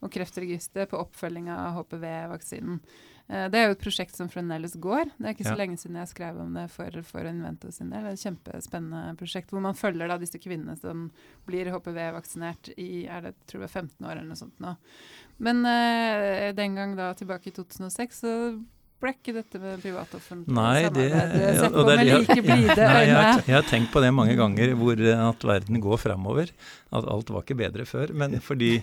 og 0.00 0.12
Kreftregisteret 0.14 0.90
på 0.92 1.02
oppfølging 1.02 1.50
av 1.52 1.76
HPV-vaksinen. 1.76 2.80
Eh, 3.28 3.46
det 3.50 3.58
er 3.58 3.66
jo 3.66 3.74
et 3.74 3.82
prosjekt 3.82 4.14
som 4.18 4.28
fremdeles 4.30 4.76
går. 4.82 5.10
Det 5.16 5.26
er 5.26 5.34
ikke 5.34 5.48
så 5.48 5.56
lenge 5.58 5.80
siden 5.80 5.98
jeg 5.98 6.12
skrev 6.12 6.38
om 6.44 6.54
det 6.54 6.68
for, 6.74 7.00
for 7.08 7.26
Invento 7.26 7.72
sin 7.74 7.90
del. 7.90 8.06
Det 8.06 8.12
er 8.12 8.18
et 8.18 8.26
kjempespennende 8.28 9.16
prosjekt 9.18 9.50
hvor 9.54 9.64
man 9.64 9.78
følger 9.78 10.10
da 10.10 10.20
disse 10.22 10.40
kvinnene 10.42 10.76
som 10.78 11.08
blir 11.48 11.72
HPV-vaksinert 11.74 12.72
i 12.78 13.06
er 13.10 13.28
det, 13.28 13.34
tror 13.50 13.66
jeg 13.66 13.74
15 13.74 14.06
år 14.06 14.14
eller 14.14 14.30
noe 14.30 14.38
sånt 14.38 14.62
nå. 14.62 14.76
Men 15.42 15.66
uh, 15.66 16.48
den 16.56 16.78
gang 16.78 16.94
da 16.96 17.10
tilbake 17.18 17.50
i 17.50 17.56
2006 17.56 18.22
så 18.22 18.32
ble 19.02 19.12
ikke 19.12 19.34
dette 19.36 19.58
med 19.60 19.82
privat-offentlig 19.82 20.56
samarbeid 20.56 21.58
sett 21.60 21.74
på 21.74 21.82
med 21.84 22.00
like 22.08 22.36
blide 22.46 22.76
øyne? 22.86 23.02
Jeg 23.04 23.42
jeg 23.50 23.56
har 23.58 23.66
tenkt 23.68 23.90
på 23.92 24.00
det 24.00 24.12
mange 24.16 24.36
ganger, 24.38 24.72
hvor 24.78 25.02
at 25.12 25.44
verden 25.50 25.82
går 25.84 26.00
framover. 26.00 26.52
At 26.94 27.08
alt 27.12 27.32
var 27.34 27.44
ikke 27.44 27.58
bedre 27.60 27.84
før. 27.88 28.14
Men 28.16 28.38
fordi 28.40 28.78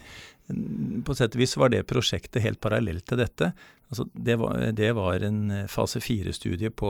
på 1.05 1.15
sett 1.15 1.37
og 1.37 1.39
vis 1.39 1.55
var 1.55 1.71
det 1.71 1.85
prosjektet 1.87 2.43
helt 2.43 2.59
parallelt 2.63 3.05
til 3.07 3.21
dette. 3.21 3.53
Altså 3.93 4.07
det, 4.13 4.35
var, 4.41 4.57
det, 4.73 4.89
var, 4.97 5.23
en 5.23 5.39
eh, 5.53 5.67
fase 5.69 6.01
fire-studie 6.01 6.71
på 6.73 6.89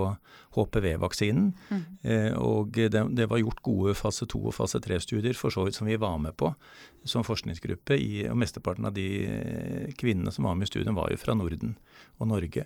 HPV-vaksinen. 0.55 1.51
Mm. 1.69 1.83
Eh, 2.01 2.31
og 2.39 2.71
det, 2.77 3.03
det, 3.17 3.27
var 3.29 3.41
gjort 3.41 3.61
gode 3.65 3.95
fase 3.99 4.25
to- 4.31 4.45
og 4.47 4.55
fase 4.55 4.79
tre-studier 4.83 5.35
for 5.37 5.53
så 5.53 5.65
vidt 5.67 5.77
som 5.77 5.89
vi 5.89 5.99
var 5.99 6.17
med 6.23 6.37
på 6.39 6.53
som 7.03 7.25
forskningsgruppe. 7.27 7.99
I, 7.99 8.25
og 8.31 8.39
Mesteparten 8.39 8.87
av 8.87 8.95
de 8.95 9.07
eh, 9.27 9.93
kvinnene 9.99 10.31
som 10.31 10.47
var 10.47 10.55
med 10.55 10.69
i 10.69 10.73
studien, 10.73 10.95
var 10.95 11.11
jo 11.11 11.19
fra 11.19 11.35
Norden 11.37 11.75
og 12.17 12.31
Norge. 12.31 12.65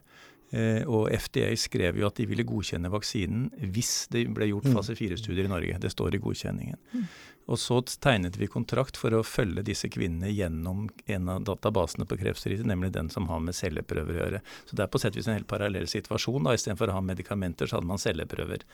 Eh, 0.56 0.84
og 0.88 1.10
FDA 1.12 1.50
skrev 1.60 1.98
jo 2.00 2.08
at 2.08 2.22
de 2.22 2.28
ville 2.30 2.46
godkjenne 2.48 2.92
vaksinen 2.94 3.50
hvis 3.74 4.06
det 4.14 4.22
ble 4.32 4.48
gjort 4.54 4.70
mm. 4.70 4.78
fase 4.78 4.96
fire-studier 4.96 5.50
i 5.50 5.52
Norge. 5.52 5.82
Det 5.82 5.92
står 5.92 6.16
i 6.16 6.22
godkjenningen. 6.24 6.80
Mm. 6.94 7.10
Og 7.48 7.60
så 7.62 7.80
tegnet 8.04 8.38
vi 8.40 8.50
kontrakt 8.52 9.00
for 9.00 9.16
å 9.16 9.24
følge 9.24 9.64
disse 9.70 9.90
kvinnene 9.92 10.34
gjennom 10.34 10.88
en 11.08 11.32
av 11.32 11.44
databasene 11.48 12.08
på 12.08 12.20
Kreftregisteret, 12.20 12.68
nemlig 12.68 12.92
den 12.96 13.12
som 13.14 13.30
har 13.32 13.44
med 13.44 13.56
celleprøver 13.56 14.14
å 14.14 14.22
gjøre. 14.22 14.46
Så 14.68 14.76
det 14.76 14.84
er 14.84 14.92
på 14.92 15.02
sett 15.02 15.16
og 15.16 15.22
vis 15.22 15.30
en 15.32 15.40
helt 15.40 15.50
parallell 15.52 15.88
situasjon. 15.88 16.44
da, 16.44 16.56
Istedenfor 16.58 16.92
å 16.92 16.98
ha 17.00 17.04
medikamenter, 17.14 17.70
så 17.70 17.80
hadde 17.80 17.92
man 17.94 18.04
celleprøver. 18.04 18.68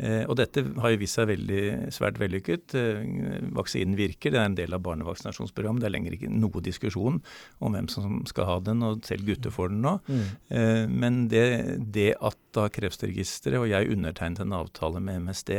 Eh, 0.00 0.22
og 0.24 0.36
dette 0.40 0.64
har 0.80 0.92
jo 0.92 1.00
vist 1.02 1.18
seg 1.18 1.28
veldig, 1.28 1.62
svært 1.92 2.20
vellykket. 2.20 2.76
Eh, 2.78 3.02
vaksinen 3.56 3.96
virker, 3.98 4.32
det 4.32 4.40
er 4.40 4.48
en 4.48 4.56
del 4.58 4.76
av 4.76 4.84
barnevaksinasjonsprogrammet. 4.86 5.84
Det 5.84 5.90
er 5.90 5.94
lenger 5.96 6.16
ikke 6.16 6.32
noe 6.32 6.64
diskusjon 6.64 7.20
om 7.60 7.76
hvem 7.76 7.90
som 7.92 8.22
skal 8.28 8.48
ha 8.48 8.58
den, 8.64 8.84
og 8.86 9.04
selv 9.08 9.28
gutter 9.28 9.52
får 9.54 9.72
den 9.74 9.82
nå. 9.84 9.98
Mm. 10.08 10.24
Eh, 10.56 10.84
men 10.92 11.20
det, 11.32 11.44
det, 11.94 12.12
at 12.20 12.40
da 12.56 12.68
Kreftregisteret 12.72 13.60
og 13.60 13.68
jeg 13.70 13.90
undertegnet 13.92 14.42
en 14.44 14.56
avtale 14.56 15.02
med 15.04 15.22
MSD 15.26 15.52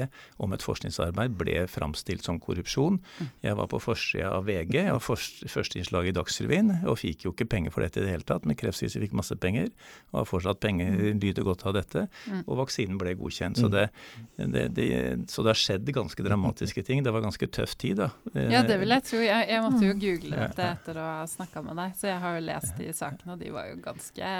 om 0.44 0.54
et 0.56 0.66
forskningsarbeid, 0.66 1.38
ble 1.40 1.66
framstilt 1.72 2.26
som 2.26 2.40
korrupsjon. 2.44 3.00
Mm. 3.00 3.32
Jeg 3.48 3.60
var 3.60 3.72
på 3.72 3.82
forsida 3.84 4.34
av 4.38 4.48
VG, 4.50 4.78
jeg 4.80 4.98
var 4.98 5.04
førsteinnslag 5.04 6.10
i 6.10 6.16
Dagsrevyen, 6.16 6.74
og 6.90 7.00
fikk 7.02 7.28
jo 7.28 7.34
ikke 7.36 7.50
penger 7.50 7.74
for 7.74 7.86
dette 7.86 8.02
i 8.02 8.06
det 8.06 8.14
hele 8.16 8.28
tatt. 8.28 8.48
Men 8.50 8.60
Kreftregisteret 8.60 9.08
fikk 9.08 9.18
masse 9.18 9.38
penger, 9.42 9.72
og 10.12 10.24
har 10.24 10.30
fortsatt 10.30 10.62
penger, 10.64 10.94
mm. 10.94 11.24
lyder 11.24 11.48
godt 11.48 11.66
av 11.70 11.78
dette. 11.80 12.08
Og 12.44 12.58
vaksinen 12.62 13.00
ble 13.02 13.16
godkjent. 13.20 13.60
Så 13.60 13.70
det 13.72 13.88
det, 14.36 14.68
det, 14.68 15.20
så 15.30 15.44
det 15.44 15.54
har 15.54 15.60
skjedd 15.60 15.90
ganske 15.94 16.24
dramatiske 16.26 16.84
ting. 16.84 17.04
Det 17.04 17.12
var 17.14 17.24
ganske 17.26 17.48
tøff 17.48 17.76
tid, 17.80 18.02
da. 18.02 18.10
Ja, 18.34 18.64
det 18.66 18.80
vil 18.82 18.94
jeg 18.96 19.06
tro. 19.08 19.22
Jeg, 19.24 19.50
jeg 19.50 19.64
måtte 19.66 19.86
jo 19.86 19.98
google 20.00 20.40
dette 20.40 20.70
etter 20.70 21.00
å 21.00 21.08
ha 21.08 21.28
snakka 21.30 21.64
med 21.66 21.80
deg, 21.82 21.96
så 22.00 22.10
jeg 22.10 22.22
har 22.24 22.38
jo 22.38 22.46
lest 22.48 22.80
de 22.80 22.90
sakene, 22.96 23.36
og 23.36 23.44
de 23.44 23.54
var 23.54 23.70
jo 23.70 23.78
ganske 23.84 24.34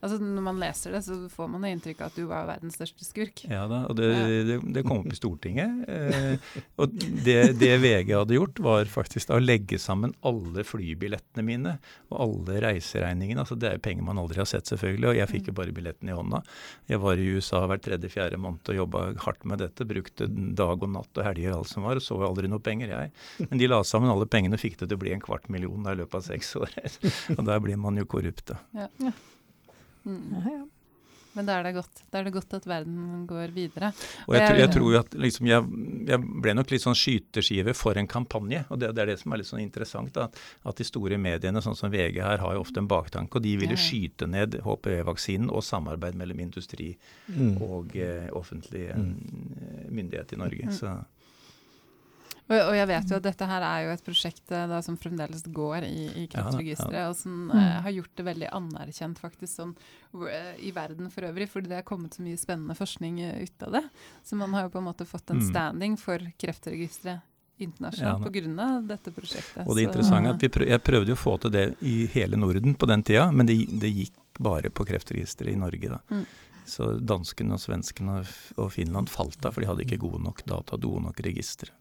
Altså 0.00 0.18
Når 0.20 0.44
man 0.44 0.60
leser 0.60 0.94
det, 0.94 1.02
så 1.06 1.16
får 1.32 1.48
man 1.52 1.64
inntrykk 1.68 2.02
av 2.02 2.10
at 2.10 2.18
du 2.18 2.24
var 2.28 2.48
verdens 2.48 2.76
største 2.78 3.06
skurk. 3.06 3.44
Ja 3.48 3.64
da, 3.70 3.82
og 3.90 3.96
det, 3.98 4.10
det, 4.48 4.58
det 4.76 4.84
kom 4.86 5.02
opp 5.02 5.12
i 5.12 5.18
Stortinget. 5.18 5.86
Eh, 5.88 6.60
og 6.82 6.94
det, 6.96 7.38
det, 7.60 7.72
VG 7.82 8.12
hadde 8.12 8.36
gjort, 8.36 8.60
var 8.64 8.90
faktisk 8.90 9.32
å 9.34 9.40
legge 9.42 9.78
sammen 9.82 10.14
alle 10.26 10.64
flybillettene 10.66 11.44
mine 11.46 11.76
og 12.10 12.18
alle 12.26 12.60
reiseregningene. 12.66 13.42
Altså 13.44 13.58
Det 13.58 13.70
er 13.70 13.82
penger 13.82 14.06
man 14.06 14.20
aldri 14.22 14.42
har 14.42 14.50
sett, 14.50 14.68
selvfølgelig, 14.70 15.10
og 15.12 15.20
jeg 15.20 15.32
fikk 15.32 15.50
jo 15.50 15.56
bare 15.60 15.74
billetten 15.76 16.10
i 16.10 16.16
hånda. 16.16 16.42
Jeg 16.90 17.02
var 17.02 17.20
i 17.20 17.28
USA 17.36 17.62
hver 17.68 17.82
tredje-fjerde 17.84 18.40
måned 18.40 18.72
og 18.72 18.80
jobba 18.80 19.06
hardt 19.24 19.46
med 19.48 19.62
dette. 19.64 19.88
Brukte 19.88 20.28
dag 20.28 20.76
og 20.76 20.92
natt 20.92 21.22
og 21.22 21.26
helger 21.26 21.54
og 21.54 21.62
alt 21.62 21.72
som 21.72 21.86
var, 21.86 22.00
og 22.00 22.04
så 22.04 22.18
aldri 22.26 22.50
noe 22.50 22.62
penger, 22.62 22.92
jeg. 22.92 23.14
Men 23.46 23.62
de 23.62 23.70
la 23.70 23.82
sammen 23.86 24.12
alle 24.12 24.28
pengene 24.30 24.58
og 24.58 24.62
fikk 24.62 24.80
det 24.80 24.90
til 24.90 24.98
å 24.98 25.04
bli 25.04 25.14
en 25.14 25.22
kvart 25.22 25.48
million 25.52 25.88
i 25.88 25.96
løpet 25.98 26.20
av 26.20 26.26
seks 26.26 26.52
år. 26.60 26.76
og 27.38 27.46
der 27.46 27.62
blir 27.64 27.80
man 27.80 27.98
jo 28.00 28.06
korrupt, 28.08 28.52
da. 28.52 28.60
Ja. 28.76 29.14
Ja. 30.06 30.16
Mm. 30.16 30.32
Ja, 30.38 30.56
ja. 30.60 30.64
Men 31.36 31.44
da 31.44 31.58
er, 31.58 31.66
det 31.66 31.74
godt, 31.76 31.98
da 32.08 32.20
er 32.20 32.28
det 32.28 32.32
godt 32.32 32.54
at 32.56 32.66
verden 32.68 33.26
går 33.28 33.50
videre. 33.52 33.90
Og 34.24 34.38
jeg, 34.38 34.44
jeg, 34.46 34.60
jeg 34.62 34.70
tror 34.72 34.92
jo 34.94 35.00
at 35.02 35.16
liksom 35.20 35.48
jeg, 35.50 35.66
jeg, 36.08 36.28
ble 36.46 36.54
nok 36.56 36.72
litt 36.72 36.84
sånn 36.84 36.96
skyteskive 36.96 37.74
for 37.76 38.00
en 38.00 38.08
kampanje. 38.08 38.62
og 38.72 38.80
Det, 38.80 38.88
det 38.96 39.02
er 39.04 39.10
det 39.12 39.18
som 39.20 39.34
er 39.34 39.42
litt 39.42 39.50
sånn 39.50 39.60
interessant. 39.60 40.16
At, 40.22 40.38
at, 40.64 40.78
de 40.80 40.86
store 40.88 41.18
mediene, 41.20 41.60
sånn 41.64 41.76
som 41.76 41.92
VG 41.92 42.22
her, 42.24 42.40
har 42.40 42.56
jo 42.56 42.62
ofte 42.64 42.80
en 42.80 42.88
baktanke. 42.88 43.36
Og 43.36 43.44
de 43.44 43.52
ville 43.60 43.76
skyte 43.80 44.30
ned 44.32 44.56
HPV-vaksinen 44.64 45.52
og 45.52 45.66
samarbeid 45.66 46.16
mellom 46.16 46.40
industri 46.46 46.94
mm. 47.28 47.52
og 47.68 47.92
eh, 48.00 48.30
offentlig 48.32 48.86
mm. 48.96 49.12
myndighet 49.92 50.32
i 50.32 50.40
Norge. 50.40 50.70
Mm. 50.70 50.76
Så 50.78 50.94
og, 52.46 52.56
og, 52.56 52.72
jeg 52.78 52.88
vet 52.90 53.10
jo 53.10 53.18
at 53.18 53.26
dette 53.26 53.48
her 53.50 53.66
er 53.66 53.84
jo 53.84 53.92
et 53.96 54.04
prosjekt 54.06 54.52
eh, 54.54 54.66
da, 54.70 54.80
som 54.84 54.98
fremdeles 55.00 55.44
går 55.54 55.86
i, 55.88 56.02
i 56.22 56.26
Kreftregisteret, 56.30 56.94
ja, 56.94 57.04
ja. 57.06 57.12
og 57.12 57.18
som 57.18 57.50
uh, 57.50 57.78
har 57.84 57.94
gjort 57.94 58.12
det 58.18 58.26
veldig 58.28 58.50
anerkjent 58.54 59.22
faktisk 59.22 59.52
sånn 59.52 59.72
uh, 59.74 60.52
i 60.62 60.72
verden 60.76 61.10
for 61.12 61.26
øvrig, 61.26 61.48
fordi 61.50 61.72
det 61.72 61.80
er 61.80 61.88
kommet 61.88 62.14
så 62.14 62.26
mye 62.26 62.38
spennende 62.40 62.78
forskning 62.78 63.22
ut 63.42 63.66
av 63.66 63.78
det. 63.78 63.86
Så 64.26 64.38
man 64.38 64.54
har 64.54 64.68
jo 64.68 64.74
på 64.76 64.82
en 64.82 64.90
måte 64.90 65.08
fått 65.08 65.34
en 65.34 65.42
mm. 65.42 65.48
standing 65.50 65.98
for 66.00 66.22
Kreftregisteret 66.38 67.24
internasjonalt 67.58 68.36
ja, 68.36 68.42
pga. 68.42 68.66
dette 68.84 69.12
prosjektet. 69.16 69.62
Og 69.64 69.76
det 69.76 69.86
interessante 69.86 70.28
er 70.28 70.36
at 70.36 70.52
prøv, 70.52 70.68
Jeg 70.68 70.82
prøvde 70.84 71.12
jo 71.12 71.16
å 71.16 71.20
få 71.20 71.36
til 71.40 71.54
det 71.54 71.66
i 71.80 71.94
hele 72.12 72.36
Norden 72.36 72.76
på 72.76 72.88
den 72.90 73.04
tida, 73.06 73.30
men 73.32 73.48
det, 73.48 73.56
det 73.80 73.92
gikk 73.94 74.18
bare 74.38 74.70
på 74.70 74.84
Kreftregisteret 74.84 75.54
i 75.54 75.60
Norge. 75.60 75.96
da. 75.96 76.02
Mm. 76.12 76.26
Så 76.66 76.90
danskene 76.98 77.56
og 77.56 77.62
svenskene 77.62 78.20
og, 78.20 78.30
og 78.60 78.70
Finland 78.74 79.10
falt 79.12 79.38
av, 79.44 79.54
for 79.54 79.62
de 79.62 79.70
hadde 79.70 79.86
ikke 79.86 80.02
gode 80.02 80.20
nok 80.24 80.42
data, 80.44 80.76
gode 80.76 81.04
nok 81.06 81.22
registre. 81.24 81.72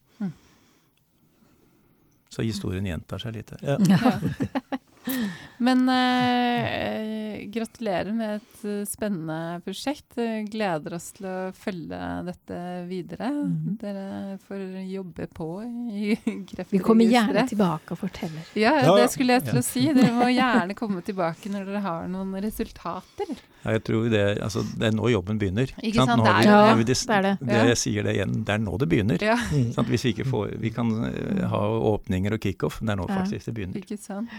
Så 2.29 2.43
historien 2.43 2.85
gjentar 2.89 3.21
seg 3.21 3.35
litt 3.37 3.53
her. 3.55 3.79
Ja. 3.85 4.11
Men 5.57 5.87
eh, 5.89 7.45
gratulerer 7.47 8.11
med 8.15 8.35
et 8.41 8.65
eh, 8.67 8.81
spennende 8.89 9.61
prosjekt. 9.65 10.17
Eh, 10.19 10.43
Gleder 10.51 10.95
oss 10.97 11.11
til 11.15 11.27
å 11.29 11.35
følge 11.55 11.99
dette 12.27 12.57
videre. 12.89 13.29
Mm. 13.31 13.77
Dere 13.81 14.05
får 14.47 14.63
jobbe 14.89 15.27
på 15.35 15.47
i 15.63 16.15
Kreftregisteret. 16.23 16.73
Vi 16.73 16.81
kommer 16.83 17.07
gjerne 17.09 17.45
tilbake 17.49 17.95
og 17.95 18.01
forteller. 18.03 18.49
Ja, 18.59 18.73
det 18.97 19.07
skulle 19.13 19.37
jeg 19.37 19.45
til 19.49 19.61
å 19.61 19.65
si. 19.65 19.85
Dere 19.95 20.11
må 20.15 20.27
gjerne 20.33 20.75
komme 20.77 21.03
tilbake 21.07 21.51
når 21.53 21.69
dere 21.71 21.83
har 21.85 22.09
noen 22.11 22.35
resultater. 22.43 23.31
Ja, 23.65 23.75
jeg 23.77 23.85
tror 23.87 24.09
det, 24.13 24.23
altså, 24.45 24.61
det 24.77 24.91
er 24.91 24.97
nå 24.97 25.07
jobben 25.09 25.39
begynner. 25.41 25.71
Ikke 25.81 26.03
sant, 26.05 26.19
Nå 26.21 26.25
har 26.27 26.27
det 26.27 26.35
er 26.35 26.41
vi- 26.41 26.51
ja, 26.51 26.65
har 26.69 26.75
vi 26.77 26.83
Det 26.85 26.97
er 27.09 27.21
det. 27.25 27.37
det 27.41 27.55
Ja. 27.55 27.63
jeg 27.71 27.77
sier 27.81 28.03
det 28.05 28.13
igjen, 28.15 28.35
det 28.45 28.53
er 28.53 28.59
nå 28.61 28.77
det 28.77 28.89
begynner. 28.91 29.21
Ja. 29.23 29.37
Sant? 29.73 29.87
Hvis 29.89 30.03
vi 30.05 30.13
ikke 30.13 30.27
får 30.29 30.51
Vi 30.61 30.69
kan 30.75 30.91
eh, 31.09 31.47
ha 31.49 31.63
åpninger 31.95 32.33
og 32.33 32.39
kickoff, 32.41 32.79
det 32.81 32.89
er 32.93 32.95
nå 32.99 33.07
Ja. 33.09 33.17
faktisk 33.23 33.45
det 33.45 33.53
begynner. 33.55 33.81
ikke 33.81 33.97
sant. 33.97 34.29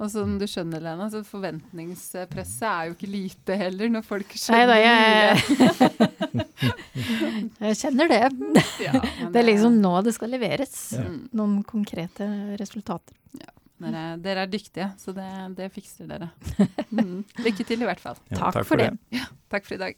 Og 0.00 0.08
som 0.08 0.38
du 0.40 0.46
skjønner, 0.48 0.80
Lena, 0.80 1.10
så 1.12 1.20
forventningspresset 1.28 2.62
er 2.64 2.86
jo 2.88 2.94
ikke 2.96 3.08
lite 3.12 3.56
heller, 3.60 3.90
når 3.92 4.06
folk 4.06 4.30
Nei 4.32 4.40
skjønner 4.40 4.70
da, 4.70 4.76
jeg, 4.80 5.34
jeg 7.66 7.78
kjenner 7.82 8.08
det. 8.08 8.20
Ja, 8.86 8.94
Det 9.32 9.42
er 9.42 9.46
liksom 9.46 9.76
nå 9.82 9.92
det 10.06 10.14
skal 10.16 10.32
leveres. 10.32 10.74
Ja. 10.96 11.04
Mm. 11.04 11.18
Noen 11.36 11.58
konkrete 11.68 12.30
resultater. 12.60 13.16
Dere, 13.80 14.00
dere 14.20 14.42
er 14.44 14.50
dyktige, 14.52 14.90
så 15.00 15.12
det, 15.16 15.28
det 15.56 15.70
fikser 15.76 16.08
dere. 16.10 16.30
Mm. 16.90 17.20
Lykke 17.44 17.62
til 17.64 17.84
i 17.84 17.86
hvert 17.86 18.00
fall. 18.02 18.16
Ja, 18.32 18.40
Takk 18.40 18.56
takk 18.56 18.64
for 18.66 18.74
for 18.74 18.80
det. 18.82 18.88
det. 19.14 19.20
Takk 19.52 19.68
for 19.68 19.76
i 19.76 19.78
dag. 19.78 19.94